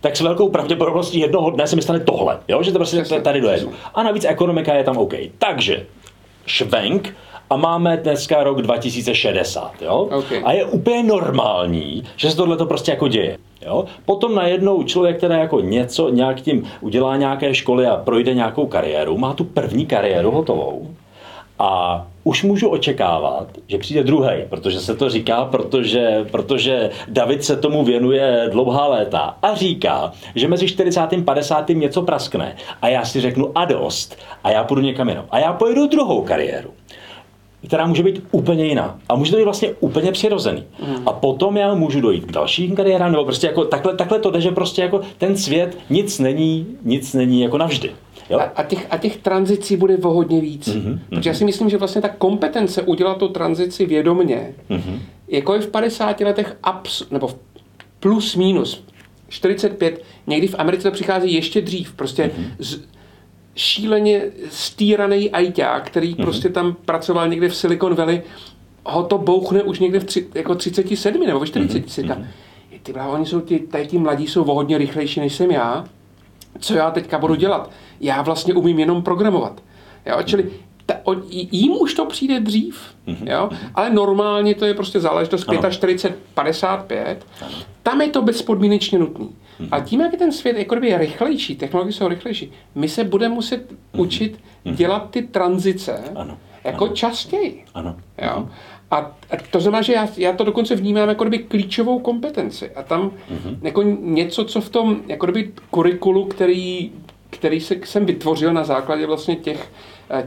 tak 0.02 0.16
s 0.16 0.22
velkou 0.22 0.50
pravděpodobností 0.50 1.20
jednoho 1.20 1.50
dne 1.50 1.68
se 1.68 1.76
mi 1.76 1.82
stane 1.82 2.00
tohle, 2.00 2.40
jo? 2.48 2.64
že 2.64 2.72
to 2.72 2.80
prostě 2.80 2.98
přesně, 2.98 3.22
tady 3.22 3.42
dojedu. 3.42 3.72
A 3.94 4.04
navíc 4.04 4.26
ekonomika 4.26 4.74
je 4.74 4.84
tam 4.84 4.98
OK. 4.98 5.14
Takže 5.38 5.86
švenk 6.46 7.16
a 7.50 7.56
máme 7.56 7.98
dneska 7.98 8.44
rok 8.44 8.62
2060. 8.62 9.82
Jo? 9.82 9.98
Okay. 9.98 10.42
A 10.46 10.52
je 10.52 10.66
úplně 10.66 11.04
normální, 11.04 12.04
že 12.16 12.32
se 12.32 12.38
tohle 12.38 12.58
to 12.58 12.66
prostě 12.66 12.92
jako 12.92 13.08
děje. 13.08 13.38
Jo? 13.66 13.86
Potom 14.06 14.36
najednou 14.36 14.84
člověk, 14.84 15.18
který 15.18 15.34
jako 15.34 15.60
něco, 15.60 16.10
nějak 16.10 16.42
tím 16.42 16.68
udělá 16.82 17.18
nějaké 17.18 17.56
školy 17.56 17.88
a 17.88 17.96
projde 17.96 18.34
nějakou 18.34 18.68
kariéru, 18.68 19.18
má 19.18 19.34
tu 19.34 19.44
první 19.44 19.86
kariéru 19.86 20.32
hotovou 20.32 20.88
a 21.60 22.08
už 22.24 22.44
můžu 22.44 22.70
očekávat, 22.70 23.48
že 23.68 23.78
přijde 23.78 24.04
druhý, 24.04 24.30
protože 24.50 24.80
se 24.80 24.96
to 24.96 25.10
říká, 25.10 25.46
protože, 25.46 26.26
protože 26.32 26.90
David 27.08 27.44
se 27.44 27.56
tomu 27.56 27.84
věnuje 27.84 28.50
dlouhá 28.52 28.88
léta 28.88 29.38
a 29.42 29.56
říká, 29.56 30.12
že 30.36 30.48
mezi 30.48 30.68
40. 30.68 31.00
a 31.00 31.08
50. 31.26 31.70
něco 31.70 32.02
praskne 32.02 32.56
a 32.82 32.88
já 32.88 33.06
si 33.06 33.22
řeknu 33.22 33.52
a 33.56 33.66
dost 33.66 34.18
a 34.44 34.50
já 34.50 34.64
půjdu 34.64 34.82
někam 34.82 35.10
jinam. 35.10 35.26
A 35.32 35.40
já 35.40 35.54
pojedu 35.54 35.88
druhou 35.88 36.22
kariéru 36.22 36.70
která 37.66 37.88
může 37.88 38.04
být 38.04 38.24
úplně 38.32 38.66
jiná. 38.66 39.00
A 39.10 39.16
může 39.16 39.32
to 39.32 39.38
být 39.38 39.44
vlastně 39.44 39.70
úplně 39.80 40.12
přirozený. 40.12 40.64
Mm. 40.88 41.08
A 41.08 41.14
potom 41.14 41.58
já 41.58 41.74
můžu 41.74 42.02
dojít 42.02 42.26
k 42.26 42.32
dalším 42.32 42.76
kariérám, 42.76 43.12
nebo 43.12 43.26
prostě 43.26 43.48
jako 43.48 43.66
takhle, 43.66 43.96
takhle 43.96 44.20
to 44.20 44.32
jde, 44.32 44.42
že 44.42 44.52
prostě 44.52 44.82
jako 44.82 45.02
ten 45.18 45.38
svět 45.38 45.78
nic 45.90 46.20
není, 46.20 46.68
nic 46.84 47.14
není 47.14 47.42
jako 47.42 47.58
navždy. 47.58 47.92
Jo? 48.30 48.40
A, 48.40 48.44
a, 48.44 48.64
těch, 48.64 48.88
a 48.90 48.98
těch 48.98 49.18
tranzicí 49.18 49.78
bude 49.78 49.98
o 49.98 50.10
hodně 50.10 50.42
víc. 50.42 50.68
Mm-hmm, 50.68 51.00
Protože 51.10 51.30
já 51.30 51.34
si 51.34 51.46
myslím, 51.46 51.70
že 51.70 51.78
vlastně 51.78 52.02
ta 52.02 52.10
kompetence 52.10 52.82
udělat 52.82 53.18
tu 53.18 53.28
tranzici 53.28 53.86
vědomně, 53.86 54.54
mm-hmm. 54.70 55.00
jako 55.28 55.54
je 55.54 55.62
v 55.62 55.68
50 55.68 56.20
letech 56.22 56.58
abs, 56.64 57.10
nebo 57.12 57.30
plus 58.00 58.36
minus 58.36 58.84
45, 59.30 60.04
někdy 60.28 60.48
v 60.48 60.56
Americe 60.58 60.84
to 60.84 60.92
přichází 60.92 61.34
ještě 61.34 61.62
dřív. 61.62 61.94
Prostě 61.94 62.24
mm-hmm. 62.24 62.46
z, 62.60 62.80
šíleně 63.56 64.22
stýraný 64.50 65.32
ajťák, 65.32 65.88
který 65.88 66.14
mm-hmm. 66.14 66.24
prostě 66.24 66.50
tam 66.50 66.76
pracoval 66.86 67.28
někde 67.28 67.50
v 67.50 67.56
Silicon 67.56 67.96
Valley, 67.96 68.22
ho 68.86 69.04
to 69.04 69.18
bouchne 69.18 69.64
už 69.64 69.80
někde 69.80 70.00
v 70.00 70.04
tři, 70.04 70.28
jako 70.34 70.56
37 70.56 71.26
nebo 71.26 71.40
ve 71.40 71.48
40. 71.48 71.86
Mm-hmm. 71.86 72.02
Říká, 72.02 72.18
ty 72.84 72.94
bláho, 72.94 73.12
oni 73.12 73.26
jsou 73.26 73.42
ti, 73.42 73.60
tady 73.60 73.88
ti 73.88 73.98
mladí 73.98 74.28
jsou 74.28 74.44
o 74.44 74.54
hodně 74.54 74.78
rychlejší 74.78 75.20
než 75.20 75.36
jsem 75.36 75.52
já. 75.52 75.86
Co 76.60 76.74
já 76.74 76.92
teďka 76.92 77.20
budu 77.20 77.36
dělat? 77.36 77.72
Já 78.02 78.22
vlastně 78.22 78.54
umím 78.54 78.80
jenom 78.80 79.04
programovat. 79.04 79.62
Jo? 80.06 80.18
Čili 80.24 80.50
ta, 80.86 80.94
o, 81.04 81.16
jím 81.30 81.72
už 81.72 81.94
to 81.94 82.06
přijde 82.06 82.40
dřív, 82.40 82.82
mm-hmm. 83.08 83.32
jo? 83.32 83.50
ale 83.76 83.90
normálně 83.90 84.56
to 84.56 84.66
je 84.66 84.74
prostě 84.74 85.00
záležitost 85.00 85.48
45, 85.70 86.20
55. 86.34 87.26
Tam 87.84 88.02
je 88.02 88.08
to 88.08 88.22
bezpodmínečně 88.22 89.00
nutný. 89.00 89.30
Mm-hmm. 89.60 89.68
A 89.72 89.80
tím, 89.80 90.02
jak 90.02 90.12
je 90.12 90.20
ten 90.20 90.32
svět 90.32 90.58
jako 90.58 90.76
je 90.76 90.98
rychlejší, 90.98 91.56
technologie 91.56 91.94
jsou 91.94 92.08
rychlejší, 92.08 92.52
my 92.76 92.90
se 92.90 93.04
budeme 93.04 93.36
muset 93.36 93.72
mm-hmm. 93.72 94.02
učit 94.02 94.40
mm-hmm. 94.66 94.76
dělat 94.76 95.10
ty 95.10 95.22
tranzice 95.22 96.04
ano. 96.16 96.38
jako 96.64 96.86
ano. 96.86 96.94
častěji. 96.94 97.66
Ano. 97.74 97.96
Jo? 98.22 98.34
Mm-hmm. 98.38 98.50
A, 98.92 98.98
a 98.98 99.38
to 99.52 99.60
znamená, 99.60 99.82
že 99.82 99.94
já, 99.94 100.08
já 100.18 100.34
to 100.34 100.44
dokonce 100.44 100.76
vnímám 100.76 101.10
jako 101.10 101.24
kdyby 101.24 101.44
klíčovou 101.44 102.00
kompetenci. 102.00 102.72
A 102.72 102.84
tam 102.84 103.10
mm-hmm. 103.10 103.58
jako 103.62 103.84
něco, 104.02 104.46
co 104.46 104.62
v 104.62 104.70
tom 104.70 105.02
jako 105.08 105.28
kurikulu, 105.70 106.26
který, 106.26 106.92
který 107.30 107.62
se, 107.62 107.76
jsem 107.84 108.06
vytvořil 108.06 108.54
na 108.54 108.64
základě 108.64 109.06
vlastně 109.06 109.36
těch, 109.36 109.72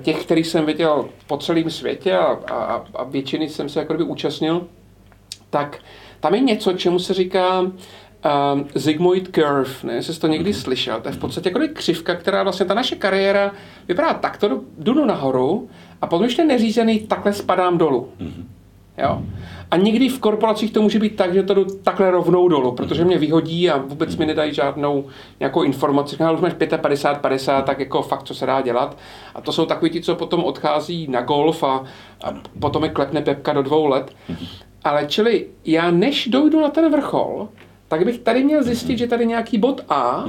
těch, 0.03 0.25
který 0.25 0.45
jsem 0.45 0.67
viděl 0.67 1.09
po 1.27 1.37
celém 1.37 1.71
světě 1.71 2.17
a, 2.17 2.27
a, 2.51 2.85
a 2.95 3.05
většiny 3.05 3.49
jsem 3.49 3.69
se 3.69 3.81
jako 3.81 3.93
kdyby 3.93 4.11
účastnil, 4.11 4.67
tak 5.51 5.79
tam 6.21 6.35
je 6.35 6.41
něco, 6.41 6.73
čemu 6.73 6.99
se 6.99 7.15
říká 7.15 7.61
um, 7.61 7.73
Zygmunt 8.75 9.29
Curve, 9.35 9.71
ne, 9.83 9.95
jestli 9.95 10.15
jsi 10.15 10.21
to 10.21 10.27
někdy 10.27 10.51
mm-hmm. 10.51 10.63
slyšel, 10.63 11.01
to 11.01 11.09
je 11.09 11.15
v 11.15 11.19
podstatě 11.19 11.49
jako 11.49 11.61
křivka, 11.73 12.15
která 12.15 12.43
vlastně 12.43 12.67
ta 12.67 12.75
naše 12.75 12.97
kariéra 12.97 13.53
vypadá 13.89 14.15
takto, 14.15 14.61
jdu 14.79 15.05
nahoru 15.05 15.69
a 16.03 16.07
potom, 16.07 16.27
když 16.27 16.37
ten 16.37 16.47
neřízený, 16.47 17.01
takhle 17.01 17.33
spadám 17.33 17.79
dolů. 17.79 18.13
Mm-hmm. 18.21 18.45
Jo? 18.99 19.23
A 19.71 19.77
někdy 19.77 20.09
v 20.09 20.19
korporacích 20.19 20.73
to 20.73 20.83
může 20.83 20.99
být 20.99 21.17
tak, 21.17 21.35
že 21.35 21.43
to 21.43 21.55
jdu 21.55 21.65
takhle 21.65 22.11
rovnou 22.11 22.49
dolů, 22.49 22.73
protože 22.73 23.05
mě 23.05 23.19
vyhodí 23.19 23.71
a 23.71 23.77
vůbec 23.77 24.17
mi 24.17 24.27
nedají 24.27 24.55
žádnou 24.55 25.05
nějakou 25.41 25.63
informaci. 25.63 26.17
No, 26.21 26.35
už 26.35 26.41
máš 26.41 26.55
55, 26.81 27.21
50, 27.21 27.63
tak 27.63 27.81
jako 27.81 28.03
fakt, 28.03 28.23
co 28.23 28.35
se 28.35 28.47
dá 28.47 28.61
dělat. 28.61 28.99
A 29.35 29.41
to 29.41 29.53
jsou 29.53 29.67
takový 29.67 29.91
ti, 29.91 30.01
co 30.01 30.15
potom 30.15 30.45
odchází 30.45 31.09
na 31.11 31.23
golf 31.23 31.65
a, 31.65 31.85
a 32.25 32.35
potom 32.61 32.85
je 32.85 32.91
klepne 32.91 33.23
pepka 33.23 33.53
do 33.53 33.63
dvou 33.63 33.87
let. 33.87 34.13
Ale 34.85 35.07
čili 35.07 35.47
já 35.65 35.91
než 35.91 36.29
dojdu 36.29 36.61
na 36.61 36.69
ten 36.69 36.93
vrchol, 36.93 37.49
tak 37.89 38.05
bych 38.05 38.19
tady 38.19 38.45
měl 38.45 38.63
zjistit, 38.63 38.99
že 38.99 39.07
tady 39.07 39.27
nějaký 39.27 39.59
bod 39.59 39.81
A, 39.89 40.25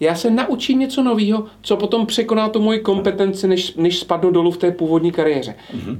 já 0.00 0.14
se 0.14 0.30
naučím 0.30 0.78
něco 0.78 1.02
nového, 1.02 1.44
co 1.62 1.76
potom 1.76 2.06
překoná 2.06 2.48
tu 2.48 2.60
moji 2.60 2.80
kompetenci, 2.80 3.48
než, 3.48 3.74
než 3.74 3.98
spadnu 3.98 4.30
dolů 4.30 4.50
v 4.50 4.58
té 4.58 4.70
původní 4.70 5.12
kariéře. 5.12 5.54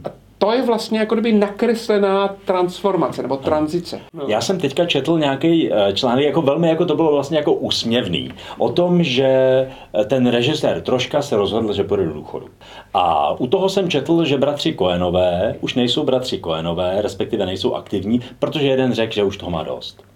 A 0.05 0.09
to 0.43 0.53
je 0.53 0.63
vlastně 0.63 0.99
jako 0.99 1.15
kdyby 1.15 1.33
nakreslená 1.33 2.37
transformace 2.45 3.23
nebo 3.23 3.37
tranzice. 3.37 4.01
No. 4.15 4.25
Já 4.27 4.41
jsem 4.41 4.59
teďka 4.59 4.87
četl 4.87 5.19
nějaký 5.19 5.73
eh, 5.73 5.93
článek, 5.93 6.25
jako 6.25 6.43
velmi 6.43 6.69
jako 6.69 6.85
to 6.85 6.97
bylo 6.97 7.13
vlastně 7.13 7.39
jako 7.39 7.53
úsměvný, 7.53 8.33
o 8.59 8.69
tom, 8.69 9.03
že 9.03 9.27
eh, 9.27 10.05
ten 10.05 10.27
režisér 10.27 10.81
troška 10.81 11.23
se 11.23 11.37
rozhodl, 11.37 11.73
že 11.73 11.85
půjde 11.85 12.05
do 12.05 12.15
důchodu. 12.15 12.47
A 12.95 13.35
u 13.41 13.47
toho 13.47 13.69
jsem 13.69 13.91
četl, 13.91 14.25
že 14.25 14.39
bratři 14.39 14.73
Koenové 14.73 15.57
už 15.61 15.75
nejsou 15.75 16.05
bratři 16.05 16.39
Koenové, 16.39 17.03
respektive 17.03 17.47
nejsou 17.47 17.75
aktivní, 17.75 18.21
protože 18.39 18.69
jeden 18.69 18.93
řekl, 18.93 19.15
že 19.15 19.25
už 19.25 19.37
toho 19.37 19.51
má 19.51 19.63
dost. 19.63 20.10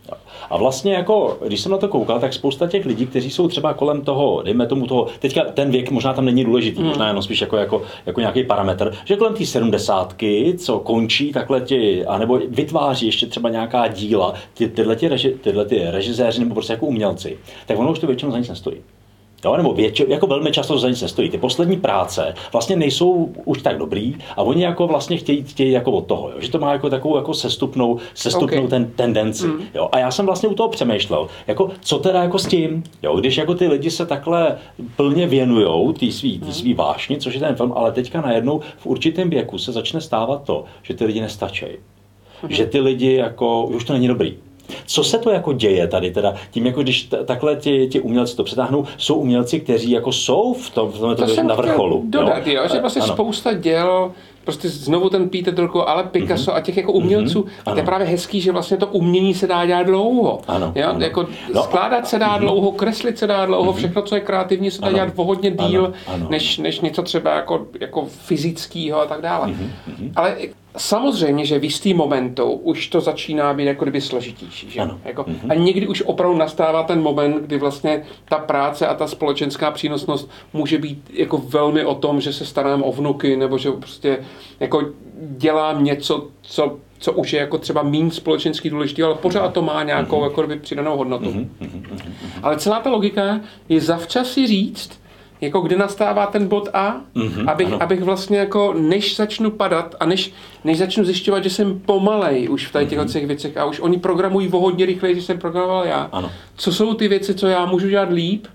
A 0.50 0.56
vlastně 0.56 0.94
jako, 0.94 1.38
když 1.46 1.60
jsem 1.60 1.72
na 1.72 1.78
to 1.78 1.88
koukal, 1.88 2.20
tak 2.20 2.32
spousta 2.32 2.66
těch 2.66 2.86
lidí, 2.86 3.06
kteří 3.06 3.30
jsou 3.30 3.48
třeba 3.48 3.74
kolem 3.74 4.02
toho, 4.02 4.42
dejme 4.42 4.66
tomu 4.66 4.86
toho, 4.86 5.06
teďka 5.18 5.44
ten 5.44 5.70
věk 5.70 5.90
možná 5.90 6.12
tam 6.12 6.24
není 6.24 6.44
důležitý, 6.44 6.78
hmm. 6.78 6.88
možná 6.88 7.06
jenom 7.06 7.22
spíš 7.22 7.40
jako, 7.40 7.56
jako, 7.56 7.82
jako 8.06 8.20
nějaký 8.20 8.44
parametr, 8.44 8.92
že 9.04 9.16
kolem 9.16 9.34
té 9.34 9.46
sedmdesátky, 9.46 10.54
co 10.58 10.78
končí 10.78 11.32
takhle 11.32 11.60
ti, 11.60 12.06
anebo 12.06 12.40
vytváří 12.48 13.06
ještě 13.06 13.26
třeba 13.26 13.48
nějaká 13.48 13.88
díla, 13.88 14.34
ty, 14.54 14.68
tyhle, 14.68 14.96
ty 14.96 15.08
reži, 15.08 15.36
tyhle 15.40 15.64
ty 15.64 15.82
režiséři 15.90 16.40
nebo 16.40 16.54
prostě 16.54 16.72
jako 16.72 16.86
umělci, 16.86 17.38
tak 17.66 17.78
ono 17.78 17.92
už 17.92 17.98
to 17.98 18.06
většinou 18.06 18.32
za 18.32 18.38
nic 18.38 18.48
nestojí. 18.48 18.76
Jo, 19.44 19.56
nebo 19.56 19.72
větši, 19.72 20.06
jako 20.08 20.26
velmi 20.26 20.52
často 20.52 20.78
za 20.78 20.88
nic 20.88 21.02
nestojí. 21.02 21.30
Ty 21.30 21.38
poslední 21.38 21.76
práce 21.76 22.34
vlastně 22.52 22.76
nejsou 22.76 23.32
už 23.44 23.62
tak 23.62 23.78
dobrý 23.78 24.16
a 24.36 24.42
oni 24.42 24.64
jako 24.64 24.86
vlastně 24.86 25.16
chtějí, 25.16 25.44
chtějí 25.44 25.72
jako 25.72 25.92
od 25.92 26.06
toho, 26.06 26.30
jo, 26.30 26.34
že 26.38 26.50
to 26.50 26.58
má 26.58 26.72
jako 26.72 26.90
takovou 26.90 27.16
jako 27.16 27.34
sestupnou, 27.34 27.98
sestupnou 28.14 28.58
okay. 28.58 28.68
ten, 28.68 28.90
tendenci. 28.90 29.46
Mm. 29.46 29.60
Jo. 29.74 29.88
A 29.92 29.98
já 29.98 30.10
jsem 30.10 30.26
vlastně 30.26 30.48
u 30.48 30.54
toho 30.54 30.68
přemýšlel, 30.68 31.28
jako 31.46 31.70
co 31.80 31.98
teda 31.98 32.22
jako 32.22 32.38
s 32.38 32.46
tím, 32.46 32.82
jo, 33.02 33.16
když 33.16 33.36
jako 33.36 33.54
ty 33.54 33.68
lidi 33.68 33.90
se 33.90 34.06
takhle 34.06 34.56
plně 34.96 35.26
věnujou 35.26 35.92
té 35.92 36.12
svý, 36.12 36.38
tý 36.38 36.46
mm. 36.46 36.52
svý 36.52 36.74
vášni, 36.74 37.18
což 37.18 37.34
je 37.34 37.40
ten 37.40 37.56
film, 37.56 37.72
ale 37.76 37.92
teďka 37.92 38.20
najednou 38.20 38.60
v 38.78 38.86
určitém 38.86 39.30
věku 39.30 39.58
se 39.58 39.72
začne 39.72 40.00
stávat 40.00 40.42
to, 40.44 40.64
že 40.82 40.94
ty 40.94 41.04
lidi 41.04 41.20
nestačí. 41.20 41.66
Mm. 42.42 42.50
Že 42.50 42.66
ty 42.66 42.80
lidi 42.80 43.12
jako, 43.12 43.66
už 43.66 43.84
to 43.84 43.92
není 43.92 44.08
dobrý. 44.08 44.36
Co 44.86 45.04
se 45.04 45.18
to 45.18 45.30
jako 45.30 45.52
děje 45.52 45.86
tady 45.86 46.10
teda? 46.10 46.34
Tím 46.50 46.66
jako 46.66 46.82
když 46.82 47.02
t- 47.02 47.24
takhle 47.24 47.56
ti, 47.56 47.88
ti 47.92 48.00
umělci 48.00 48.36
to 48.36 48.44
přetáhnou, 48.44 48.84
jsou 48.98 49.14
umělci, 49.14 49.60
kteří 49.60 49.90
jako 49.90 50.12
jsou 50.12 50.54
v 50.54 50.70
tom, 50.70 50.92
v 50.92 50.98
tom 50.98 51.16
to 51.16 51.42
na 51.42 51.54
vrcholu. 51.54 52.04
Dodat, 52.06 52.46
jo? 52.46 52.62
jo, 52.62 52.68
že 52.72 52.80
vlastně 52.80 53.02
ano. 53.02 53.12
spousta 53.12 53.52
děl 53.52 54.12
prostě 54.44 54.68
znovu 54.68 55.10
ten 55.10 55.28
Peter 55.28 55.54
Drucker, 55.54 55.82
ale 55.86 56.04
Picasso 56.04 56.50
mm-hmm. 56.50 56.56
a 56.56 56.60
těch 56.60 56.76
jako 56.76 56.92
umělců. 56.92 57.42
Mm-hmm. 57.42 57.72
To 57.72 57.78
je 57.78 57.84
právě 57.84 58.06
hezký, 58.06 58.40
že 58.40 58.52
vlastně 58.52 58.76
to 58.76 58.86
umění 58.86 59.34
se 59.34 59.46
dá 59.46 59.66
dělat 59.66 59.82
dlouho. 59.82 60.40
Ano, 60.48 60.72
jo? 60.74 60.88
Ano. 60.88 61.00
Jako 61.00 61.26
no. 61.54 61.62
skládat 61.62 62.06
se 62.06 62.18
dá 62.18 62.36
mm-hmm. 62.36 62.40
dlouho, 62.40 62.72
kreslit 62.72 63.18
se 63.18 63.26
dá 63.26 63.46
dlouho, 63.46 63.72
mm-hmm. 63.72 63.76
všechno, 63.76 64.02
co 64.02 64.14
je 64.14 64.20
kreativní, 64.20 64.70
se 64.70 64.80
dá 64.80 64.86
ano. 64.86 64.96
dělat 64.96 65.12
o 65.16 65.24
hodně 65.24 65.50
díl, 65.50 65.84
ano. 65.84 65.94
Ano. 66.06 66.26
Než, 66.30 66.58
než 66.58 66.80
něco 66.80 67.02
třeba 67.02 67.34
jako, 67.34 67.66
jako 67.80 68.06
fyzického 68.08 69.00
a 69.00 69.06
tak 69.06 69.20
dále. 69.20 69.46
Mm-hmm. 69.46 70.12
Ale 70.16 70.36
Samozřejmě, 70.76 71.46
že 71.46 71.58
v 71.58 71.64
jistý 71.64 71.94
momentu 71.94 72.44
už 72.44 72.88
to 72.88 73.00
začíná 73.00 73.54
být 73.54 73.64
jako 73.64 73.84
kdyby 73.84 74.00
složitější. 74.00 74.73
Že? 74.74 74.80
Ano. 74.80 75.00
Jako, 75.04 75.22
mm-hmm. 75.22 75.50
A 75.50 75.54
někdy 75.54 75.86
už 75.86 76.02
opravdu 76.02 76.36
nastává 76.36 76.82
ten 76.82 77.02
moment, 77.02 77.42
kdy 77.42 77.58
vlastně 77.58 78.02
ta 78.28 78.38
práce 78.38 78.86
a 78.86 78.94
ta 78.94 79.06
společenská 79.06 79.70
přínosnost 79.70 80.30
může 80.52 80.78
být 80.78 81.10
jako 81.12 81.38
velmi 81.38 81.84
o 81.84 81.94
tom, 81.94 82.20
že 82.20 82.32
se 82.32 82.46
starám 82.46 82.82
o 82.82 82.92
vnuky, 82.92 83.36
nebo 83.36 83.58
že 83.58 83.70
prostě 83.70 84.18
jako 84.60 84.82
dělám 85.20 85.84
něco, 85.84 86.28
co, 86.42 86.78
co 86.98 87.12
už 87.12 87.32
je 87.32 87.40
jako 87.40 87.58
třeba 87.58 87.82
méně 87.82 88.10
společensky 88.10 88.70
důležitý, 88.70 89.02
ale 89.02 89.14
pořád 89.14 89.52
to 89.52 89.62
má 89.62 89.82
nějakou 89.82 90.20
mm-hmm. 90.20 90.24
jako 90.24 90.42
kdyby 90.42 90.60
přidanou 90.60 90.96
hodnotu. 90.96 91.30
Mm-hmm. 91.30 91.88
Ale 92.42 92.56
celá 92.56 92.80
ta 92.80 92.90
logika 92.90 93.40
je 93.68 93.80
zavčas 93.80 94.28
si 94.28 94.46
říct, 94.46 95.03
jako 95.44 95.60
kdy 95.60 95.76
nastává 95.76 96.26
ten 96.26 96.48
bod 96.48 96.68
A, 96.72 97.00
mm-hmm, 97.14 97.50
abych, 97.50 97.72
abych 97.72 98.02
vlastně 98.02 98.38
jako, 98.38 98.74
než 98.78 99.16
začnu 99.16 99.50
padat 99.50 99.94
a 100.00 100.06
než, 100.06 100.32
než 100.64 100.78
začnu 100.78 101.04
zjišťovat, 101.04 101.44
že 101.44 101.50
jsem 101.50 101.80
pomalej 101.80 102.48
už 102.48 102.66
v 102.66 102.72
tady 102.72 102.86
těchto 102.86 103.04
mm-hmm. 103.04 103.26
věcech 103.26 103.56
a 103.56 103.64
už 103.64 103.80
oni 103.80 103.98
programují 103.98 104.48
o 104.48 104.58
hodně 104.58 104.86
rychleji, 104.86 105.14
než 105.14 105.24
jsem 105.24 105.38
programoval 105.38 105.84
já. 105.86 106.08
Ano. 106.12 106.30
Co 106.56 106.72
jsou 106.72 106.94
ty 106.94 107.08
věci, 107.08 107.34
co 107.34 107.46
já 107.46 107.66
můžu 107.66 107.88
dělat 107.88 108.10
líp, 108.12 108.46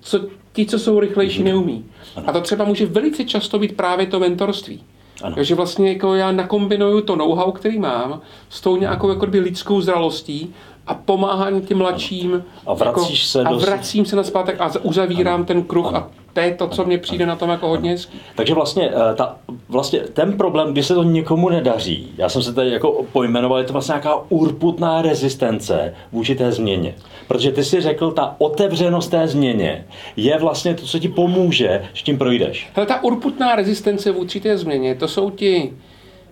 co 0.00 0.20
ti, 0.52 0.66
co 0.66 0.78
jsou 0.78 1.00
rychlejší, 1.00 1.40
mm-hmm. 1.40 1.44
neumí. 1.44 1.84
Ano. 2.16 2.28
A 2.28 2.32
to 2.32 2.40
třeba 2.40 2.64
může 2.64 2.86
velice 2.86 3.24
často 3.24 3.58
být 3.58 3.76
právě 3.76 4.06
to 4.06 4.20
mentorství. 4.20 4.82
Ano. 5.22 5.34
Takže 5.34 5.54
vlastně 5.54 5.88
jako 5.88 6.14
já 6.14 6.32
nakombinuju 6.32 7.00
to 7.00 7.16
know-how, 7.16 7.52
který 7.52 7.78
mám, 7.78 8.20
s 8.48 8.60
tou 8.60 8.76
nějakou 8.76 9.08
jako 9.08 9.26
lidskou 9.32 9.80
zralostí 9.80 10.54
a 10.86 10.94
pomáhám 10.94 11.60
těm 11.60 11.78
mladším. 11.78 12.44
A 12.66 12.74
vracíš 12.74 13.20
jako, 13.20 13.28
se 13.28 13.42
a 13.42 13.52
vracím 13.52 14.04
se 14.06 14.16
na 14.16 14.22
zpátek 14.22 14.60
a 14.60 14.70
uzavírám 14.82 15.34
ano. 15.34 15.44
ten 15.44 15.62
kruh 15.62 15.86
ano. 15.86 15.96
a 15.96 16.10
to 16.34 16.40
je 16.40 16.54
to, 16.54 16.68
co 16.68 16.84
mě 16.84 16.98
přijde 16.98 17.26
na 17.26 17.36
tom 17.36 17.50
jako 17.50 17.68
hodně 17.68 17.90
hezký. 17.90 18.20
Takže 18.34 18.54
vlastně, 18.54 18.90
eh, 18.90 19.14
ta, 19.14 19.36
vlastně 19.68 20.00
ten 20.00 20.36
problém, 20.36 20.72
kdy 20.72 20.82
se 20.82 20.94
to 20.94 21.02
někomu 21.02 21.48
nedaří, 21.48 22.12
já 22.18 22.28
jsem 22.28 22.42
se 22.42 22.54
tady 22.54 22.70
jako 22.70 23.04
pojmenoval, 23.12 23.58
je 23.58 23.64
to 23.64 23.72
vlastně 23.72 23.92
nějaká 23.92 24.14
urputná 24.28 25.02
rezistence 25.02 25.94
vůči 26.12 26.34
té 26.34 26.52
změně. 26.52 26.94
Protože 27.28 27.52
ty 27.52 27.64
si 27.64 27.80
řekl, 27.80 28.10
ta 28.10 28.34
otevřenost 28.38 29.10
té 29.10 29.28
změně 29.28 29.86
je 30.16 30.38
vlastně 30.38 30.74
to, 30.74 30.86
co 30.86 30.98
ti 30.98 31.08
pomůže, 31.08 31.82
že 31.92 32.02
tím 32.02 32.18
projdeš. 32.18 32.70
Hele, 32.74 32.86
ta 32.86 33.04
urputná 33.04 33.56
rezistence 33.56 34.12
vůči 34.12 34.40
té 34.40 34.58
změně, 34.58 34.94
to 34.94 35.08
jsou 35.08 35.30
ti 35.30 35.72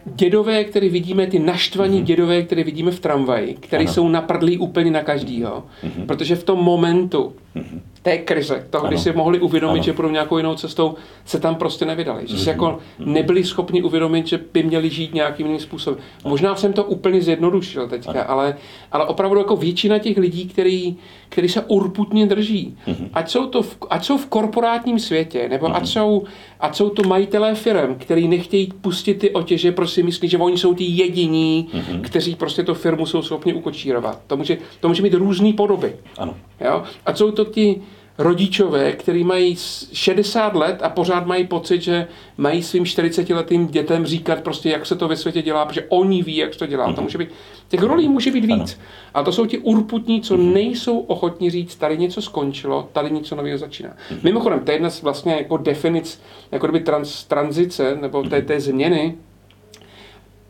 dědové, 0.05 0.65
které 0.65 0.89
vidíme, 0.89 1.27
ty 1.27 1.39
naštvaní 1.39 2.01
mm-hmm. 2.01 2.05
dědové, 2.05 2.43
které 2.43 2.65
vidíme 2.65 2.91
v 2.91 3.01
tramvaji, 3.01 3.55
které 3.61 3.85
jsou 3.85 4.09
naprdlí 4.09 4.59
úplně 4.59 4.91
na 4.91 5.03
každýho. 5.03 5.65
Mm-hmm. 5.85 6.07
Protože 6.07 6.37
v 6.37 6.45
tom 6.45 6.59
momentu, 6.59 7.33
mm-hmm 7.57 7.81
té 8.03 8.19
krize, 8.19 8.67
toho, 8.71 8.89
kdy 8.89 8.99
si 8.99 9.13
mohli 9.13 9.41
uvědomit, 9.41 9.75
ano. 9.75 9.83
že 9.83 9.93
půjdou 9.93 10.11
nějakou 10.11 10.37
jinou 10.37 10.55
cestou, 10.55 10.95
se 11.25 11.41
tam 11.41 11.55
prostě 11.55 11.85
nevydali. 11.85 12.23
Že 12.27 12.39
si 12.39 12.49
jako 12.49 12.79
mhm. 12.99 13.13
nebyli 13.13 13.45
schopni 13.45 13.83
uvědomit, 13.83 14.27
že 14.27 14.41
by 14.53 14.63
měli 14.63 14.91
žít 14.91 15.15
nějakým 15.15 15.47
jiným 15.47 15.61
způsobem. 15.61 16.01
Možná 16.25 16.57
jsem 16.57 16.73
to 16.73 16.85
úplně 16.85 17.23
zjednodušil 17.23 17.89
teďka, 17.89 18.23
ale, 18.23 18.57
ale 18.93 19.07
opravdu 19.07 19.39
jako 19.39 19.57
většina 19.57 19.99
těch 19.99 20.17
lidí, 20.17 20.49
který, 20.49 20.97
který 21.29 21.49
se 21.49 21.61
urputně 21.61 22.27
drží, 22.27 22.79
mhm. 22.87 23.09
ať 23.15 23.31
jsou, 23.31 23.47
to 23.47 23.63
v, 23.63 23.77
ať 23.91 24.05
jsou 24.05 24.19
v 24.19 24.27
korporátním 24.27 24.99
světě, 24.99 25.49
nebo 25.49 25.67
ať 25.67 25.83
mhm. 25.83 25.87
jsou, 25.87 26.23
ať 26.61 26.77
jsou 26.77 26.91
to 26.91 27.09
majitelé 27.09 27.55
firm, 27.55 27.95
který 27.95 28.29
nechtějí 28.29 28.73
pustit 28.81 29.15
ty 29.15 29.31
otěže, 29.31 29.73
prostě 29.73 30.03
myslí, 30.03 30.29
že 30.29 30.39
oni 30.39 30.59
jsou 30.59 30.75
ti 30.75 30.85
jediní, 30.85 31.69
kteří 32.01 32.35
prostě 32.35 32.63
tu 32.63 32.75
firmu 32.75 33.07
jsou 33.07 33.23
schopni 33.23 33.53
ukočírovat. 33.53 34.21
To 34.27 34.37
může, 34.37 34.59
to 34.81 34.89
může 34.89 35.03
mít 35.03 35.15
různé 35.15 35.53
podoby. 35.53 35.97
Ano. 36.19 36.35
Jo? 36.65 36.83
A 37.07 37.15
jsou 37.15 37.31
to 37.31 37.42
ti 37.45 37.83
rodičové, 38.19 38.93
kteří 38.93 39.25
mají 39.25 39.57
60 39.93 40.55
let 40.55 40.79
a 40.83 40.89
pořád 40.89 41.27
mají 41.27 41.47
pocit, 41.47 41.83
že 41.83 42.07
mají 42.37 42.63
svým 42.63 42.85
40-letým 42.85 43.67
dětem 43.67 44.07
říkat 44.07 44.41
prostě, 44.41 44.71
jak 44.71 44.87
se 44.87 44.97
to 44.97 45.09
ve 45.09 45.17
světě 45.17 45.43
dělá, 45.43 45.67
protože 45.67 45.85
oni 45.89 46.23
ví, 46.23 46.37
jak 46.37 46.53
se 46.53 46.59
to 46.59 46.67
dělá. 46.67 46.89
Mm-hmm. 46.89 46.95
To 46.95 47.03
může 47.03 47.19
být, 47.19 47.29
těch 47.69 47.83
rolí 47.83 48.09
může 48.09 48.31
být 48.31 48.45
víc. 48.45 48.81
A 49.15 49.23
to 49.23 49.33
jsou 49.33 49.47
ti 49.47 49.59
urputní, 49.59 50.21
co 50.21 50.37
mm-hmm. 50.37 50.53
nejsou 50.53 50.99
ochotní 50.99 51.51
říct, 51.51 51.77
tady 51.77 51.99
něco 51.99 52.23
skončilo, 52.23 52.89
tady 52.93 53.11
něco 53.11 53.37
nového 53.37 53.59
začíná. 53.59 53.91
Mm-hmm. 53.91 54.19
Mimochodem, 54.23 54.61
to 54.61 54.71
je 54.71 54.75
jedna 54.75 54.91
z 54.91 55.03
vlastně 55.03 55.35
jako 55.35 55.57
definic, 55.57 56.21
jako 56.53 56.67
kdyby 56.67 56.85
trans, 56.85 57.25
tranzice, 57.25 57.99
nebo 58.01 58.23
té, 58.23 58.43
té 58.43 58.61
změny, 58.61 59.15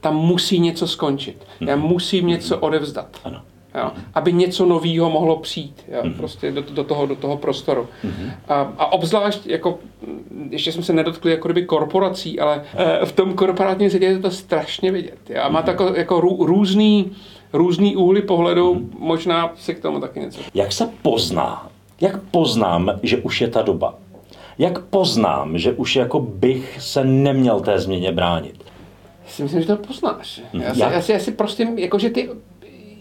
tam 0.01 0.17
musí 0.17 0.59
něco 0.61 0.89
skončit. 0.89 1.47
Já 1.61 1.77
mhm. 1.77 1.87
musím 1.87 2.27
něco 2.27 2.59
odevzdat. 2.59 3.21
Ano 3.25 3.43
jo, 3.75 3.91
aby 4.15 4.33
něco 4.33 4.67
nového 4.67 5.11
mohlo 5.11 5.37
přijít 5.37 5.85
jo, 5.89 6.03
mm-hmm. 6.03 6.17
prostě 6.17 6.51
do, 6.53 6.61
do, 6.61 6.85
toho, 6.85 7.07
do 7.07 7.17
toho 7.17 7.37
prostoru. 7.37 7.89
Mm-hmm. 8.05 8.31
A, 8.49 8.55
a 8.79 8.93
obzvlášť, 8.93 9.47
jako, 9.47 9.79
ještě 10.51 10.73
jsme 10.73 10.83
se 10.83 10.93
nedotkli 10.93 11.31
jako 11.31 11.49
kdyby 11.49 11.67
korporací, 11.67 12.41
ale 12.41 12.63
e, 12.77 13.07
v 13.07 13.13
tom 13.13 13.35
korporátním 13.35 13.91
světě 13.91 14.07
je 14.07 14.19
to 14.19 14.31
strašně 14.31 14.93
vidět. 14.93 15.19
Jo, 15.29 15.43
a 15.43 15.49
má 15.49 15.63
mm-hmm. 15.63 15.67
tako, 15.67 15.93
jako 15.97 16.21
rů, 16.21 16.37
různý, 16.41 17.13
různý 17.53 17.97
úhly 17.97 18.23
pohledu, 18.23 18.75
mm-hmm. 18.75 18.89
možná 18.99 19.53
si 19.57 19.75
k 19.75 19.83
tomu 19.83 20.01
taky 20.01 20.21
něco. 20.21 20.41
Jak 20.55 20.73
se 20.73 20.89
pozná, 21.03 21.69
jak 22.01 22.21
poznám, 22.23 22.91
že 23.03 23.17
už 23.17 23.41
je 23.41 23.49
ta 23.49 23.63
doba? 23.63 23.95
Jak 24.59 24.79
poznám, 24.79 25.59
že 25.59 25.73
už 25.73 25.97
jako 25.97 26.21
bych 26.21 26.77
se 26.81 27.05
neměl 27.05 27.61
té 27.61 27.79
změně 27.79 28.13
bránit? 28.13 28.65
Já 29.25 29.31
si 29.31 29.43
myslím, 29.43 29.61
že 29.61 29.67
to 29.67 29.77
poznáš. 29.77 30.43
Mhm. 30.53 30.63
Já 30.63 30.75
si, 30.75 30.81
já 30.81 31.03
si, 31.03 31.13
já 31.13 31.19
si 31.19 31.33
prostě, 31.33 31.69
jakože 31.77 32.11
ty 32.11 32.29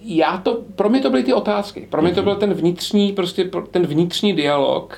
já 0.03 0.37
to, 0.37 0.61
pro 0.75 0.89
mě 0.89 0.99
to 0.99 1.09
byly 1.09 1.23
ty 1.23 1.33
otázky. 1.33 1.87
Pro 1.89 2.01
mě 2.01 2.11
to 2.11 2.21
mhm. 2.21 2.23
byl 2.25 2.35
ten 2.35 2.53
vnitřní, 2.53 3.11
prostě 3.11 3.49
ten 3.71 3.85
vnitřní 3.85 4.33
dialog, 4.33 4.97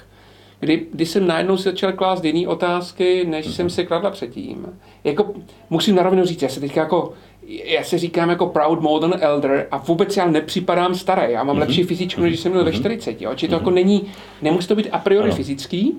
kdy, 0.60 0.88
kdy 0.94 1.06
jsem 1.06 1.28
najednou 1.28 1.58
si 1.58 1.64
začal 1.64 1.92
klást 1.92 2.26
jiné 2.26 2.48
otázky, 2.48 3.26
než 3.26 3.46
jsem 3.46 3.70
si 3.70 3.86
kladla 3.86 4.12
předtím. 4.12 4.80
Jako, 5.04 5.34
musím 5.70 5.96
narovnou 5.96 6.26
říct, 6.26 6.42
já 6.42 6.50
se 6.50 6.60
teď 6.60 6.76
jako, 6.78 7.14
já 7.48 7.84
se 7.84 7.98
říkám 7.98 8.30
jako 8.30 8.48
proud 8.48 8.82
modern 8.82 9.14
elder 9.20 9.68
a 9.72 9.78
vůbec 9.78 10.18
já 10.18 10.28
nepřipadám 10.28 10.96
starý. 10.96 11.34
Já 11.34 11.44
mám 11.44 11.56
mm-hmm. 11.56 11.60
lepší 11.60 11.84
fyzičku, 11.84 12.22
než 12.22 12.40
jsem 12.40 12.52
měl 12.52 12.64
mm-hmm. 12.64 12.72
ve 12.72 12.74
40. 12.74 13.22
Jo? 13.22 13.36
Či 13.36 13.48
to 13.48 13.52
mm-hmm. 13.52 13.58
jako 13.60 13.70
není, 13.70 14.04
nemusí 14.42 14.68
to 14.68 14.76
být 14.76 14.90
a 14.92 15.00
priori 15.00 15.28
ano. 15.28 15.36
fyzický, 15.36 15.96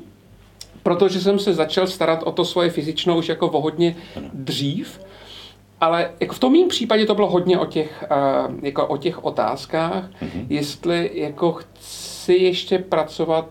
protože 0.82 1.20
jsem 1.20 1.38
se 1.38 1.54
začal 1.54 1.86
starat 1.86 2.22
o 2.22 2.32
to 2.32 2.44
svoje 2.44 2.70
fyzično 2.70 3.18
už 3.18 3.28
jako 3.28 3.48
o 3.48 3.60
hodně 3.60 3.96
dřív. 4.32 5.00
Ale 5.84 6.10
jako 6.20 6.34
v 6.34 6.38
tom 6.38 6.52
mým 6.52 6.68
případě 6.68 7.06
to 7.06 7.14
bylo 7.14 7.30
hodně 7.30 7.58
o 7.58 7.66
těch, 7.66 8.04
uh, 8.10 8.54
jako 8.62 8.86
o 8.86 8.96
těch 8.96 9.24
otázkách, 9.24 10.04
mm-hmm. 10.22 10.46
jestli 10.48 11.10
jako 11.14 11.52
chci 11.52 12.34
ještě 12.34 12.78
pracovat 12.78 13.46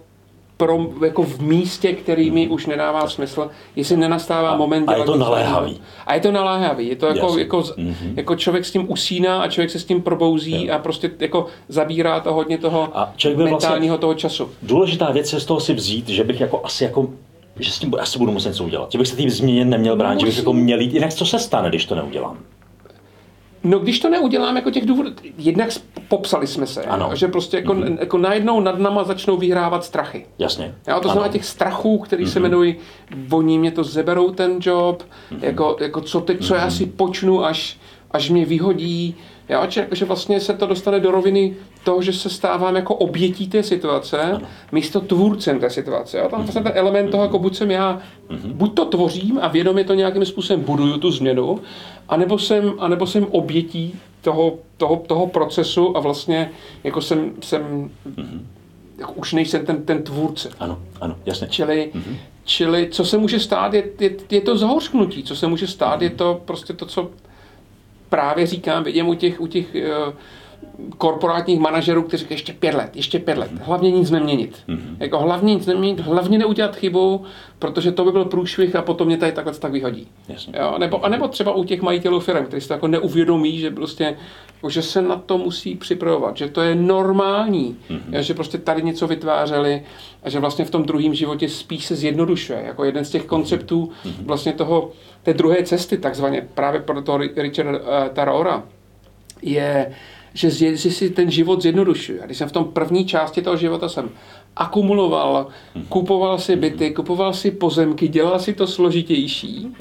pro, 0.58 0.88
jako 1.06 1.24
v 1.24 1.40
místě, 1.40 1.94
který 1.94 2.32
mi 2.32 2.48
už 2.48 2.66
nedává 2.66 3.08
smysl, 3.08 3.50
jestli 3.76 3.98
nenastává 3.98 4.50
a, 4.50 4.58
moment. 4.58 4.90
A 4.90 4.96
je 4.96 5.04
to 5.04 5.16
naléhavý. 5.16 5.82
A 6.06 6.14
je 6.14 6.20
to 6.20 6.32
naléhavý. 6.32 6.88
Je 6.88 6.96
to 6.96 7.08
jako, 7.08 7.38
jako, 7.38 7.60
mm-hmm. 7.60 8.14
jako 8.16 8.36
člověk 8.36 8.66
s 8.66 8.72
tím 8.72 8.92
usíná 8.92 9.42
a 9.42 9.48
člověk 9.48 9.70
se 9.70 9.80
s 9.80 9.86
tím 9.86 10.02
probouzí 10.02 10.66
jo. 10.66 10.74
a 10.74 10.78
prostě 10.78 11.12
jako 11.20 11.46
zabírá 11.68 12.20
to 12.20 12.34
hodně 12.34 12.58
toho 12.58 12.90
a 12.94 13.14
vlastně 13.24 13.44
mentálního 13.44 13.60
vlastně, 13.62 13.98
toho 13.98 14.14
času. 14.14 14.50
Důležitá 14.62 15.12
věc 15.12 15.34
je 15.34 15.40
z 15.40 15.46
toho 15.46 15.60
si 15.60 15.74
vzít, 15.74 16.10
že 16.10 16.24
bych 16.24 16.42
jako 16.42 16.62
asi 16.64 16.84
jako 16.84 17.08
že 17.60 17.72
s 17.72 17.80
tím 17.80 17.96
asi 18.00 18.20
budu 18.20 18.32
muset 18.32 18.50
něco 18.50 18.64
udělat. 18.64 18.92
Že 18.92 18.98
bych 18.98 19.08
se 19.08 19.16
tím 19.16 19.30
změně 19.30 19.66
neměl 19.66 19.96
bránit, 19.96 20.20
že 20.20 20.26
bych 20.26 20.38
jako 20.38 20.54
měl 20.54 20.80
jít. 20.80 20.94
Jinak 20.94 21.14
co 21.14 21.26
se 21.26 21.40
stane, 21.40 21.70
když 21.70 21.86
to 21.86 21.96
neudělám? 21.96 22.38
No 23.64 23.80
když 23.80 24.00
to 24.00 24.10
neudělám 24.10 24.56
jako 24.56 24.72
těch 24.72 24.86
důvodů, 24.86 25.10
jednak 25.38 25.70
popsali 26.08 26.48
jsme 26.48 26.68
se, 26.68 26.84
ano. 26.84 27.10
že 27.14 27.28
prostě 27.28 27.58
jako, 27.58 27.74
mm-hmm. 27.74 27.98
jako 28.00 28.18
najednou 28.18 28.60
nad 28.60 28.80
nama 28.80 29.04
začnou 29.04 29.38
vyhrávat 29.38 29.86
strachy. 29.86 30.26
Jasně. 30.40 30.76
Jo, 30.88 31.00
to 31.00 31.10
znamená 31.10 31.34
těch 31.34 31.46
strachů, 31.46 31.98
který 31.98 32.26
mm-hmm. 32.26 32.30
se 32.30 32.40
mhm. 32.40 32.46
jmenují, 32.46 32.76
oni 33.32 33.60
mě 33.60 33.72
to 33.72 33.84
zeberou 33.84 34.32
ten 34.32 34.58
job, 34.62 35.04
mm-hmm. 35.04 35.38
jako, 35.42 35.78
jako 35.80 36.02
co 36.02 36.22
teď, 36.22 36.46
co 36.46 36.54
mm-hmm. 36.54 36.58
já 36.58 36.72
si 36.72 36.86
počnu, 36.86 37.46
až, 37.46 37.78
až 38.12 38.30
mě 38.30 38.46
vyhodí, 38.46 39.16
Jo, 39.54 39.62
že, 39.70 39.88
že 39.92 40.06
vlastně 40.06 40.40
se 40.40 40.54
to 40.54 40.66
dostane 40.66 41.00
do 41.00 41.12
roviny 41.12 41.56
toho, 41.84 42.02
že 42.02 42.14
se 42.14 42.30
stávám 42.30 42.76
jako 42.76 42.96
obětí 42.96 43.48
té 43.48 43.64
situace, 43.64 44.22
ano. 44.22 44.48
místo 44.72 45.02
tvůrcem 45.02 45.60
té 45.60 45.70
situace. 45.70 46.18
Jo? 46.18 46.30
Tam 46.30 46.44
vlastně 46.44 46.62
ten 46.62 46.72
element 46.76 47.12
toho, 47.12 47.24
jako 47.24 47.40
buď 47.40 47.56
jsem 47.56 47.72
já, 47.72 48.00
mhm. 48.30 48.54
buď 48.54 48.76
to 48.76 48.86
tvořím 48.86 49.40
a 49.42 49.48
vědomě 49.48 49.84
to 49.84 49.94
nějakým 49.94 50.26
způsobem 50.26 50.64
buduju 50.64 50.98
tu 50.98 51.12
změnu, 51.12 51.60
anebo 52.10 52.40
jsem, 52.40 52.74
anebo 52.80 53.08
jsem 53.08 53.28
obětí 53.32 54.00
toho, 54.22 54.54
toho, 54.78 55.04
toho 55.08 55.28
procesu 55.28 55.98
a 55.98 56.00
vlastně 56.00 56.52
jako 56.84 57.02
jsem, 57.02 57.32
jsem 57.42 57.90
mhm. 58.18 58.48
jako 58.98 59.14
už 59.14 59.34
nejsem 59.34 59.66
ten, 59.66 59.84
ten 59.84 60.04
tvůrce. 60.04 60.50
Ano, 60.60 60.80
ano, 61.02 61.16
jasně. 61.26 61.48
Čili, 61.48 61.92
mm-hmm. 61.96 62.18
čili 62.44 62.88
co 62.92 63.06
se 63.06 63.18
může 63.18 63.40
stát, 63.40 63.74
je, 63.74 63.84
je, 64.00 64.12
je 64.30 64.42
to 64.42 64.58
zahořknutí. 64.58 65.24
Co 65.24 65.36
se 65.36 65.48
může 65.48 65.68
stát, 65.68 66.02
je 66.02 66.10
to 66.10 66.42
prostě 66.46 66.74
to, 66.74 66.86
co 66.86 67.10
právě 68.14 68.48
říkám, 68.48 68.84
vidím 68.84 69.08
u 69.08 69.14
těch, 69.14 69.42
u 69.42 69.48
těch 69.48 69.66
uh, 69.76 70.14
korporátních 70.98 71.60
manažerů, 71.60 72.04
kteří 72.04 72.22
říkají 72.22 72.36
ještě 72.36 72.54
pět 72.54 72.76
let, 72.76 72.96
ještě 72.96 73.20
pět 73.20 73.38
let, 73.38 73.52
hlavně 73.62 73.92
nic 73.92 74.12
neměnit. 74.12 74.64
Mm-hmm. 74.68 74.96
Jako 75.00 75.20
hlavně 75.20 75.56
nic 75.56 75.66
neměnit, 75.66 76.00
hlavně 76.00 76.38
neudělat 76.38 76.76
chybu, 76.76 77.24
protože 77.60 77.92
to 77.92 78.06
by 78.06 78.12
byl 78.12 78.26
průšvih 78.26 78.76
a 78.76 78.82
potom 78.82 79.08
mě 79.08 79.18
tady 79.18 79.32
takhle 79.32 79.54
tak 79.54 79.72
vyhodí. 79.72 80.08
Jo? 80.60 80.76
Nebo, 80.78 81.06
a 81.06 81.10
nebo 81.10 81.28
třeba 81.28 81.56
u 81.56 81.64
těch 81.64 81.82
majitelů 81.82 82.20
firm, 82.20 82.46
kteří 82.46 82.62
si 82.62 82.68
to 82.68 82.74
jako 82.74 82.88
neuvědomí, 82.88 83.58
že 83.58 83.72
prostě 83.72 84.18
jako, 84.56 84.70
že 84.70 84.82
se 84.82 85.02
na 85.02 85.16
to 85.16 85.38
musí 85.38 85.76
připravovat, 85.76 86.38
že 86.38 86.48
to 86.48 86.62
je 86.62 86.76
normální, 86.76 87.78
mm-hmm. 87.90 88.20
že 88.20 88.34
prostě 88.34 88.58
tady 88.58 88.82
něco 88.82 89.08
vytvářeli 89.08 89.84
a 90.24 90.30
že 90.30 90.40
vlastně 90.40 90.66
v 90.66 90.72
tom 90.72 90.84
druhém 90.84 91.14
životě 91.14 91.50
spíš 91.50 91.86
se 91.86 91.96
zjednodušuje. 91.96 92.64
Jako 92.66 92.84
jeden 92.84 93.06
z 93.06 93.10
těch 93.10 93.26
konceptů 93.26 93.92
mm-hmm. 94.06 94.26
vlastně 94.26 94.54
toho, 94.54 94.92
té 95.24 95.34
druhé 95.34 95.64
cesty, 95.64 95.98
takzvaně 95.98 96.48
právě 96.54 96.82
pro 96.82 97.02
toho 97.02 97.18
Richarda 97.18 97.72
uh, 97.72 97.86
Tarora, 98.14 98.64
je 99.42 99.94
že, 100.34 100.78
že 100.78 100.92
si 100.92 101.10
ten 101.10 101.32
život 101.32 101.62
zjednodušuje. 101.62 102.22
A 102.22 102.26
když 102.26 102.38
jsem 102.38 102.50
v 102.50 102.52
tom 102.52 102.66
první 102.66 103.06
části 103.06 103.42
toho 103.42 103.58
života 103.58 103.90
jsem 103.90 104.10
akumuloval, 104.56 105.48
mhm. 105.76 105.86
kupoval 105.86 106.38
si 106.40 106.56
byty, 106.56 106.92
kupoval 106.92 107.34
si 107.34 107.52
pozemky, 107.52 108.08
dělal 108.08 108.40
si 108.40 108.54
to 108.54 108.68
složitější, 108.68 109.76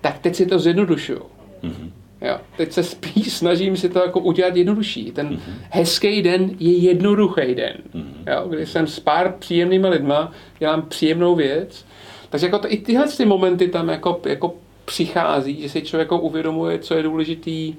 tak 0.00 0.18
teď 0.18 0.34
si 0.34 0.46
to 0.46 0.58
zjednodušuju. 0.58 1.22
Mhm. 1.62 1.92
Jo, 2.20 2.38
teď 2.56 2.72
se 2.72 2.82
spíš 2.82 3.32
snažím 3.36 3.76
si 3.76 3.88
to 3.88 3.98
jako 3.98 4.20
udělat 4.20 4.56
jednodušší. 4.56 5.12
Ten 5.12 5.28
mm-hmm. 5.28 5.52
hezký 5.70 6.22
den 6.22 6.50
je 6.58 6.72
jednoduchý 6.72 7.54
den. 7.54 7.76
Mm-hmm. 7.94 8.32
Jo, 8.32 8.48
kdy 8.48 8.66
jsem 8.66 8.86
s 8.86 9.00
pár 9.00 9.34
příjemnými 9.38 9.88
lidma, 9.88 10.32
dělám 10.58 10.82
příjemnou 10.82 11.34
věc. 11.34 11.84
Takže 12.30 12.46
jako 12.46 12.58
to, 12.58 12.72
i 12.72 12.76
tyhle 12.76 13.08
ty 13.08 13.24
momenty 13.24 13.68
tam 13.68 13.88
jako, 13.88 14.20
jako 14.26 14.54
přichází, 14.88 15.60
že 15.62 15.68
si 15.68 15.82
člověk 15.82 16.12
uvědomuje, 16.12 16.78
co 16.78 16.94
je 16.94 17.02
důležitý, 17.02 17.74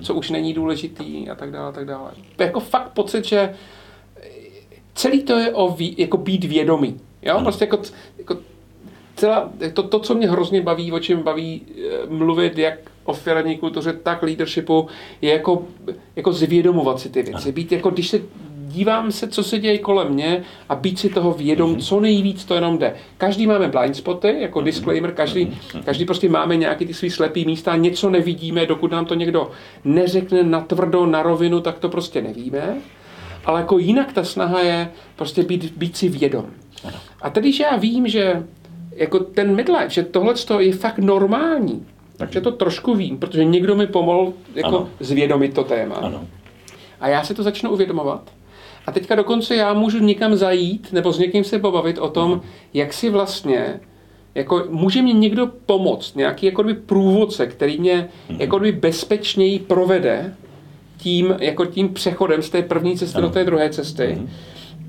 co 0.00 0.14
už 0.14 0.30
není 0.30 0.54
důležitý 0.54 1.30
a 1.30 1.34
tak 1.34 1.50
dále, 1.50 1.68
a 1.68 1.72
tak 1.72 1.86
dále. 1.86 2.10
To 2.36 2.42
je 2.42 2.46
jako 2.46 2.60
fakt 2.60 2.88
pocit, 2.92 3.24
že 3.24 3.54
celý 4.94 5.22
to 5.22 5.38
je 5.38 5.52
o 5.52 5.68
ví, 5.68 5.94
jako 5.98 6.16
být 6.16 6.44
vědomý. 6.44 7.00
Jo? 7.22 7.40
Prostě 7.42 7.64
jako, 7.64 7.82
jako 8.18 8.36
celá, 9.16 9.50
to, 9.72 9.82
to, 9.82 9.98
co 9.98 10.14
mě 10.14 10.30
hrozně 10.30 10.62
baví, 10.62 10.92
o 10.92 10.98
čem 10.98 11.22
baví 11.22 11.62
eh, 11.66 12.06
mluvit, 12.08 12.58
jak 12.58 12.78
o 13.04 13.12
firmní 13.12 13.58
kultuře, 13.58 13.92
tak 13.92 14.22
leadershipu, 14.22 14.88
je 15.20 15.32
jako, 15.32 15.64
jako 16.16 16.32
zvědomovat 16.32 17.00
si 17.00 17.08
ty 17.08 17.22
věci. 17.22 17.52
Být 17.52 17.72
jako, 17.72 17.90
když 17.90 18.08
se 18.08 18.20
dívám 18.72 19.12
se, 19.12 19.28
co 19.28 19.42
se 19.42 19.58
děje 19.58 19.78
kolem 19.78 20.08
mě 20.08 20.42
a 20.68 20.74
být 20.74 20.98
si 20.98 21.08
toho 21.08 21.32
vědom, 21.32 21.76
co 21.76 22.00
nejvíc 22.00 22.44
to 22.44 22.54
jenom 22.54 22.78
jde. 22.78 22.94
Každý 23.18 23.46
máme 23.46 23.68
blind 23.68 23.96
spoty, 23.96 24.36
jako 24.38 24.60
disclaimer, 24.60 25.12
každý, 25.12 25.58
každý 25.84 26.04
prostě 26.04 26.28
máme 26.28 26.56
nějaký 26.56 26.86
ty 26.86 26.94
svý 26.94 27.10
slepý 27.10 27.44
místa, 27.44 27.76
něco 27.76 28.10
nevidíme, 28.10 28.66
dokud 28.66 28.90
nám 28.90 29.04
to 29.04 29.14
někdo 29.14 29.50
neřekne 29.84 30.42
natvrdo, 30.42 31.06
na 31.06 31.22
rovinu, 31.22 31.60
tak 31.60 31.78
to 31.78 31.88
prostě 31.88 32.22
nevíme. 32.22 32.76
Ale 33.44 33.60
jako 33.60 33.78
jinak 33.78 34.12
ta 34.12 34.24
snaha 34.24 34.60
je 34.60 34.90
prostě 35.16 35.42
být, 35.42 35.72
být 35.76 35.96
si 35.96 36.08
vědom. 36.08 36.46
A 37.22 37.30
tedy, 37.30 37.52
že 37.52 37.64
já 37.64 37.76
vím, 37.76 38.08
že 38.08 38.42
jako 38.94 39.18
ten 39.18 39.54
midlife, 39.54 39.90
že 39.90 40.02
tohle 40.02 40.34
je 40.58 40.72
fakt 40.72 40.98
normální, 40.98 41.86
takže 42.16 42.40
to 42.40 42.52
trošku 42.52 42.94
vím, 42.94 43.18
protože 43.18 43.44
někdo 43.44 43.74
mi 43.74 43.86
pomohl 43.86 44.32
jako 44.54 44.68
ano. 44.68 44.88
zvědomit 45.00 45.54
to 45.54 45.64
téma. 45.64 45.94
Ano. 45.94 46.26
A 47.00 47.08
já 47.08 47.24
si 47.24 47.34
to 47.34 47.42
začnu 47.42 47.70
uvědomovat. 47.70 48.30
A 48.86 48.92
teďka 48.92 49.14
dokonce 49.14 49.56
já 49.56 49.74
můžu 49.74 49.98
někam 49.98 50.36
zajít 50.36 50.92
nebo 50.92 51.12
s 51.12 51.18
někým 51.18 51.44
se 51.44 51.58
pobavit 51.58 51.98
o 51.98 52.08
tom, 52.08 52.40
jak 52.74 52.92
si 52.92 53.10
vlastně 53.10 53.80
jako 54.34 54.64
může 54.70 55.02
mě 55.02 55.12
někdo 55.12 55.46
pomoct, 55.66 56.16
nějaký 56.16 56.46
jako 56.46 56.64
průvodce, 56.86 57.46
který 57.46 57.78
mě 57.78 58.08
jako 58.38 58.60
bezpečněji 58.72 59.58
provede 59.58 60.34
tím, 60.96 61.36
jako 61.40 61.66
tím 61.66 61.88
přechodem 61.88 62.42
z 62.42 62.50
té 62.50 62.62
první 62.62 62.96
cesty 62.96 63.18
ano. 63.18 63.28
do 63.28 63.34
té 63.34 63.44
druhé 63.44 63.70
cesty, 63.70 64.16
mm 64.20 64.28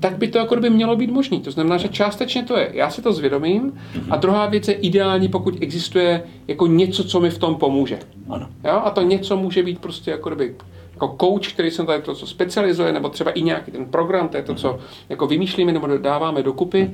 tak 0.04 0.18
by 0.18 0.28
to 0.28 0.38
jako 0.38 0.56
by 0.56 0.70
mělo 0.70 0.96
být 0.96 1.10
možné. 1.10 1.40
To 1.40 1.50
znamená, 1.50 1.76
že 1.76 1.88
částečně 1.88 2.42
to 2.42 2.58
je. 2.58 2.70
Já 2.72 2.90
si 2.90 3.02
to 3.02 3.12
zvědomím. 3.12 3.72
Mm-hmm. 3.72 4.06
A 4.10 4.16
druhá 4.16 4.46
věc 4.46 4.68
je 4.68 4.74
ideální, 4.74 5.28
pokud 5.28 5.54
existuje 5.60 6.22
jako 6.48 6.66
něco, 6.66 7.04
co 7.04 7.20
mi 7.20 7.30
v 7.30 7.38
tom 7.38 7.54
pomůže. 7.54 7.98
Ano. 8.28 8.48
Jo? 8.64 8.80
A 8.84 8.90
to 8.90 9.02
něco 9.02 9.36
může 9.36 9.62
být 9.62 9.78
prostě 9.78 10.10
jako 10.10 10.30
by 10.30 10.54
jako 10.94 11.16
coach, 11.20 11.52
který 11.52 11.70
se 11.70 11.84
tady 11.84 12.02
to, 12.02 12.14
co 12.14 12.26
specializuje, 12.26 12.92
nebo 12.92 13.08
třeba 13.08 13.30
i 13.30 13.42
nějaký 13.42 13.70
ten 13.70 13.86
program, 13.86 14.28
to 14.28 14.36
je 14.36 14.42
to, 14.42 14.54
co 14.54 14.78
jako 15.08 15.26
vymýšlíme 15.26 15.72
nebo 15.72 15.86
dáváme 15.86 16.42
dokupy, 16.42 16.90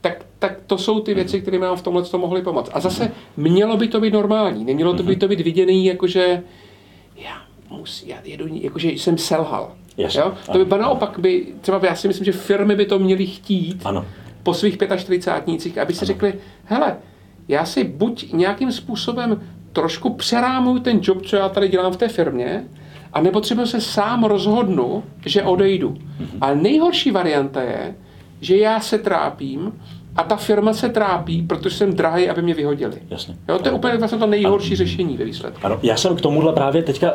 tak, 0.00 0.24
tak 0.38 0.58
to 0.66 0.78
jsou 0.78 1.00
ty 1.00 1.14
věci, 1.14 1.40
které 1.40 1.58
nám 1.58 1.76
v 1.76 1.82
tomhle 1.82 2.02
to 2.02 2.18
mohly 2.18 2.42
pomoct. 2.42 2.70
A 2.72 2.80
zase 2.80 3.12
mělo 3.36 3.76
by 3.76 3.88
to 3.88 4.00
být 4.00 4.12
normální, 4.12 4.64
nemělo 4.64 4.94
to 4.94 5.02
by 5.02 5.16
to 5.16 5.28
být 5.28 5.40
viděný, 5.40 5.86
jakože 5.86 6.42
já, 7.16 7.42
musí, 7.70 8.08
já 8.08 8.16
jedu, 8.24 8.46
jakože 8.50 8.88
jsem 8.88 9.18
selhal. 9.18 9.72
Jasně, 9.96 10.20
jo? 10.20 10.32
To 10.52 10.64
by 10.64 10.74
ano, 10.74 10.82
naopak 10.82 11.18
by, 11.18 11.46
třeba 11.60 11.80
já 11.82 11.94
si 11.94 12.08
myslím, 12.08 12.24
že 12.24 12.32
firmy 12.32 12.76
by 12.76 12.86
to 12.86 12.98
měly 12.98 13.26
chtít 13.26 13.82
ano. 13.84 14.06
po 14.42 14.54
svých 14.54 14.78
45 14.96 15.78
aby 15.78 15.94
si 15.94 15.98
ano. 15.98 16.06
řekli, 16.06 16.34
hele, 16.64 16.96
já 17.48 17.64
si 17.64 17.84
buď 17.84 18.32
nějakým 18.32 18.72
způsobem 18.72 19.48
trošku 19.72 20.14
přerámuju 20.14 20.78
ten 20.78 21.00
job, 21.02 21.26
co 21.26 21.36
já 21.36 21.48
tady 21.48 21.68
dělám 21.68 21.92
v 21.92 21.96
té 21.96 22.08
firmě, 22.08 22.64
a 23.12 23.20
nebo 23.20 23.40
třeba 23.40 23.66
se 23.66 23.80
sám 23.80 24.24
rozhodnu, 24.24 25.02
že 25.26 25.42
odejdu. 25.42 25.90
Mm-hmm. 25.90 26.38
Ale 26.40 26.56
nejhorší 26.56 27.10
varianta 27.10 27.62
je, 27.62 27.94
že 28.40 28.56
já 28.56 28.80
se 28.80 28.98
trápím 28.98 29.72
a 30.16 30.22
ta 30.22 30.36
firma 30.36 30.72
se 30.72 30.88
trápí, 30.88 31.42
protože 31.42 31.76
jsem 31.76 31.94
drahý, 31.94 32.28
aby 32.28 32.42
mě 32.42 32.54
vyhodili. 32.54 32.96
Jasně. 33.10 33.36
Jo, 33.48 33.58
to 33.58 33.68
je 33.68 33.72
úplně 33.72 33.96
vlastně 33.96 34.18
to 34.18 34.26
nejhorší 34.26 34.70
ano. 34.70 34.76
řešení 34.76 35.16
ve 35.16 35.24
výsledku. 35.24 35.60
Ano, 35.66 35.78
já 35.82 35.96
jsem 35.96 36.16
k 36.16 36.20
tomuhle 36.20 36.52
právě 36.52 36.82
teďka 36.82 37.12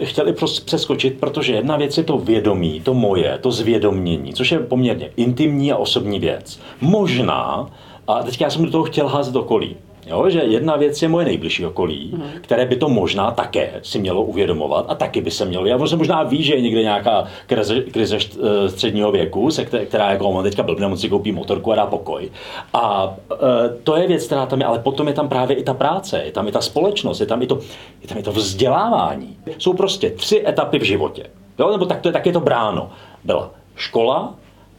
eh, 0.00 0.04
chtěl 0.04 0.28
i 0.28 0.32
přeskočit, 0.64 1.20
protože 1.20 1.52
jedna 1.52 1.76
věc 1.76 1.98
je 1.98 2.04
to 2.04 2.18
vědomí, 2.18 2.80
to 2.80 2.94
moje, 2.94 3.38
to 3.38 3.52
zvědomění, 3.52 4.34
což 4.34 4.52
je 4.52 4.58
poměrně 4.58 5.10
intimní 5.16 5.72
a 5.72 5.76
osobní 5.76 6.18
věc. 6.18 6.60
Možná, 6.80 7.70
a 8.06 8.22
teďka 8.22 8.44
já 8.44 8.50
jsem 8.50 8.64
do 8.64 8.70
toho 8.70 8.84
chtěl 8.84 9.08
házet 9.08 9.36
okolí. 9.36 9.76
Jo, 10.06 10.30
že 10.30 10.38
jedna 10.40 10.76
věc 10.76 11.02
je 11.02 11.08
moje 11.08 11.26
nejbližší 11.26 11.66
okolí, 11.66 12.10
mm. 12.14 12.22
které 12.40 12.66
by 12.66 12.76
to 12.76 12.88
možná 12.88 13.30
také 13.30 13.80
si 13.82 13.98
mělo 13.98 14.22
uvědomovat 14.22 14.86
a 14.88 14.94
taky 14.94 15.20
by 15.20 15.30
se 15.30 15.44
mělo. 15.44 15.66
Já 15.66 15.86
se 15.86 15.96
možná 15.96 16.22
ví, 16.22 16.42
že 16.42 16.54
je 16.54 16.60
někde 16.60 16.82
nějaká 16.82 17.24
krize, 17.46 17.80
krize 17.80 18.18
eh, 18.18 18.68
středního 18.68 19.12
věku, 19.12 19.50
se 19.50 19.64
která 19.64 20.10
jako 20.10 20.28
on 20.28 20.44
teďka 20.44 20.62
blbne, 20.62 20.86
on 20.86 20.96
si 20.96 21.08
koupí 21.08 21.32
motorku 21.32 21.72
a 21.72 21.74
dá 21.74 21.86
pokoj. 21.86 22.30
A 22.72 23.14
e, 23.32 23.36
to 23.82 23.96
je 23.96 24.06
věc, 24.06 24.26
která 24.26 24.46
tam 24.46 24.60
je, 24.60 24.66
ale 24.66 24.78
potom 24.78 25.08
je 25.08 25.14
tam 25.14 25.28
právě 25.28 25.56
i 25.56 25.62
ta 25.62 25.74
práce, 25.74 26.22
je 26.24 26.32
tam 26.32 26.48
i 26.48 26.52
ta 26.52 26.60
společnost, 26.60 27.20
je 27.20 27.26
tam 27.26 27.42
i 27.42 27.46
to, 27.46 27.58
je 28.02 28.08
tam 28.08 28.18
i 28.18 28.22
to 28.22 28.32
vzdělávání. 28.32 29.36
Jsou 29.58 29.72
prostě 29.72 30.10
tři 30.10 30.44
etapy 30.46 30.78
v 30.78 30.82
životě. 30.82 31.26
Jo, 31.58 31.70
nebo 31.70 31.86
tak 31.86 32.00
to 32.00 32.08
je, 32.08 32.12
tak 32.12 32.26
je 32.26 32.32
to 32.32 32.40
bráno. 32.40 32.90
Byla 33.24 33.50
škola, 33.76 34.34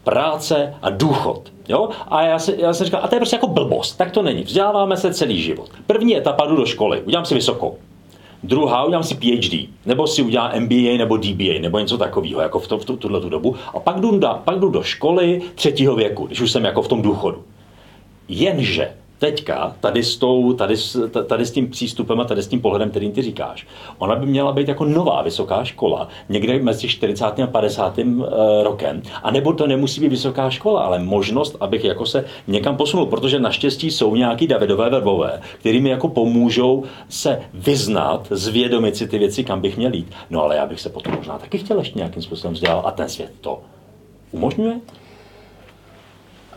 práce 0.06 0.76
a 0.82 0.90
důchod. 0.90 1.52
Jo? 1.70 1.90
A 2.08 2.22
já 2.22 2.40
si, 2.40 2.56
já 2.58 2.74
si 2.74 2.86
říkal, 2.86 3.02
a 3.04 3.08
to 3.08 3.16
je 3.16 3.20
prostě 3.20 3.36
jako 3.36 3.48
blbost, 3.48 3.96
tak 3.96 4.12
to 4.12 4.22
není. 4.22 4.44
Vzděláváme 4.44 4.98
se 4.98 5.14
celý 5.14 5.42
život. 5.42 5.70
První 5.88 6.18
etapa 6.18 6.46
jdu 6.46 6.56
do 6.56 6.66
školy, 6.66 7.02
udělám 7.02 7.26
si 7.26 7.36
vysokou. 7.36 7.78
druhá 8.44 8.84
udělám 8.84 9.04
si 9.04 9.16
PhD, 9.16 9.70
nebo 9.86 10.08
si 10.08 10.22
udělám 10.22 10.52
MBA 10.60 10.98
nebo 10.98 11.18
DBA, 11.18 11.60
nebo 11.62 11.80
něco 11.80 11.98
takového, 11.98 12.42
jako 12.42 12.60
v, 12.60 12.68
to, 12.68 12.78
v 12.78 12.86
tu, 12.86 12.98
tuhle 12.98 13.22
tu 13.22 13.30
dobu. 13.30 13.56
A 13.74 13.80
pak 13.80 14.00
jdu, 14.00 14.20
pak 14.44 14.60
jdu 14.60 14.70
do 14.70 14.84
školy 14.84 15.42
třetího 15.56 15.96
věku, 15.96 16.28
když 16.28 16.42
už 16.42 16.52
jsem 16.52 16.66
jako 16.66 16.82
v 16.82 16.88
tom 16.88 17.02
důchodu. 17.02 17.44
Jenže 18.28 18.94
teďka 19.26 19.76
tady 19.80 20.04
s, 20.04 20.18
tou, 20.18 20.54
tady, 20.54 20.78
s, 20.78 21.10
tady 21.28 21.46
s 21.46 21.52
tím 21.52 21.70
přístupem 21.70 22.20
a 22.20 22.24
tady 22.24 22.44
s 22.44 22.48
tím 22.48 22.62
pohledem, 22.62 22.90
kterým 22.90 23.12
ty 23.12 23.22
říkáš, 23.22 23.68
ona 23.98 24.16
by 24.16 24.26
měla 24.26 24.52
být 24.52 24.68
jako 24.68 24.86
nová 24.86 25.22
vysoká 25.22 25.64
škola, 25.64 26.08
někde 26.30 26.60
mezi 26.60 26.88
40. 26.88 27.26
a 27.26 27.48
50. 27.48 28.00
Eh, 28.00 28.64
rokem. 28.64 29.02
A 29.24 29.32
nebo 29.32 29.54
to 29.54 29.68
nemusí 29.68 30.02
být 30.02 30.10
vysoká 30.10 30.50
škola, 30.50 30.82
ale 30.82 31.00
možnost, 31.00 31.58
abych 31.60 31.84
jako 31.84 32.06
se 32.06 32.26
někam 32.48 32.78
posunul, 32.78 33.06
protože 33.06 33.40
naštěstí 33.40 33.92
jsou 33.92 34.16
nějaký 34.16 34.48
Davidové 34.48 34.90
verbové, 34.90 35.42
který 35.60 35.82
mi 35.82 35.90
jako 35.90 36.10
pomůžou 36.10 36.84
se 37.10 37.42
vyznat, 37.54 38.28
zvědomit 38.30 38.96
si 38.96 39.08
ty 39.08 39.18
věci, 39.18 39.44
kam 39.44 39.62
bych 39.62 39.78
měl 39.78 39.94
jít. 39.94 40.12
No 40.30 40.44
ale 40.44 40.56
já 40.56 40.66
bych 40.66 40.82
se 40.82 40.90
potom 40.90 41.14
možná 41.16 41.38
taky 41.38 41.58
chtěl 41.58 41.80
ještě 41.80 42.00
nějakým 42.00 42.22
způsobem 42.22 42.54
vzdělat 42.54 42.82
a 42.86 42.92
ten 42.92 43.10
svět 43.10 43.32
to 43.42 43.62
umožňuje? 44.32 44.80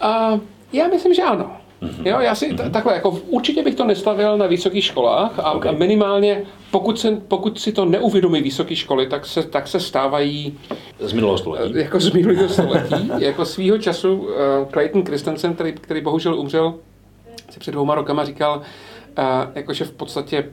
Uh, 0.05 0.41
já 0.73 0.89
myslím, 0.89 1.15
že 1.15 1.23
ano. 1.23 1.58
Jo, 2.05 2.21
já 2.21 2.35
si 2.35 2.55
t- 2.55 2.71
takhle, 2.71 2.95
jako 2.95 3.11
určitě 3.11 3.63
bych 3.63 3.75
to 3.75 3.85
nestavil 3.85 4.39
na 4.39 4.47
vysokých 4.47 4.85
školách 4.85 5.39
a, 5.39 5.53
okay. 5.53 5.75
a 5.75 5.79
minimálně, 5.79 6.43
pokud, 6.71 6.99
se, 6.99 7.11
pokud 7.29 7.61
si 7.61 7.73
to 7.73 7.85
neuvědomí 7.85 8.43
vysoké 8.43 8.77
školy, 8.77 9.07
tak 9.07 9.27
se, 9.27 9.43
tak 9.43 9.69
se 9.69 9.81
stávají 9.81 10.59
z 11.01 11.13
minulého 11.13 11.39
století. 11.39 11.79
Jako 11.79 12.01
z 12.01 12.13
minulého 12.13 12.49
století. 12.49 13.11
jako 13.19 13.45
svýho 13.45 13.79
času 13.79 14.15
uh, 14.15 14.29
Clayton 14.73 15.05
Christensen, 15.05 15.55
který, 15.55 15.73
který 15.73 16.01
bohužel 16.01 16.41
umřel, 16.41 16.75
si 17.51 17.61
před 17.61 17.73
dvouma 17.73 17.95
rokama 17.95 18.25
říkal, 18.25 18.59
uh, 18.59 19.25
jakože 19.55 19.85
v 19.85 19.93
podstatě 19.93 20.45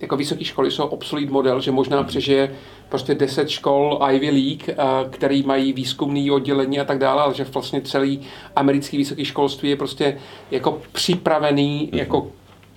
jako 0.00 0.16
vysoké 0.16 0.44
školy 0.44 0.70
jsou 0.70 0.84
obsolete 0.84 1.32
model, 1.32 1.60
že 1.60 1.70
možná 1.70 2.02
přežije 2.02 2.54
prostě 2.88 3.14
10 3.14 3.48
škol 3.48 4.00
Ivy 4.12 4.30
League, 4.30 4.68
eh, 4.68 4.74
který 5.10 5.42
mají 5.42 5.72
výzkumný 5.72 6.30
oddělení 6.30 6.80
a 6.80 6.84
tak 6.84 6.98
dále, 6.98 7.22
ale 7.22 7.34
že 7.34 7.44
vlastně 7.44 7.80
celý 7.80 8.20
americký 8.56 8.96
vysoký 8.96 9.24
školství 9.24 9.70
je 9.70 9.76
prostě 9.76 10.18
jako 10.50 10.80
připravený 10.92 11.88
mm-hmm. 11.92 11.98
jako 11.98 12.30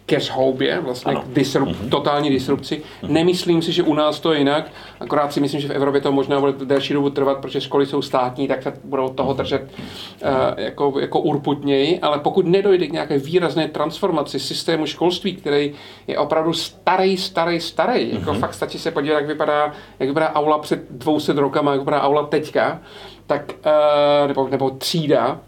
ke 0.07 0.19
zhoubě, 0.19 0.79
vlastně 0.79 1.11
ano. 1.11 1.21
k 1.21 1.33
disrup, 1.33 1.69
mm-hmm. 1.69 1.89
totální 1.89 2.29
disrupci. 2.29 2.75
Mm-hmm. 2.75 3.09
Nemyslím 3.09 3.61
si, 3.61 3.71
že 3.71 3.83
u 3.83 3.93
nás 3.93 4.19
to 4.19 4.33
je 4.33 4.39
jinak, 4.39 4.71
akorát 4.99 5.33
si 5.33 5.39
myslím, 5.41 5.61
že 5.61 5.67
v 5.67 5.71
Evropě 5.71 6.01
to 6.01 6.11
možná 6.11 6.39
bude 6.39 6.53
delší 6.65 6.93
dobu 6.93 7.09
trvat, 7.09 7.37
protože 7.37 7.61
školy 7.61 7.85
jsou 7.85 8.01
státní, 8.01 8.47
tak 8.47 8.63
se 8.63 8.73
budou 8.83 9.09
toho 9.09 9.29
mhm. 9.29 9.37
držet 9.37 9.61
uh, 9.61 10.29
jako, 10.57 10.93
jako 10.99 11.19
urputněji, 11.19 11.99
ale 11.99 12.19
pokud 12.19 12.45
nedojde 12.45 12.87
k 12.87 12.91
nějaké 12.91 13.17
výrazné 13.17 13.67
transformaci 13.67 14.39
systému 14.39 14.85
školství, 14.85 15.35
který 15.35 15.73
je 16.07 16.17
opravdu 16.17 16.53
starý, 16.53 17.17
starý, 17.17 17.59
starý, 17.59 17.93
mm-hmm. 17.93 18.19
jako 18.19 18.33
fakt 18.33 18.53
stačí 18.53 18.79
se 18.79 18.91
podívat, 18.91 19.15
jak 19.15 19.27
vypadá, 19.27 19.71
jak 19.99 20.09
vypadá 20.09 20.33
aula 20.33 20.57
před 20.57 20.91
200 20.91 21.33
rokama, 21.33 21.71
jak 21.71 21.79
vypadá 21.79 22.01
aula 22.01 22.25
teďka, 22.25 22.81
tak, 23.27 23.53
uh, 23.65 24.27
nebo, 24.27 24.47
nebo 24.47 24.69
třída, 24.69 25.39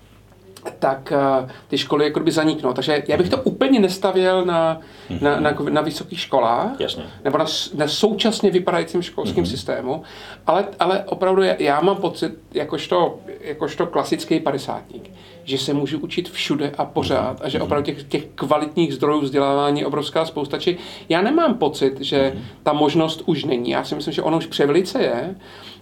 tak 0.80 1.14
uh, 1.42 1.50
ty 1.68 1.78
školy 1.78 2.06
jako 2.06 2.20
by 2.20 2.32
zaniknou. 2.32 2.74
Takže 2.74 3.04
já 3.08 3.18
bych 3.18 3.30
to 3.30 3.38
úplně 3.38 3.80
nestavěl 3.80 4.46
na, 4.46 4.80
mm-hmm. 5.10 5.22
na, 5.22 5.40
na, 5.40 5.56
na 5.70 5.82
vysokých 5.82 6.20
školách, 6.20 6.80
Jasně. 6.80 7.04
nebo 7.24 7.38
na, 7.38 7.46
na 7.74 7.88
současně 7.88 8.52
vypadajícím 8.52 9.02
školským 9.02 9.44
mm-hmm. 9.44 9.50
systému, 9.50 10.04
ale, 10.48 10.68
ale 10.80 11.04
opravdu 11.04 11.42
já, 11.42 11.56
já 11.60 11.82
mám 11.82 11.96
pocit, 11.98 12.32
jakožto, 12.54 13.20
jakožto 13.42 13.86
klasický 13.86 14.40
padesátník, 14.40 15.12
že 15.44 15.58
se 15.58 15.74
můžu 15.74 16.00
učit 16.00 16.30
všude 16.30 16.72
a 16.78 16.86
pořád 16.86 17.42
a 17.42 17.50
že 17.50 17.58
mhm. 17.58 17.66
opravdu 17.66 17.86
těch, 17.86 18.04
těch 18.04 18.26
kvalitních 18.36 18.94
zdrojů 18.94 19.22
vzdělávání 19.22 19.80
je 19.80 19.86
obrovská 19.86 20.26
spousta. 20.26 20.60
Či 20.60 20.78
já 21.10 21.22
nemám 21.22 21.54
pocit, 21.54 22.02
že 22.02 22.34
mm-hmm. 22.36 22.42
ta 22.64 22.74
možnost 22.74 23.24
už 23.26 23.44
není. 23.44 23.70
Já 23.70 23.84
si 23.84 23.96
myslím, 23.96 24.14
že 24.14 24.22
ono 24.22 24.38
už 24.38 24.46
převelice 24.46 25.02
je, 25.02 25.36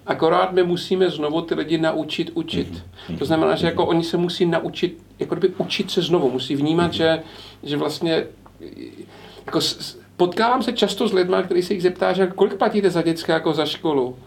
Akorát 0.07 0.51
my 0.51 0.63
musíme 0.63 1.09
znovu 1.09 1.41
ty 1.41 1.55
lidi 1.55 1.77
naučit 1.77 2.31
učit. 2.33 2.73
Mm-hmm. 2.73 3.17
To 3.17 3.25
znamená, 3.25 3.55
že 3.55 3.67
jako 3.67 3.85
oni 3.85 4.03
se 4.03 4.17
musí 4.17 4.45
naučit, 4.45 5.03
jako 5.19 5.35
kdyby 5.35 5.53
učit 5.57 5.91
se 5.91 6.01
znovu, 6.01 6.31
musí 6.31 6.55
vnímat, 6.55 6.93
že, 6.93 7.23
že 7.63 7.77
vlastně 7.77 8.27
jako 9.45 9.59
potkávám 10.17 10.63
se 10.63 10.73
často 10.73 11.07
s 11.07 11.13
lidmi, 11.13 11.35
kteří 11.45 11.61
se 11.61 11.73
jich 11.73 11.83
zeptá, 11.83 12.13
že 12.13 12.27
kolik 12.27 12.55
platíte 12.55 12.89
za 12.89 13.01
děcka 13.01 13.33
jako 13.33 13.53
za 13.53 13.65
školu. 13.65 14.17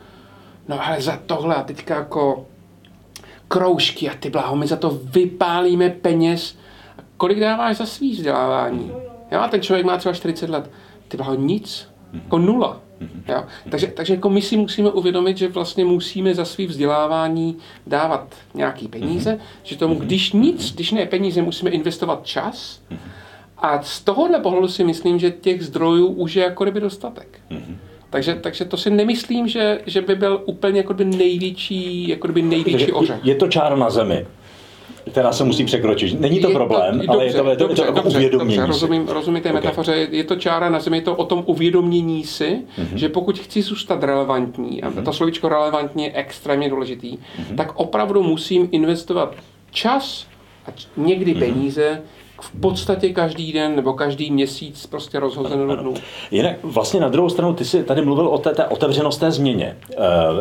No 0.68 0.86
ale 0.86 1.00
za 1.00 1.18
tohle 1.26 1.54
a 1.54 1.62
teďka 1.62 1.94
jako 1.94 2.46
kroužky 3.48 4.10
a 4.10 4.14
ty 4.14 4.30
bláho, 4.30 4.56
my 4.56 4.66
za 4.66 4.76
to 4.76 4.98
vypálíme 5.04 5.90
peněz. 5.90 6.56
A 6.98 7.02
kolik 7.16 7.40
dáváš 7.40 7.76
za 7.76 7.86
svý 7.86 8.12
vzdělávání? 8.12 8.92
Jo, 9.30 9.40
a 9.40 9.48
ten 9.48 9.60
člověk 9.60 9.86
má 9.86 9.96
třeba 9.96 10.14
40 10.14 10.50
let. 10.50 10.70
Ty 11.08 11.16
bláho, 11.16 11.34
nic. 11.34 11.89
Jako 12.12 12.38
nula. 12.38 12.80
Jo? 13.28 13.44
Takže, 13.70 13.86
takže 13.86 14.14
jako 14.14 14.30
my 14.30 14.42
si 14.42 14.56
musíme 14.56 14.90
uvědomit, 14.90 15.38
že 15.38 15.48
vlastně 15.48 15.84
musíme 15.84 16.34
za 16.34 16.44
svý 16.44 16.66
vzdělávání 16.66 17.56
dávat 17.86 18.34
nějaký 18.54 18.88
peníze, 18.88 19.38
že 19.62 19.76
tomu, 19.76 19.94
když 19.94 20.32
nic, 20.32 20.74
když 20.74 20.92
ne 20.92 21.06
peníze, 21.06 21.42
musíme 21.42 21.70
investovat 21.70 22.26
čas. 22.26 22.82
A 23.58 23.82
z 23.82 24.00
tohohle 24.00 24.40
pohledu 24.40 24.68
si 24.68 24.84
myslím, 24.84 25.18
že 25.18 25.30
těch 25.30 25.62
zdrojů 25.62 26.06
už 26.06 26.34
je 26.34 26.44
jako 26.44 26.64
kdyby 26.64 26.80
dostatek. 26.80 27.40
Takže, 28.11 28.34
takže 28.34 28.64
to 28.64 28.76
si 28.76 28.90
nemyslím, 28.90 29.48
že, 29.48 29.80
že 29.86 30.00
by 30.00 30.14
byl 30.14 30.42
úplně 30.46 30.80
jako 30.80 30.94
by 30.94 31.04
největší, 31.04 32.08
jako 32.08 32.28
by 32.28 32.42
největší 32.42 32.92
ořech. 32.92 33.20
Je 33.22 33.34
to 33.34 33.48
čára 33.48 33.76
na 33.76 33.90
zemi 33.90 34.26
která 35.11 35.32
se 35.32 35.44
musí 35.44 35.64
překročit. 35.64 36.20
Není 36.20 36.40
to 36.40 36.48
je 36.48 36.55
problém, 36.55 37.01
to, 37.01 37.12
ale 37.12 37.26
je 37.26 37.32
to, 37.32 37.51
je 37.51 37.57
to, 37.57 37.66
dobře, 37.66 37.82
je 37.82 37.86
to 37.86 37.92
dobře, 37.92 38.18
uvědomění 38.18 38.57
dobře, 38.57 38.66
rozumím, 38.66 39.09
rozumím 39.09 39.42
té 39.42 39.48
okay. 39.48 39.62
metafoře. 39.62 40.09
Je 40.11 40.24
to 40.24 40.36
čára 40.36 40.68
na 40.70 40.80
zemi, 40.80 40.96
je 40.96 41.03
to 41.03 41.16
o 41.16 41.24
tom 41.24 41.42
uvědomění 41.46 42.24
si, 42.24 42.62
mm-hmm. 42.78 42.94
že 42.94 43.09
pokud 43.09 43.38
chci 43.38 43.62
zůstat 43.62 44.05
relevantní, 44.05 44.82
a 44.82 44.90
mm-hmm. 44.90 45.05
to 45.05 45.12
slovíčko 45.12 45.48
relevantní 45.48 46.05
je 46.05 46.12
extrémně 46.14 46.70
důležitý, 46.70 47.16
mm-hmm. 47.16 47.57
tak 47.57 47.72
opravdu 47.74 48.22
musím 48.22 48.68
investovat 48.72 49.34
čas 49.70 50.26
a 50.66 50.70
někdy 50.96 51.34
mm-hmm. 51.34 51.38
peníze 51.38 52.03
v 52.41 52.61
podstatě 52.61 53.09
každý 53.09 53.53
den 53.53 53.76
nebo 53.76 53.93
každý 53.93 54.30
měsíc 54.30 54.86
prostě 54.86 55.20
rozhozenou 55.20 55.76
dnů. 55.76 55.95
Jinak 56.30 56.57
vlastně 56.62 57.01
na 57.01 57.09
druhou 57.09 57.28
stranu, 57.28 57.55
ty 57.55 57.64
jsi 57.64 57.84
tady 57.84 58.03
mluvil 58.03 58.28
o 58.28 58.38
té, 58.38 58.51
té 58.51 58.64
otevřenosti 58.64 59.24
změně. 59.28 59.76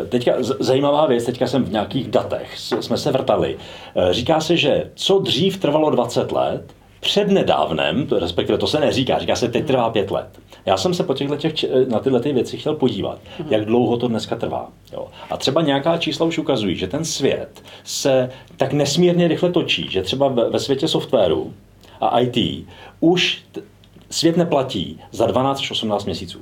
E, 0.03 0.05
teďka 0.05 0.33
zajímavá 0.39 1.05
věc, 1.05 1.25
teďka 1.25 1.47
jsem 1.47 1.63
v 1.63 1.71
nějakých 1.71 2.07
datech, 2.07 2.57
jsme 2.57 2.97
se 2.97 3.11
vrtali. 3.11 3.57
E, 3.95 4.13
říká 4.13 4.41
se, 4.41 4.57
že 4.57 4.91
co 4.95 5.19
dřív 5.19 5.57
trvalo 5.57 5.89
20 5.89 6.31
let, 6.31 6.73
přednedávnem, 6.99 8.07
respektive 8.19 8.57
to 8.57 8.67
se 8.67 8.79
neříká, 8.79 9.19
říká 9.19 9.35
se 9.35 9.47
teď 9.47 9.65
trvá 9.65 9.89
pět 9.89 10.11
let. 10.11 10.39
Já 10.65 10.77
jsem 10.77 10.93
se 10.93 11.03
po 11.03 11.13
těchto 11.13 11.37
těch, 11.37 11.53
na 11.87 11.99
tyhle 11.99 12.19
ty 12.19 12.33
věci 12.33 12.57
chtěl 12.57 12.75
podívat, 12.75 13.19
jak 13.49 13.65
dlouho 13.65 13.97
to 13.97 14.07
dneska 14.07 14.35
trvá. 14.35 14.69
Jo. 14.93 15.07
A 15.29 15.37
třeba 15.37 15.61
nějaká 15.61 15.97
čísla 15.97 16.25
už 16.25 16.37
ukazují, 16.37 16.75
že 16.75 16.87
ten 16.87 17.05
svět 17.05 17.63
se 17.83 18.29
tak 18.57 18.73
nesmírně 18.73 19.27
rychle 19.27 19.51
točí, 19.51 19.87
že 19.89 20.01
třeba 20.01 20.27
ve 20.27 20.59
světě 20.59 20.87
softwaru 20.87 21.53
a 21.99 22.19
IT 22.19 22.67
už 22.99 23.43
svět 24.09 24.37
neplatí 24.37 24.99
za 25.11 25.25
12 25.25 25.59
až 25.59 25.71
18 25.71 26.05
měsíců. 26.05 26.41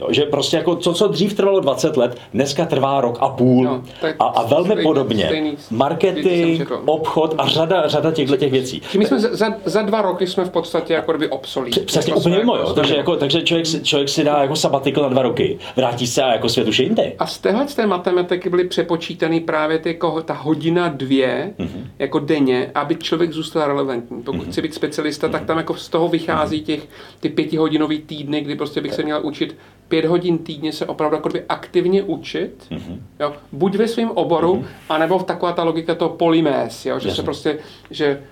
Jo, 0.00 0.06
že 0.10 0.22
prostě 0.22 0.56
jako 0.56 0.76
to, 0.76 0.92
co 0.92 1.08
dřív 1.08 1.34
trvalo 1.34 1.60
20 1.60 1.96
let, 1.96 2.18
dneska 2.34 2.64
trvá 2.64 3.00
rok 3.00 3.18
a 3.20 3.28
půl. 3.28 3.64
No, 3.64 3.82
a, 4.18 4.24
a 4.24 4.46
velmi 4.46 4.66
stejný, 4.66 4.82
podobně. 4.82 5.24
Stejný, 5.26 5.56
marketing, 5.70 6.70
obchod 6.86 7.34
a 7.38 7.48
řada, 7.48 7.88
řada 7.88 8.12
těchto 8.12 8.36
těch 8.36 8.52
věcí. 8.52 8.82
My 8.98 9.06
jsme 9.06 9.20
za, 9.20 9.46
za 9.64 9.82
dva 9.82 10.02
roky 10.02 10.26
jsme 10.26 10.44
v 10.44 10.50
podstatě 10.50 10.94
jako 10.94 11.12
kdyby 11.12 11.28
obsolí. 11.28 11.70
Přesně 11.70 12.10
jako 12.10 12.20
úplně 12.20 12.38
mimo, 12.38 12.56
jo. 12.56 12.72
Takže, 12.72 12.96
jako, 12.96 13.16
takže 13.16 13.42
člověk, 13.42 13.66
si, 13.66 13.82
člověk 13.82 14.08
si 14.08 14.24
dá 14.24 14.42
jako 14.42 14.56
sabatikl 14.56 15.02
na 15.02 15.08
dva 15.08 15.22
roky, 15.22 15.58
vrátí 15.76 16.06
se 16.06 16.22
a 16.22 16.32
jako 16.32 16.48
svět 16.48 16.68
už 16.68 16.78
je 16.78 16.84
jinde. 16.84 17.12
A 17.18 17.26
z 17.26 17.38
téhle 17.38 17.68
z 17.68 17.74
té 17.74 17.86
matematiky 17.86 18.50
byly 18.50 18.68
přepočítaný 18.68 19.40
právě 19.40 19.78
ty, 19.78 19.88
jako, 19.88 20.22
ta 20.22 20.34
hodina 20.34 20.88
dvě 20.88 21.50
mm-hmm. 21.58 21.86
jako 21.98 22.18
denně, 22.18 22.70
aby 22.74 22.96
člověk 22.96 23.32
zůstal 23.32 23.66
relevantní. 23.66 24.22
Pokud 24.22 24.40
mm-hmm. 24.40 24.50
chce 24.50 24.62
být 24.62 24.74
specialista, 24.74 25.28
mm-hmm. 25.28 25.32
tak 25.32 25.44
tam 25.44 25.56
jako 25.58 25.74
z 25.74 25.88
toho 25.88 26.08
vychází 26.08 26.62
těch 26.62 26.88
ty 27.20 27.28
pětihodinový 27.28 27.98
týdny, 27.98 28.40
kdy 28.40 28.54
prostě 28.54 28.80
bych 28.80 28.94
se 28.94 29.02
měl 29.02 29.20
učit 29.22 29.56
pět 29.88 30.04
hodin 30.04 30.38
týdně 30.38 30.72
se 30.72 30.86
opravdu 30.86 31.16
jako 31.16 31.28
aktivně 31.48 32.02
učit, 32.02 32.66
mm-hmm. 32.70 32.98
jo, 33.20 33.32
buď 33.52 33.74
ve 33.74 33.88
svém 33.88 34.10
oboru, 34.10 34.54
mm-hmm. 34.54 34.66
anebo 34.88 35.18
v 35.18 35.24
taková 35.24 35.52
ta 35.52 35.64
logika 35.64 35.94
toho 35.94 36.10
polymés, 36.10 36.86
jo, 36.86 36.98
že 36.98 37.08
Jasně. 37.08 37.16
se 37.16 37.22
prostě, 37.22 37.58
že 37.90 38.22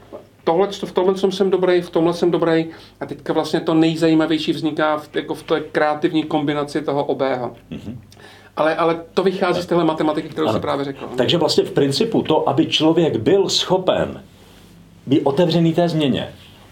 tohle, 0.44 0.68
v 0.84 0.92
tomhle 0.92 1.32
jsem 1.32 1.50
dobrý, 1.50 1.80
v 1.80 1.90
tomhle 1.90 2.14
jsem 2.14 2.30
dobrý 2.30 2.66
a 3.00 3.06
teďka 3.06 3.32
vlastně 3.32 3.60
to 3.60 3.74
nejzajímavější 3.74 4.52
vzniká 4.52 4.96
v, 4.96 5.16
jako 5.16 5.34
v 5.34 5.42
té 5.42 5.60
kreativní 5.60 6.22
kombinaci 6.22 6.82
toho 6.82 7.04
obého. 7.04 7.56
Mm-hmm. 7.72 7.96
Ale, 8.56 8.76
ale 8.76 9.00
to 9.14 9.22
vychází 9.22 9.62
z 9.62 9.66
téhle 9.66 9.84
matematiky, 9.84 10.28
kterou 10.28 10.48
jsem 10.48 10.60
právě 10.60 10.84
řekl. 10.84 11.08
Takže 11.16 11.38
vlastně 11.38 11.64
v 11.64 11.70
principu 11.70 12.22
to, 12.22 12.48
aby 12.48 12.66
člověk 12.66 13.16
byl 13.16 13.48
schopen 13.48 14.22
být 15.06 15.20
otevřený 15.24 15.72
té 15.72 15.88
změně, 15.88 16.28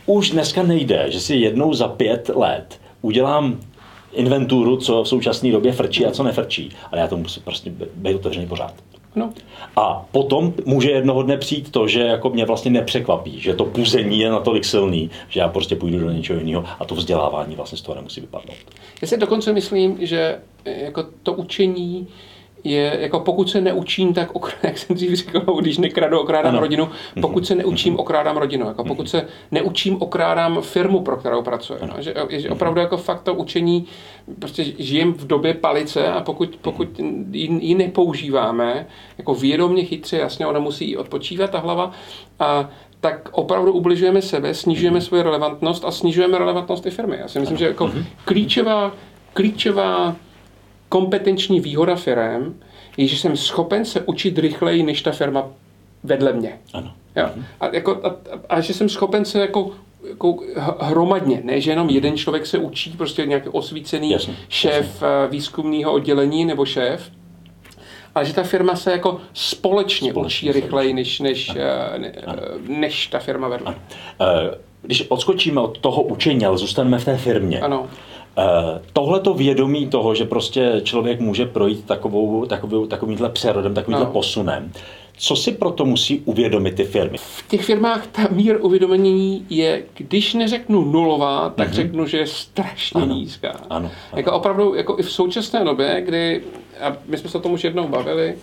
už 0.07 0.31
dneska 0.31 0.63
nejde, 0.63 1.07
že 1.09 1.21
si 1.21 1.35
jednou 1.37 1.75
za 1.75 1.89
pět 1.89 2.31
let 2.35 2.81
udělám 3.03 3.61
inventuru, 4.13 4.77
co 4.77 5.03
v 5.03 5.09
současné 5.09 5.53
době 5.53 5.73
frčí 5.73 6.07
a 6.07 6.11
co 6.11 6.23
nefrčí. 6.23 6.71
Ale 6.93 7.01
já 7.01 7.09
to 7.09 7.17
musím 7.17 7.43
prostě 7.43 7.73
být 7.95 8.15
otevřený 8.15 8.47
pořád. 8.47 8.75
No. 9.17 9.33
A 9.77 10.07
potom 10.13 10.55
může 10.65 10.91
jednoho 10.91 11.23
dne 11.23 11.37
přijít 11.37 11.71
to, 11.71 11.89
že 11.89 12.01
jako 12.01 12.31
mě 12.31 12.45
vlastně 12.45 12.71
nepřekvapí, 12.71 13.41
že 13.41 13.55
to 13.55 13.65
puzení 13.65 14.19
je 14.19 14.31
natolik 14.31 14.65
silný, 14.65 15.11
že 15.29 15.41
já 15.41 15.49
prostě 15.49 15.77
půjdu 15.77 15.99
do 15.99 16.11
něčeho 16.11 16.41
jiného 16.41 16.65
a 16.79 16.85
to 16.85 16.95
vzdělávání 16.95 17.57
vlastně 17.57 17.79
z 17.79 17.83
toho 17.83 17.97
nemusí 17.97 18.21
vypadnout. 18.21 18.57
Já 19.03 19.09
si 19.09 19.17
dokonce 19.17 19.53
myslím, 19.53 19.97
že 20.01 20.39
jako 20.65 21.05
to 21.23 21.33
učení 21.33 22.09
je, 22.65 22.99
jako 23.01 23.21
pokud 23.21 23.51
se 23.51 23.61
neučím, 23.61 24.15
tak, 24.15 24.31
jak 24.63 24.79
jsem 24.79 24.97
dřív 24.97 25.15
říkal, 25.15 25.43
když 25.61 25.79
nekradu, 25.79 26.21
okrádám 26.21 26.53
ano. 26.53 26.61
rodinu, 26.61 26.89
pokud 27.21 27.47
se 27.47 27.55
neučím, 27.55 27.99
okrádám 27.99 28.37
rodinu. 28.37 28.67
Jako 28.67 28.85
pokud 28.85 29.09
se 29.09 29.27
neučím, 29.51 30.03
okrádám 30.03 30.63
firmu, 30.63 31.01
pro 31.01 31.17
kterou 31.17 31.43
pracuji. 31.43 31.79
No, 31.83 32.03
že, 32.03 32.15
že 32.29 32.51
opravdu 32.51 32.81
jako 32.81 32.97
fakt 32.97 33.23
to 33.23 33.35
učení, 33.35 33.87
prostě 34.39 34.65
žijem 34.79 35.15
v 35.15 35.27
době 35.27 35.55
palice 35.55 36.13
a 36.13 36.21
pokud, 36.21 36.59
pokud 36.63 36.89
ji 37.61 37.75
nepoužíváme, 37.75 38.87
jako 39.19 39.35
vědomě 39.35 39.85
chytře, 39.85 40.17
jasně, 40.17 40.47
ona 40.47 40.61
musí 40.61 40.97
odpočívat 40.97 41.51
ta 41.51 41.59
hlava, 41.59 41.91
a 42.41 42.71
tak 43.01 43.29
opravdu 43.33 43.73
ubližujeme 43.73 44.23
sebe, 44.23 44.55
snižujeme 44.55 45.01
svoji 45.01 45.23
relevantnost 45.23 45.85
a 45.85 45.91
snižujeme 45.91 46.39
relevantnost 46.39 46.83
té 46.83 46.91
firmy. 46.91 47.17
Já 47.21 47.29
si 47.29 47.41
myslím, 47.41 47.59
že 47.59 47.65
jako 47.65 47.87
mhm. 47.87 48.05
klíčová, 48.25 48.93
klíčová 49.33 50.17
kompetenční 50.93 51.61
výhoda 51.61 51.97
firm 51.97 52.61
je, 52.97 53.07
že 53.07 53.17
jsem 53.17 53.37
schopen 53.37 53.85
se 53.85 54.01
učit 54.01 54.39
rychleji, 54.39 54.83
než 54.83 55.03
ta 55.03 55.13
firma 55.13 55.49
vedle 56.05 56.33
mě. 56.33 56.59
Ano. 56.73 56.93
Jo? 57.17 57.29
A, 57.61 57.69
jako, 57.73 58.01
a, 58.05 58.17
a, 58.49 58.61
že 58.61 58.75
jsem 58.75 58.89
schopen 58.89 59.25
se 59.25 59.41
jako 59.41 59.71
jako 60.09 60.37
hromadně, 60.81 61.41
ne, 61.45 61.61
že 61.61 61.71
jenom 61.71 61.91
jeden 61.91 62.17
člověk 62.17 62.47
se 62.47 62.59
učí, 62.59 62.91
prostě 62.91 63.27
nějaký 63.27 63.49
osvícený 63.49 64.11
jasně, 64.11 64.37
šéf 64.49 64.75
jasně. 64.75 65.07
Eh, 65.25 65.29
výzkumného 65.31 65.93
oddělení 65.93 66.45
nebo 66.45 66.65
šéf, 66.65 67.11
ale 68.15 68.25
že 68.25 68.35
ta 68.35 68.43
firma 68.43 68.77
se 68.77 68.93
jako 68.93 69.21
společně, 69.35 70.11
společně 70.11 70.51
učí 70.51 70.61
rychleji, 70.61 70.93
než, 70.93 71.21
než, 71.21 71.53
eh, 71.57 71.99
ne, 71.99 72.13
než 72.69 73.07
ta 73.07 73.19
firma 73.19 73.49
vedle. 73.49 73.75
Eh, 74.21 74.59
když 74.83 75.07
odskočíme 75.09 75.61
od 75.61 75.79
toho 75.79 76.03
učení, 76.03 76.47
ale 76.47 76.59
zůstaneme 76.59 76.99
v 76.99 77.05
té 77.05 77.17
firmě, 77.17 77.61
ano. 77.61 77.89
Eh, 78.39 78.81
Tohle 78.93 79.21
to 79.21 79.35
vědomí 79.35 79.87
toho, 79.87 80.15
že 80.15 80.25
prostě 80.25 80.81
člověk 80.85 81.21
může 81.21 81.47
projít 81.47 81.85
takovou, 81.85 82.47
takovou, 82.47 82.87
takovýmhle 82.87 83.29
přerodem, 83.29 83.75
takovýmhle 83.75 84.05
no. 84.07 84.13
posunem, 84.13 84.73
co 85.17 85.37
si 85.37 85.53
proto 85.53 85.85
musí 85.85 86.23
uvědomit 86.25 86.75
ty 86.75 86.85
firmy? 86.85 87.19
V 87.19 87.49
těch 87.49 87.65
firmách 87.65 88.07
ta 88.07 88.29
mír 88.31 88.59
uvědomění 88.61 89.47
je, 89.51 89.83
když 89.95 90.35
neřeknu 90.35 90.85
nulová, 90.85 91.51
tak 91.51 91.69
mm-hmm. 91.69 91.73
řeknu, 91.73 92.07
že 92.07 92.19
je 92.19 92.27
strašně 92.27 93.03
ano. 93.03 93.15
nízká. 93.15 93.51
Ano, 93.51 93.61
ano. 93.71 93.91
Jako 94.17 94.33
opravdu, 94.33 94.75
jako 94.75 94.99
i 94.99 95.03
v 95.03 95.13
současné 95.13 95.65
době, 95.65 96.03
kdy, 96.07 96.43
a 96.81 96.97
my 97.07 97.19
jsme 97.19 97.31
se 97.31 97.39
o 97.39 97.41
tom 97.41 97.53
už 97.53 97.65
jednou 97.65 97.89
bavili, 97.89 98.35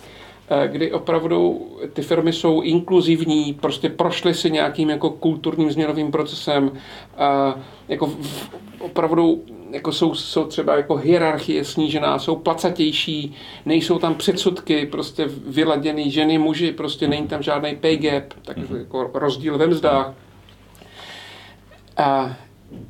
eh, 0.50 0.68
kdy 0.68 0.92
opravdu 0.92 1.66
ty 1.92 2.02
firmy 2.02 2.32
jsou 2.32 2.60
inkluzivní, 2.60 3.54
prostě 3.54 3.88
prošly 3.88 4.34
si 4.34 4.50
nějakým 4.50 4.90
jako 4.90 5.10
kulturním 5.10 5.72
změnovým 5.72 6.10
procesem, 6.10 6.72
a 7.16 7.54
jako 7.88 8.06
v, 8.06 8.50
opravdu 8.80 9.42
jako 9.70 9.92
jsou, 9.92 10.14
jsou 10.14 10.44
třeba 10.44 10.76
jako 10.76 10.96
hierarchie 10.96 11.64
snížená, 11.64 12.18
jsou 12.18 12.36
placatější, 12.36 13.34
nejsou 13.66 13.98
tam 13.98 14.14
předsudky, 14.14 14.86
prostě 14.86 15.24
vyladěný 15.46 16.10
ženy, 16.10 16.38
muži, 16.38 16.72
prostě 16.72 17.08
není 17.08 17.28
tam 17.28 17.42
žádný 17.42 17.76
pay 17.76 17.96
gap, 17.96 18.24
tak 18.44 18.58
mm-hmm. 18.58 18.78
jako 18.78 19.10
rozdíl 19.14 19.58
ve 19.58 19.66
mzdách. 19.66 20.14
A 21.96 22.36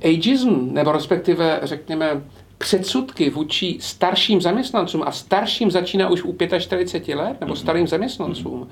ageism, 0.05 0.69
nebo 0.73 0.93
respektive 0.93 1.61
řekněme 1.63 2.23
předsudky 2.59 3.31
vůči 3.31 3.77
starším 3.81 4.41
zaměstnancům 4.41 5.03
a 5.07 5.13
starším 5.13 5.71
začíná 5.71 6.09
už 6.09 6.23
u 6.23 6.37
45 6.59 7.15
let, 7.15 7.41
nebo 7.41 7.57
starým 7.57 7.87
zaměstnancům, 7.87 8.69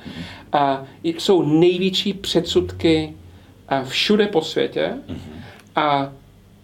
a 0.52 0.84
jsou 1.02 1.42
největší 1.42 2.14
předsudky 2.14 3.14
všude 3.84 4.26
po 4.26 4.42
světě 4.42 4.92
a 5.76 6.12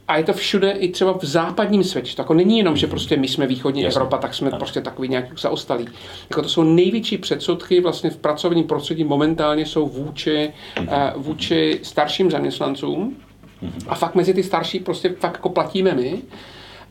a 0.08 0.16
je 0.16 0.24
to 0.24 0.32
všude 0.32 0.70
i 0.70 0.88
třeba 0.88 1.18
v 1.18 1.24
západním 1.24 1.84
světě. 1.84 2.16
To 2.16 2.22
jako 2.22 2.34
není 2.34 2.58
jenom, 2.58 2.76
že 2.76 2.86
prostě 2.86 3.16
my 3.16 3.28
jsme 3.28 3.46
východní 3.46 3.82
Jasně. 3.82 3.96
Evropa, 3.96 4.18
tak 4.18 4.34
jsme 4.34 4.48
ano. 4.48 4.58
prostě 4.58 4.80
takový 4.80 5.08
nějaký 5.08 5.30
zaostalí. 5.40 5.88
Jako 6.30 6.42
to 6.42 6.48
jsou 6.48 6.62
největší 6.62 7.18
předsudky 7.18 7.80
vlastně 7.80 8.10
v 8.10 8.16
pracovním 8.16 8.64
prostředí 8.64 9.04
momentálně 9.04 9.66
jsou 9.66 9.88
vůči, 9.88 10.52
uh, 10.80 10.86
vůči 11.16 11.80
starším 11.82 12.30
zaměstnancům. 12.30 13.16
Mhm. 13.62 13.72
A 13.88 13.94
fakt 13.94 14.14
mezi 14.14 14.34
ty 14.34 14.42
starší 14.42 14.80
prostě 14.80 15.08
fakt 15.08 15.34
jako 15.34 15.48
platíme 15.48 15.94
my. 15.94 16.12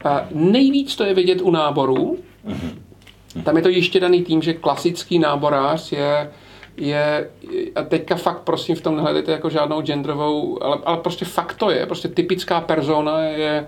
Uh, 0.05 0.11
nejvíc 0.31 0.95
to 0.95 1.03
je 1.03 1.13
vidět 1.13 1.41
u 1.41 1.51
náborů. 1.51 2.17
Mhm. 2.43 2.83
Tam 3.43 3.57
je 3.57 3.63
to 3.63 3.69
ještě 3.69 3.99
daný 3.99 4.23
tím, 4.23 4.41
že 4.41 4.53
klasický 4.53 5.19
náborář 5.19 5.91
je 5.91 6.31
je, 6.77 7.29
a 7.75 7.83
teďka 7.83 8.15
fakt 8.15 8.39
prosím 8.39 8.75
v 8.75 8.81
tom 8.81 8.95
nehledejte 8.95 9.31
jako 9.31 9.49
žádnou 9.49 9.81
genderovou, 9.81 10.63
ale, 10.63 10.77
ale 10.85 10.97
prostě 10.97 11.25
fakt 11.25 11.53
to 11.53 11.71
je, 11.71 11.85
prostě 11.85 12.07
typická 12.07 12.61
persona 12.61 13.23
je 13.23 13.67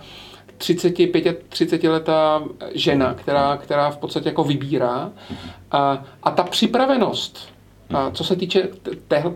35, 0.57 1.43
30 1.49 1.83
letá 1.83 2.43
žena, 2.73 3.13
která, 3.13 3.57
která 3.57 3.89
v 3.89 3.97
podstatě 3.97 4.29
jako 4.29 4.43
vybírá. 4.43 5.11
A, 5.71 6.03
a 6.23 6.31
ta 6.31 6.43
připravenost, 6.43 7.49
a 7.93 8.11
co 8.11 8.23
se 8.23 8.35
týče 8.35 8.67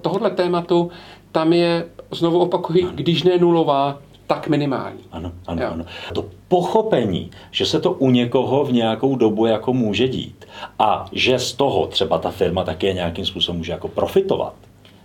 tohohle 0.01 0.29
tématu, 0.29 0.91
tam 1.31 1.53
je, 1.53 1.85
znovu 2.11 2.39
opakuji, 2.39 2.87
když 2.91 3.23
ne 3.23 3.37
nulová, 3.37 3.99
tak 4.29 4.47
minimální. 4.47 4.99
Ano, 5.11 5.31
ano, 5.47 5.61
jo. 5.61 5.69
ano. 5.71 5.85
To 6.13 6.25
pochopení, 6.47 7.31
že 7.51 7.65
se 7.65 7.79
to 7.81 7.91
u 7.91 8.11
někoho 8.11 8.63
v 8.63 8.71
nějakou 8.71 9.15
dobu 9.15 9.45
jako 9.45 9.73
může 9.73 10.07
dít 10.07 10.45
a 10.79 11.05
že 11.11 11.39
z 11.39 11.53
toho 11.53 11.87
třeba 11.87 12.17
ta 12.17 12.31
firma 12.31 12.63
také 12.63 12.93
nějakým 12.93 13.25
způsobem 13.25 13.57
může 13.57 13.71
jako 13.71 13.87
profitovat, 13.87 14.53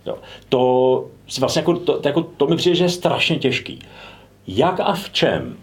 jo. 0.05 0.17
to, 0.49 1.05
vlastně 1.39 1.59
jako, 1.59 1.73
to, 1.73 1.99
to, 1.99 2.07
jako, 2.07 2.21
to 2.21 2.47
mi 2.47 2.55
přijde, 2.55 2.75
že 2.75 2.83
je 2.83 2.89
strašně 2.89 3.35
těžký. 3.39 3.79
Jak 4.47 4.79
a 4.79 4.93
v 4.93 5.09
čem 5.09 5.57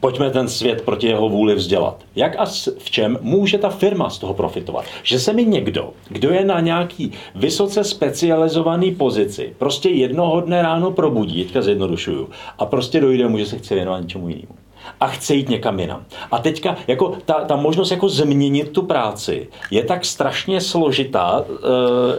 pojďme 0.00 0.30
ten 0.30 0.48
svět 0.48 0.82
proti 0.82 1.06
jeho 1.06 1.28
vůli 1.28 1.54
vzdělat. 1.54 2.04
Jak 2.16 2.36
a 2.38 2.46
v 2.78 2.90
čem 2.90 3.18
může 3.20 3.58
ta 3.58 3.68
firma 3.68 4.10
z 4.10 4.18
toho 4.18 4.34
profitovat? 4.34 4.84
Že 5.02 5.18
se 5.18 5.32
mi 5.32 5.44
někdo, 5.44 5.92
kdo 6.08 6.30
je 6.30 6.44
na 6.44 6.60
nějaký 6.60 7.12
vysoce 7.34 7.84
specializovaný 7.84 8.94
pozici, 8.94 9.54
prostě 9.58 9.88
jednoho 9.88 10.40
dne 10.40 10.62
ráno 10.62 10.90
probudí, 10.90 11.44
teďka 11.44 11.62
zjednodušuju, 11.62 12.28
a 12.58 12.66
prostě 12.66 13.00
dojde 13.00 13.28
mu, 13.28 13.38
že 13.38 13.46
se 13.46 13.58
chce 13.58 13.74
věnovat 13.74 14.00
něčemu 14.00 14.28
jinému 14.28 14.57
a 15.00 15.06
chce 15.06 15.34
jít 15.34 15.48
někam 15.48 15.80
jinam. 15.80 16.04
A 16.30 16.38
teďka 16.38 16.76
jako 16.86 17.18
ta, 17.24 17.34
ta 17.34 17.56
možnost 17.56 17.90
jako 17.90 18.08
změnit 18.08 18.70
tu 18.70 18.82
práci 18.82 19.48
je 19.70 19.84
tak 19.84 20.04
strašně 20.04 20.60
složitá. 20.60 21.40
Uh, 21.40 21.56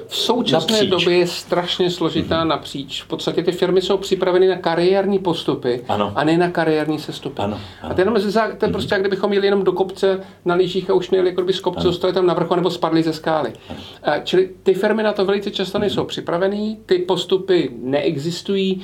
v 0.07 0.15
současné 0.15 0.73
napříč. 0.73 0.89
době 0.89 1.17
je 1.17 1.27
strašně 1.27 1.89
složitá 1.89 2.43
mm-hmm. 2.43 2.47
napříč. 2.47 3.03
V 3.03 3.07
podstatě 3.07 3.43
ty 3.43 3.51
firmy 3.51 3.81
jsou 3.81 3.97
připraveny 3.97 4.47
na 4.47 4.55
kariérní 4.55 5.19
postupy 5.19 5.83
ano. 5.87 6.11
a 6.15 6.23
ne 6.23 6.37
na 6.37 6.49
kariérní 6.49 6.99
sestupy. 6.99 7.41
Ano, 7.41 7.59
ano. 7.81 7.91
A 7.91 7.93
to, 7.93 8.01
jenom, 8.01 8.13
to 8.13 8.21
je 8.21 8.31
mm-hmm. 8.31 8.71
prostě, 8.71 8.95
jak 8.95 9.01
kdybychom 9.01 9.33
jeli 9.33 9.47
jenom 9.47 9.63
do 9.63 9.71
kopce 9.71 10.19
na 10.45 10.55
lyžích 10.55 10.89
a 10.89 10.93
už 10.93 11.09
nejeli 11.09 11.29
jako 11.29 11.53
z 11.53 11.59
kopce, 11.59 11.81
zůstali 11.81 12.13
tam 12.13 12.25
na 12.25 12.33
vrchu 12.33 12.55
nebo 12.55 12.69
spadli 12.69 13.03
ze 13.03 13.13
skály. 13.13 13.53
Ano. 13.69 13.79
Uh, 14.07 14.23
čili 14.23 14.49
ty 14.63 14.73
firmy 14.73 15.03
na 15.03 15.13
to 15.13 15.25
velice 15.25 15.51
často 15.51 15.79
nejsou 15.79 16.01
mm-hmm. 16.01 16.07
připravené, 16.07 16.75
ty 16.85 16.97
postupy 16.99 17.69
neexistují, 17.81 18.81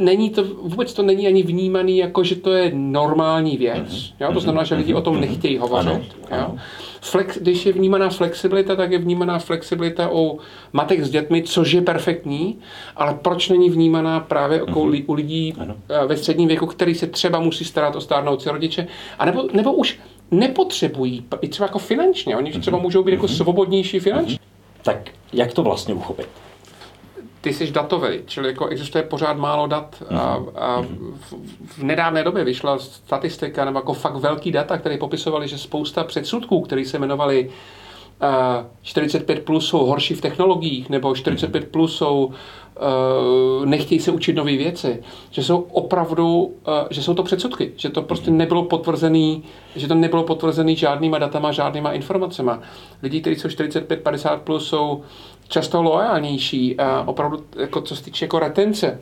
není 0.00 0.30
to, 0.30 0.44
vůbec 0.44 0.94
to 0.94 1.02
není 1.02 1.26
ani 1.26 1.42
vnímaný 1.42 1.98
jako, 1.98 2.24
že 2.24 2.36
to 2.36 2.52
je 2.52 2.70
normální 2.74 3.56
věc. 3.56 3.88
Mm-hmm. 3.88 4.12
Jo? 4.20 4.32
To 4.32 4.40
znamená, 4.40 4.64
že 4.64 4.74
lidi 4.74 4.94
o 4.94 5.00
tom 5.00 5.20
nechtějí 5.20 5.58
hovořit. 5.58 6.16
Ano, 6.30 6.38
jo? 6.38 6.56
Flex, 7.00 7.38
když 7.38 7.66
je 7.66 7.72
vnímaná 7.72 8.08
flexibilita, 8.08 8.76
tak 8.76 8.92
je 8.92 8.98
vnímaná 8.98 9.38
flexibilita 9.38 10.12
u 10.12 10.38
matek 10.72 11.04
s 11.04 11.10
dětmi, 11.10 11.42
což 11.42 11.72
je 11.72 11.82
perfektní, 11.82 12.58
ale 12.96 13.18
proč 13.22 13.48
není 13.48 13.70
vnímaná 13.70 14.20
právě 14.20 14.62
mm-hmm. 14.62 15.04
u 15.06 15.12
lidí 15.12 15.54
ano. 15.58 15.74
Eh, 15.88 16.06
ve 16.06 16.16
středním 16.16 16.48
věku, 16.48 16.66
který 16.66 16.94
se 16.94 17.06
třeba 17.06 17.40
musí 17.40 17.64
starat 17.64 17.96
o 17.96 18.00
stárnoucí 18.00 18.48
rodiče, 18.48 18.86
a 19.18 19.24
nebo, 19.24 19.48
nebo 19.52 19.72
už 19.72 19.98
nepotřebují, 20.30 21.24
i 21.40 21.48
třeba 21.48 21.66
jako 21.66 21.78
finančně, 21.78 22.36
oni 22.36 22.52
třeba 22.52 22.76
mhm. 22.76 22.82
můžou 22.82 23.02
být 23.02 23.12
jako 23.12 23.26
mhm. 23.26 23.34
svobodnější 23.34 23.98
finančně. 23.98 24.38
Tak 24.82 25.10
jak 25.32 25.52
to 25.52 25.62
vlastně 25.62 25.94
uchopit? 25.94 26.28
Ty 27.42 27.52
jsi 27.52 27.70
datový, 27.70 28.08
čili 28.26 28.48
jako 28.48 28.66
existuje 28.66 29.02
pořád 29.02 29.36
málo 29.36 29.66
dat 29.66 30.02
a, 30.10 30.38
mhm. 30.38 30.48
a 30.56 30.80
v, 30.80 31.34
v 31.66 31.82
nedávné 31.82 32.24
době 32.24 32.44
vyšla 32.44 32.78
statistika 32.78 33.64
nebo 33.64 33.78
jako 33.78 33.92
fakt 33.92 34.16
velký 34.16 34.52
data, 34.52 34.78
které 34.78 34.98
popisovali, 34.98 35.48
že 35.48 35.58
spousta 35.58 36.04
předsudků, 36.04 36.60
které 36.60 36.84
se 36.84 36.96
jmenovali 36.96 37.50
uh, 38.22 38.66
45 38.82 39.44
plus 39.44 39.68
jsou 39.68 39.86
horší 39.86 40.14
v 40.14 40.20
technologiích, 40.20 40.90
nebo 40.90 41.14
45 41.14 41.68
plus 41.68 41.96
jsou 41.96 42.24
uh, 42.24 43.66
nechtějí 43.66 44.00
se 44.00 44.10
učit 44.10 44.32
nové 44.32 44.56
věci, 44.56 45.02
že 45.30 45.42
jsou 45.42 45.60
opravdu, 45.60 46.42
uh, 46.42 46.52
že 46.90 47.02
jsou 47.02 47.14
to 47.14 47.22
předsudky, 47.22 47.72
že 47.76 47.90
to 47.90 48.02
prostě 48.02 48.30
mhm. 48.30 48.38
nebylo 48.38 48.62
potvrzený, 48.62 49.42
že 49.76 49.88
to 49.88 49.94
nebylo 49.94 50.22
potvrzený 50.22 50.76
žádnýma 50.76 51.18
datama, 51.18 51.52
žádnýma 51.52 51.92
informacemi. 51.92 52.52
Lidi, 53.02 53.20
kteří 53.20 53.36
jsou 53.36 53.48
45-50 53.48 54.38
plus, 54.38 54.68
jsou 54.68 55.02
často 55.48 55.82
loajálnější, 55.82 56.76
a 56.78 57.04
opravdu, 57.06 57.44
jako 57.56 57.80
co 57.80 57.96
se 57.96 58.04
týče 58.04 58.24
jako 58.24 58.38
retence, 58.38 59.00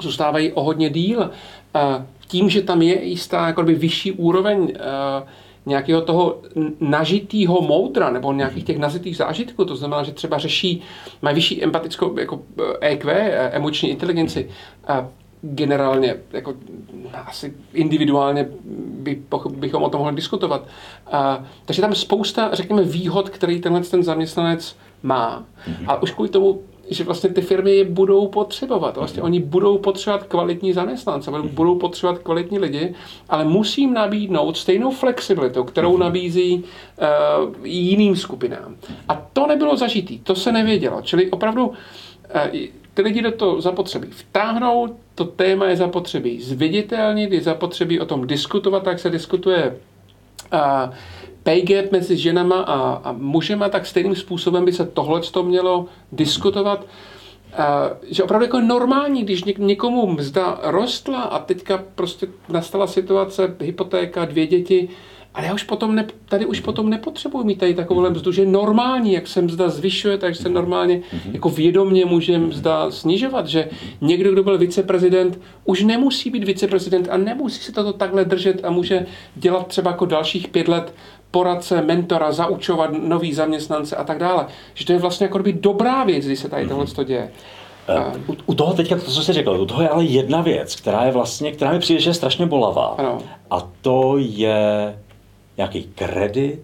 zůstávají 0.00 0.52
o 0.52 0.62
hodně 0.62 0.90
díl. 0.90 1.30
A 1.74 2.04
tím, 2.28 2.50
že 2.50 2.62
tam 2.62 2.82
je 2.82 3.04
jistá 3.04 3.46
jako 3.46 3.62
by 3.62 3.74
vyšší 3.74 4.12
úroveň 4.12 4.72
nějakého 5.66 6.00
toho 6.00 6.38
nažitého 6.80 7.60
moudra 7.60 8.10
nebo 8.10 8.32
nějakých 8.32 8.64
těch 8.64 8.78
nazitých 8.78 9.16
zážitků, 9.16 9.64
to 9.64 9.76
znamená, 9.76 10.02
že 10.02 10.12
třeba 10.12 10.38
řeší, 10.38 10.82
mají 11.22 11.34
vyšší 11.34 11.64
empatickou 11.64 12.18
jako 12.18 12.40
EQ, 12.80 13.12
eh, 13.12 13.20
e 13.20 13.32
eh, 13.32 13.50
emoční 13.50 13.90
inteligenci, 13.90 14.48
a 14.86 15.08
generálně, 15.42 16.16
jako 16.32 16.54
asi 17.26 17.54
individuálně 17.72 18.48
by, 19.00 19.22
bychom 19.50 19.82
o 19.82 19.90
tom 19.90 19.98
mohli 19.98 20.16
diskutovat. 20.16 20.68
A, 21.12 21.44
takže 21.64 21.82
tam 21.82 21.94
spousta, 21.94 22.50
řekněme, 22.52 22.82
výhod, 22.82 23.30
který 23.30 23.60
tenhle 23.60 23.80
ten 23.80 24.02
zaměstnanec 24.02 24.76
má. 25.02 25.44
A 25.86 26.02
už 26.02 26.10
kvůli 26.10 26.28
tomu 26.28 26.60
že 26.90 27.04
vlastně 27.04 27.30
ty 27.30 27.40
firmy 27.40 27.76
je 27.76 27.84
budou 27.84 28.28
potřebovat. 28.28 28.96
Vlastně 28.96 29.22
oni 29.22 29.40
budou 29.40 29.78
potřebovat 29.78 30.26
kvalitní 30.26 30.72
zaměstnance, 30.72 31.30
budou 31.52 31.74
potřebovat 31.78 32.18
kvalitní 32.18 32.58
lidi, 32.58 32.94
ale 33.28 33.44
musím 33.44 33.94
nabídnout 33.94 34.56
stejnou 34.56 34.90
flexibilitu, 34.90 35.64
kterou 35.64 35.92
mhm. 35.92 36.00
nabízí 36.00 36.64
uh, 36.64 37.66
jiným 37.66 38.16
skupinám. 38.16 38.76
A 39.08 39.26
to 39.32 39.46
nebylo 39.46 39.76
zažitý, 39.76 40.18
to 40.18 40.34
se 40.34 40.52
nevědělo. 40.52 41.02
Čili 41.02 41.30
opravdu 41.30 41.66
uh, 41.66 41.74
ty 42.94 43.02
lidi 43.02 43.22
do 43.22 43.32
toho 43.32 43.60
zapotřebí 43.60 44.08
vtáhnout, 44.10 44.92
to 45.14 45.24
téma 45.24 45.66
je 45.66 45.76
zapotřebí 45.76 46.40
zviditelnit, 46.40 47.32
je 47.32 47.40
zapotřebí 47.40 48.00
o 48.00 48.06
tom 48.06 48.26
diskutovat, 48.26 48.82
tak 48.82 48.98
se 48.98 49.10
diskutuje 49.10 49.76
uh, 50.52 50.94
pay 51.42 51.62
gap 51.62 51.92
mezi 51.92 52.16
ženama 52.16 52.60
a, 52.60 52.92
a 52.92 53.12
mužema, 53.12 53.68
tak 53.68 53.86
stejným 53.86 54.16
způsobem 54.16 54.64
by 54.64 54.72
se 54.72 54.86
tohle 54.86 55.20
mělo 55.42 55.86
diskutovat. 56.12 56.86
Uh, 57.50 57.96
že 58.10 58.22
opravdu 58.22 58.44
jako 58.44 58.60
normální, 58.60 59.22
když 59.22 59.44
něk, 59.44 59.58
někomu 59.58 60.06
mzda 60.06 60.58
rostla 60.62 61.22
a 61.22 61.38
teďka 61.38 61.84
prostě 61.94 62.28
nastala 62.48 62.86
situace, 62.86 63.56
hypotéka, 63.60 64.24
dvě 64.24 64.46
děti, 64.46 64.88
ale 65.34 65.46
já 65.46 65.54
už 65.54 65.62
potom 65.62 65.94
ne, 65.94 66.06
tady 66.28 66.46
už 66.46 66.60
potom 66.60 66.90
nepotřebuji 66.90 67.44
mít 67.44 67.58
tady 67.58 67.74
takovou 67.74 68.10
mzdu, 68.10 68.32
že 68.32 68.46
normální, 68.46 69.12
jak 69.12 69.26
se 69.26 69.42
mzda 69.42 69.68
zvyšuje, 69.68 70.18
tak 70.18 70.36
se 70.36 70.48
normálně 70.48 71.02
jako 71.32 71.48
vědomně 71.48 72.04
může 72.04 72.38
mzda 72.38 72.90
snižovat, 72.90 73.46
že 73.46 73.68
někdo, 74.00 74.32
kdo 74.32 74.42
byl 74.42 74.58
viceprezident, 74.58 75.40
už 75.64 75.82
nemusí 75.82 76.30
být 76.30 76.44
viceprezident 76.44 77.08
a 77.10 77.16
nemusí 77.16 77.62
se 77.62 77.72
toto 77.72 77.92
takhle 77.92 78.24
držet 78.24 78.64
a 78.64 78.70
může 78.70 79.06
dělat 79.36 79.66
třeba 79.66 79.90
jako 79.90 80.06
dalších 80.06 80.48
pět 80.48 80.68
let 80.68 80.94
poradce, 81.30 81.82
mentora, 81.82 82.32
zaučovat 82.32 82.90
nový 82.92 83.34
zaměstnance 83.34 83.96
a 83.96 84.04
tak 84.04 84.18
dále. 84.18 84.46
Že 84.74 84.86
to 84.86 84.92
je 84.92 84.98
vlastně 84.98 85.24
jako 85.24 85.38
by 85.38 85.52
dobrá 85.52 86.04
věc, 86.04 86.26
když 86.26 86.38
se 86.38 86.48
tady 86.48 86.68
tohle 86.68 86.86
to 86.86 87.04
děje. 87.04 87.30
Eh, 87.88 88.18
u, 88.28 88.36
u 88.46 88.54
toho 88.54 88.74
teďka, 88.74 88.96
to, 88.96 89.10
co 89.10 89.22
jsi 89.22 89.32
řekl, 89.32 89.50
u 89.50 89.66
toho 89.66 89.82
je 89.82 89.88
ale 89.88 90.04
jedna 90.04 90.42
věc, 90.42 90.76
která 90.76 91.04
je 91.04 91.12
vlastně, 91.12 91.52
která 91.52 91.72
mi 91.72 91.78
přijde, 91.78 92.00
že 92.00 92.10
je 92.10 92.14
strašně 92.14 92.46
bolavá. 92.46 92.94
Ano. 92.98 93.18
A 93.50 93.68
to 93.82 94.14
je 94.18 94.98
nějaký 95.56 95.82
kredit, 95.94 96.62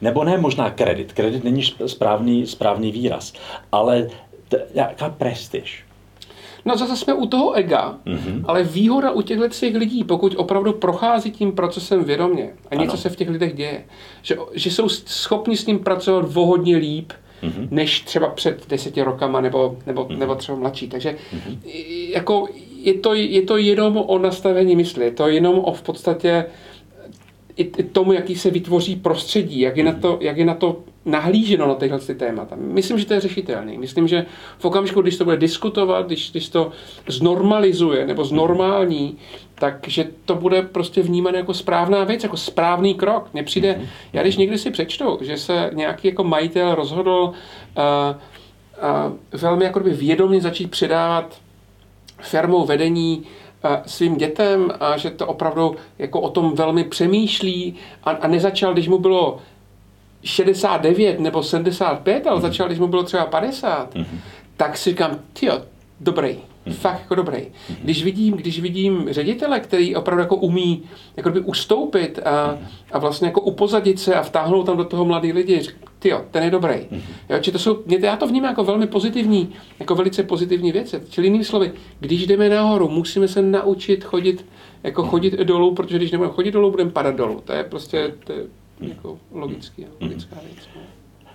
nebo 0.00 0.24
ne 0.24 0.38
možná 0.38 0.70
kredit, 0.70 1.12
kredit 1.12 1.44
není 1.44 1.62
správný, 1.86 2.46
správný 2.46 2.92
výraz, 2.92 3.32
ale 3.72 4.08
t- 4.48 4.66
nějaká 4.74 5.08
prestiž. 5.08 5.83
No 6.64 6.76
zase 6.76 6.96
jsme 6.96 7.14
u 7.14 7.26
toho 7.26 7.52
ega, 7.52 7.98
mm-hmm. 8.06 8.44
ale 8.44 8.62
výhoda 8.62 9.10
u 9.10 9.22
těchto 9.22 9.48
těch 9.48 9.76
lidí, 9.76 10.04
pokud 10.04 10.34
opravdu 10.36 10.72
prochází 10.72 11.30
tím 11.30 11.52
procesem 11.52 12.04
vědomě 12.04 12.50
a 12.70 12.74
něco 12.74 12.92
ano. 12.92 13.00
se 13.00 13.08
v 13.08 13.16
těch 13.16 13.28
lidech 13.28 13.54
děje, 13.54 13.84
že, 14.22 14.36
že 14.52 14.70
jsou 14.70 14.88
schopni 14.88 15.56
s 15.56 15.66
ním 15.66 15.78
pracovat 15.78 16.32
vohodně 16.32 16.76
líp, 16.76 17.12
mm-hmm. 17.42 17.68
než 17.70 18.00
třeba 18.00 18.28
před 18.28 18.68
deseti 18.68 19.02
rokama 19.02 19.40
nebo, 19.40 19.76
nebo, 19.86 20.04
mm-hmm. 20.04 20.18
nebo 20.18 20.34
třeba 20.34 20.58
mladší. 20.58 20.88
Takže 20.88 21.16
mm-hmm. 21.34 21.58
jako 22.14 22.48
je 22.82 22.94
to, 22.94 23.14
je 23.14 23.42
to 23.42 23.56
jenom 23.56 23.96
o 23.96 24.18
nastavení 24.18 24.76
mysli, 24.76 25.04
je 25.04 25.10
to 25.10 25.28
jenom 25.28 25.58
o 25.58 25.72
v 25.72 25.82
podstatě 25.82 26.46
i 27.56 27.64
tomu, 27.64 28.12
jaký 28.12 28.36
se 28.36 28.50
vytvoří 28.50 28.96
prostředí, 28.96 29.60
jak 29.60 29.76
je 29.76 29.84
na 29.84 29.92
to, 29.92 30.18
jak 30.20 30.36
je 30.36 30.44
na 30.44 30.54
to 30.54 30.76
nahlíženo 31.04 31.68
na 31.68 31.74
tyhle 31.74 31.98
ty 31.98 32.14
témata. 32.14 32.56
Myslím, 32.58 32.98
že 32.98 33.06
to 33.06 33.14
je 33.14 33.20
řešitelné. 33.20 33.78
Myslím, 33.78 34.08
že 34.08 34.26
v 34.58 34.64
okamžiku, 34.64 35.02
když 35.02 35.16
to 35.16 35.24
bude 35.24 35.36
diskutovat, 35.36 36.06
když, 36.06 36.30
když 36.30 36.48
to 36.48 36.70
znormalizuje 37.08 38.06
nebo 38.06 38.24
znormální, 38.24 39.18
takže 39.54 40.08
to 40.24 40.34
bude 40.34 40.62
prostě 40.62 41.02
vnímané 41.02 41.38
jako 41.38 41.54
správná 41.54 42.04
věc, 42.04 42.22
jako 42.22 42.36
správný 42.36 42.94
krok. 42.94 43.28
Mně 43.32 43.42
přijde, 43.42 43.80
já 44.12 44.22
když 44.22 44.36
někdy 44.36 44.58
si 44.58 44.70
přečtu, 44.70 45.18
že 45.20 45.36
se 45.36 45.70
nějaký 45.74 46.08
jako 46.08 46.24
majitel 46.24 46.74
rozhodl 46.74 47.10
uh, 47.10 47.32
uh, 49.32 49.40
velmi 49.40 49.64
jako 49.64 49.80
vědomě 49.80 50.40
začít 50.40 50.70
předávat 50.70 51.38
firmou 52.20 52.64
vedení 52.64 53.22
svým 53.86 54.16
dětem 54.16 54.72
a 54.80 54.96
že 54.96 55.10
to 55.10 55.26
opravdu 55.26 55.76
jako 55.98 56.20
o 56.20 56.30
tom 56.30 56.54
velmi 56.54 56.84
přemýšlí 56.84 57.74
a, 58.04 58.10
a 58.10 58.28
nezačal, 58.28 58.72
když 58.72 58.88
mu 58.88 58.98
bylo 58.98 59.38
69 60.24 61.20
nebo 61.20 61.42
75, 61.42 62.26
ale 62.26 62.36
mm. 62.36 62.42
začal, 62.42 62.66
když 62.66 62.78
mu 62.78 62.86
bylo 62.86 63.02
třeba 63.02 63.26
50, 63.26 63.94
mm. 63.94 64.04
tak 64.56 64.76
si 64.76 64.90
říkám, 64.90 65.18
tyjo, 65.32 65.62
dobrý, 66.00 66.36
mm. 66.66 66.72
fakt 66.72 67.00
jako 67.00 67.14
dobrý. 67.14 67.38
Mm. 67.68 67.76
Když 67.82 68.04
vidím, 68.04 68.34
když 68.34 68.60
vidím 68.60 69.06
ředitele, 69.10 69.60
který 69.60 69.96
opravdu 69.96 70.22
jako 70.22 70.36
umí 70.36 70.82
jako 71.16 71.30
by 71.30 71.40
ustoupit 71.40 72.18
a, 72.24 72.58
a 72.92 72.98
vlastně 72.98 73.28
jako 73.28 73.40
upozadit 73.40 74.00
se 74.00 74.14
a 74.14 74.22
vtáhnout 74.22 74.66
tam 74.66 74.76
do 74.76 74.84
toho 74.84 75.04
mladý 75.04 75.32
lidi, 75.32 75.62
ty 75.98 76.08
jo, 76.08 76.24
ten 76.30 76.42
je 76.42 76.50
dobrý. 76.50 76.74
Mm-hmm. 76.74 77.00
Jo, 77.28 77.38
či 77.40 77.52
to 77.52 77.58
jsou, 77.58 77.82
já 77.86 78.16
to 78.16 78.26
vnímám 78.26 78.50
jako 78.50 78.64
velmi 78.64 78.86
pozitivní, 78.86 79.52
jako 79.78 79.94
velice 79.94 80.22
pozitivní 80.22 80.72
věci. 80.72 81.00
Čili 81.10 81.26
jinými 81.26 81.44
slovy, 81.44 81.72
když 82.00 82.26
jdeme 82.26 82.48
nahoru, 82.48 82.88
musíme 82.88 83.28
se 83.28 83.42
naučit 83.42 84.04
chodit, 84.04 84.46
jako 84.82 85.02
mm-hmm. 85.02 85.08
chodit 85.08 85.34
dolů, 85.34 85.74
protože 85.74 85.96
když 85.96 86.10
nebudeme 86.10 86.34
chodit 86.34 86.50
dolů, 86.50 86.70
budeme 86.70 86.90
padat 86.90 87.16
dolů. 87.16 87.40
To 87.44 87.52
je 87.52 87.64
prostě 87.64 88.14
to 88.24 88.32
je 88.32 88.38
jako 88.80 89.18
logický, 89.32 89.82
mm-hmm. 89.82 89.88
logická 90.00 90.36
věc. 90.42 90.68
No. 90.76 90.82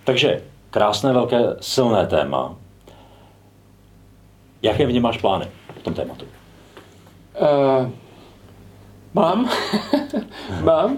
Takže 0.04 0.42
krásné, 0.70 1.14
velké, 1.14 1.56
silné 1.62 2.08
téma. 2.08 2.56
Jaké 4.62 4.86
v 4.86 4.92
něm 4.94 5.04
máš 5.04 5.18
plány 5.18 5.48
v 5.80 5.84
tom 5.84 5.94
tématu? 5.94 6.26
Uh, 7.42 7.90
mám. 9.14 9.50
mám. 10.64 10.98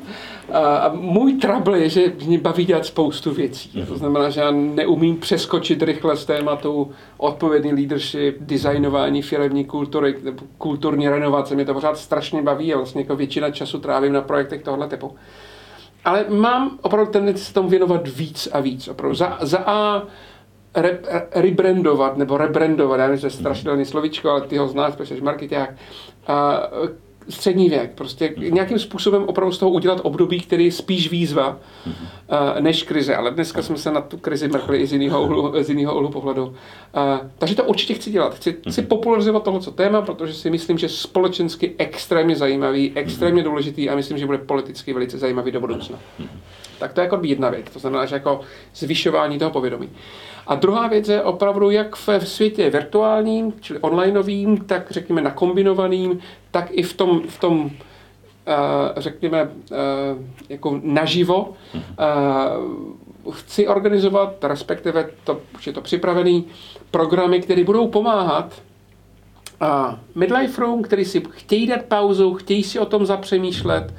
A 0.53 0.91
můj 0.93 1.33
trouble 1.33 1.79
je, 1.79 1.89
že 1.89 2.13
mě 2.25 2.37
baví 2.37 2.65
dělat 2.65 2.85
spoustu 2.85 3.33
věcí. 3.33 3.69
Mm-hmm. 3.69 3.85
To 3.85 3.97
znamená, 3.97 4.29
že 4.29 4.41
já 4.41 4.51
neumím 4.51 5.17
přeskočit 5.17 5.83
rychle 5.83 6.17
z 6.17 6.25
tématu 6.25 6.91
odpovědný 7.17 7.73
leadership, 7.73 8.37
designování 8.39 9.21
firmní 9.21 9.65
kultury, 9.65 10.15
kulturní 10.57 11.09
renovace. 11.09 11.55
Mě 11.55 11.65
to 11.65 11.73
pořád 11.73 11.97
strašně 11.97 12.41
baví 12.41 12.73
a 12.73 12.77
vlastně 12.77 13.01
jako 13.01 13.15
většina 13.15 13.51
času 13.51 13.79
trávím 13.79 14.13
na 14.13 14.21
projektech 14.21 14.63
tohle 14.63 14.87
typu. 14.87 15.15
Ale 16.05 16.25
mám 16.29 16.79
opravdu 16.81 17.11
tendenci 17.11 17.43
se 17.45 17.53
tomu 17.53 17.69
věnovat 17.69 18.07
víc 18.07 18.47
a 18.51 18.59
víc. 18.59 18.87
Opravdu 18.87 19.15
za, 19.15 19.37
za 19.41 19.57
A 19.57 20.03
re, 20.75 20.99
rebrandovat 21.35 22.17
nebo 22.17 22.37
rebrandovat, 22.37 22.99
já 22.99 23.05
nevím, 23.05 23.19
že 23.19 23.27
je 23.27 23.31
strašidelný 23.31 23.85
slovičko, 23.85 24.29
ale 24.29 24.41
ty 24.41 24.57
ho 24.57 24.67
znáš, 24.67 24.95
protože 24.95 25.15
jsi 25.15 25.21
marketák 25.21 25.75
střední 27.29 27.69
věk. 27.69 27.91
Prostě 27.95 28.33
nějakým 28.37 28.79
způsobem 28.79 29.23
opravdu 29.23 29.51
z 29.51 29.57
toho 29.57 29.71
udělat 29.71 29.99
období, 30.03 30.39
který 30.39 30.65
je 30.65 30.71
spíš 30.71 31.11
výzva 31.11 31.57
uh, 31.85 31.93
než 32.59 32.83
krize. 32.83 33.15
Ale 33.15 33.31
dneska 33.31 33.61
jsme 33.61 33.77
se 33.77 33.91
na 33.91 34.01
tu 34.01 34.17
krizi 34.17 34.47
mrkli 34.47 34.77
i 34.77 34.87
z 34.87 34.93
jiného 34.93 35.23
úhlu, 35.23 35.63
z 35.63 35.69
jiného 35.69 35.95
úhlu 35.95 36.09
pohledu. 36.09 36.45
Uh, 36.45 36.53
takže 37.37 37.55
to 37.55 37.63
určitě 37.63 37.93
chci 37.93 38.11
dělat. 38.11 38.35
Chci, 38.35 38.55
chci 38.69 38.81
popularizovat 38.81 39.43
tohle 39.43 39.59
téma, 39.75 40.01
protože 40.01 40.33
si 40.33 40.49
myslím, 40.49 40.77
že 40.77 40.89
společensky 40.89 41.75
extrémně 41.77 42.35
zajímavý, 42.35 42.91
extrémně 42.95 43.43
důležitý 43.43 43.89
a 43.89 43.95
myslím, 43.95 44.17
že 44.17 44.25
bude 44.25 44.37
politicky 44.37 44.93
velice 44.93 45.17
zajímavý 45.17 45.51
do 45.51 45.59
budoucna. 45.59 45.99
Tak 46.79 46.93
to 46.93 47.01
je 47.01 47.03
jako 47.03 47.19
jedna 47.23 47.49
věc. 47.49 47.65
To 47.73 47.79
znamená, 47.79 48.05
že 48.05 48.15
jako 48.15 48.41
zvyšování 48.75 49.39
toho 49.39 49.51
povědomí. 49.51 49.89
A 50.47 50.55
druhá 50.55 50.87
věc 50.87 51.09
je 51.09 51.21
opravdu 51.23 51.69
jak 51.69 51.95
v 51.95 52.09
světě 52.23 52.69
virtuálním, 52.69 53.53
čili 53.59 53.79
onlineovým, 53.79 54.57
tak 54.57 54.91
řekněme 54.91 55.21
nakombinovaným, 55.21 56.19
tak 56.51 56.67
i 56.71 56.83
v 56.83 56.93
tom, 56.93 57.21
v 57.27 57.39
tom 57.39 57.65
uh, 57.65 57.71
řekněme, 58.97 59.43
uh, 59.43 59.49
jako 60.49 60.79
naživo. 60.83 61.53
Uh, 61.73 63.33
chci 63.33 63.67
organizovat, 63.67 64.43
respektive 64.43 65.09
to, 65.23 65.41
už 65.55 65.67
je 65.67 65.73
to 65.73 65.81
připravený, 65.81 66.45
programy, 66.91 67.41
které 67.41 67.63
budou 67.63 67.87
pomáhat 67.87 68.61
midlife 70.15 70.61
room, 70.61 70.81
který 70.81 71.05
si 71.05 71.23
chtějí 71.29 71.67
dát 71.67 71.85
pauzu, 71.85 72.33
chtějí 72.33 72.63
si 72.63 72.79
o 72.79 72.85
tom 72.85 73.05
zapřemýšlet, 73.05 73.93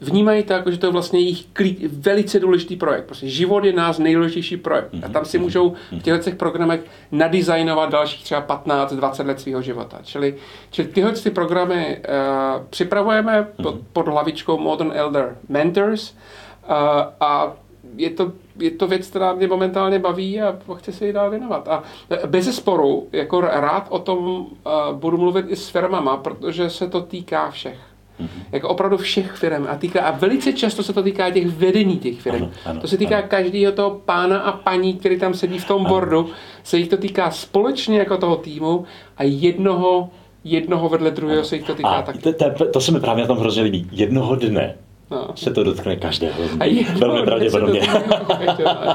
vnímají 0.00 0.42
to 0.42 0.52
jako, 0.52 0.70
že 0.70 0.78
to 0.78 0.86
je 0.86 0.92
vlastně 0.92 1.20
jejich 1.20 1.46
klí, 1.52 1.88
velice 1.92 2.40
důležitý 2.40 2.76
projekt. 2.76 3.04
Prostě 3.04 3.28
život 3.28 3.64
je 3.64 3.72
nás 3.72 3.98
nejdůležitější 3.98 4.56
projekt. 4.56 4.90
A 5.06 5.08
tam 5.08 5.24
si 5.24 5.38
můžou 5.38 5.74
v 5.92 6.02
těchto 6.02 6.24
těch 6.24 6.34
programech 6.34 6.80
nadizajnovat 7.12 7.90
dalších 7.90 8.24
třeba 8.24 8.46
15-20 8.46 9.26
let 9.26 9.40
svého 9.40 9.62
života. 9.62 9.98
Čili, 10.02 10.34
čili 10.70 10.88
tyhle 10.88 11.12
ty 11.12 11.30
programy 11.30 11.98
uh, 11.98 12.66
připravujeme 12.70 13.48
pod, 13.62 13.74
pod 13.92 14.08
hlavičkou 14.08 14.58
Modern 14.58 14.92
Elder 14.94 15.36
Mentors 15.48 16.12
uh, 16.12 16.76
a 17.20 17.52
je 17.96 18.10
to, 18.10 18.32
je 18.58 18.70
to 18.70 18.86
věc, 18.86 19.06
která 19.06 19.32
mě 19.32 19.46
momentálně 19.46 19.98
baví 19.98 20.40
a 20.40 20.58
chci 20.74 20.92
se 20.92 21.06
jí 21.06 21.12
dál 21.12 21.30
věnovat. 21.30 21.68
A 21.68 21.82
bez 22.26 22.56
sporu, 22.56 23.08
jako 23.12 23.40
rád 23.40 23.86
o 23.88 23.98
tom 23.98 24.18
uh, 24.18 24.46
budu 24.92 25.18
mluvit 25.18 25.46
i 25.48 25.56
s 25.56 25.68
firmama, 25.68 26.16
protože 26.16 26.70
se 26.70 26.88
to 26.88 27.00
týká 27.00 27.50
všech. 27.50 27.78
Mm-hmm. 28.20 28.42
Jako 28.52 28.68
opravdu 28.68 28.96
všech 28.96 29.32
firm. 29.32 29.66
A, 29.68 29.76
týká, 29.76 30.00
a 30.00 30.10
velice 30.10 30.52
často 30.52 30.82
se 30.82 30.92
to 30.92 31.02
týká 31.02 31.30
těch 31.30 31.46
vedení 31.46 31.98
těch 31.98 32.20
firm. 32.20 32.36
Ano, 32.36 32.50
ano, 32.64 32.80
to 32.80 32.88
se 32.88 32.96
týká 32.96 33.18
ano. 33.18 33.26
každého 33.28 33.72
toho 33.72 33.90
pána 34.04 34.38
a 34.38 34.52
paní, 34.52 34.94
který 34.94 35.18
tam 35.18 35.34
sedí 35.34 35.58
v 35.58 35.64
tom 35.64 35.86
ano. 35.86 35.94
bordu. 35.94 36.30
Se 36.62 36.78
jich 36.78 36.88
to 36.88 36.96
týká 36.96 37.30
společně 37.30 37.98
jako 37.98 38.16
toho 38.16 38.36
týmu 38.36 38.84
a 39.16 39.22
jednoho 39.22 40.10
jednoho 40.44 40.88
vedle 40.88 41.10
druhého 41.10 41.44
se 41.44 41.56
jich 41.56 41.64
to 41.64 41.74
týká 41.74 42.02
taky. 42.02 42.18
To, 42.18 42.32
to, 42.32 42.70
to 42.72 42.80
se 42.80 42.92
mi 42.92 43.00
právě 43.00 43.22
na 43.22 43.28
tom 43.28 43.38
hrozně 43.38 43.62
líbí. 43.62 43.88
Jednoho 43.92 44.36
dne 44.36 44.74
no. 45.10 45.28
se 45.34 45.50
to 45.50 45.64
dotkne 45.64 45.96
každého. 45.96 46.42
A 46.60 46.92
Velmi 46.98 47.22
pravděpodobně. 47.22 47.80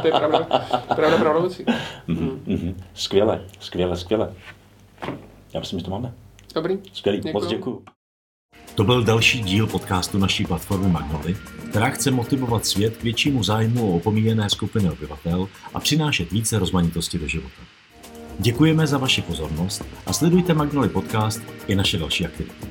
To 0.01 0.07
je 0.07 0.13
pravda, 0.13 0.39
pravda, 0.95 1.17
pravda 1.17 1.39
mm-hmm, 1.39 2.39
mm-hmm. 2.47 2.73
Skvěle, 2.93 3.41
skvěle, 3.59 3.97
skvěle. 3.97 4.33
Já 5.53 5.59
myslím, 5.59 5.79
že 5.79 5.85
to 5.85 5.91
máme. 5.91 6.13
Dobrý. 6.55 6.79
Skvělý, 6.93 7.17
děkuju. 7.17 7.33
moc 7.33 7.47
děkuju. 7.47 7.81
To 8.75 8.83
byl 8.83 9.03
další 9.03 9.41
díl 9.41 9.67
podcastu 9.67 10.17
naší 10.17 10.45
platformy 10.45 10.89
Magnoli, 10.89 11.37
která 11.69 11.89
chce 11.89 12.11
motivovat 12.11 12.65
svět 12.65 12.97
k 12.97 13.03
většímu 13.03 13.43
zájmu 13.43 13.91
o 13.91 13.95
opomíjené 13.95 14.49
skupiny 14.49 14.89
obyvatel 14.89 15.47
a 15.73 15.79
přinášet 15.79 16.31
více 16.31 16.59
rozmanitosti 16.59 17.19
do 17.19 17.27
života. 17.27 17.61
Děkujeme 18.39 18.87
za 18.87 18.97
vaši 18.97 19.21
pozornost 19.21 19.85
a 20.05 20.13
sledujte 20.13 20.53
Magnoli 20.53 20.89
Podcast 20.89 21.41
i 21.67 21.75
naše 21.75 21.97
další 21.97 22.25
aktivity. 22.25 22.67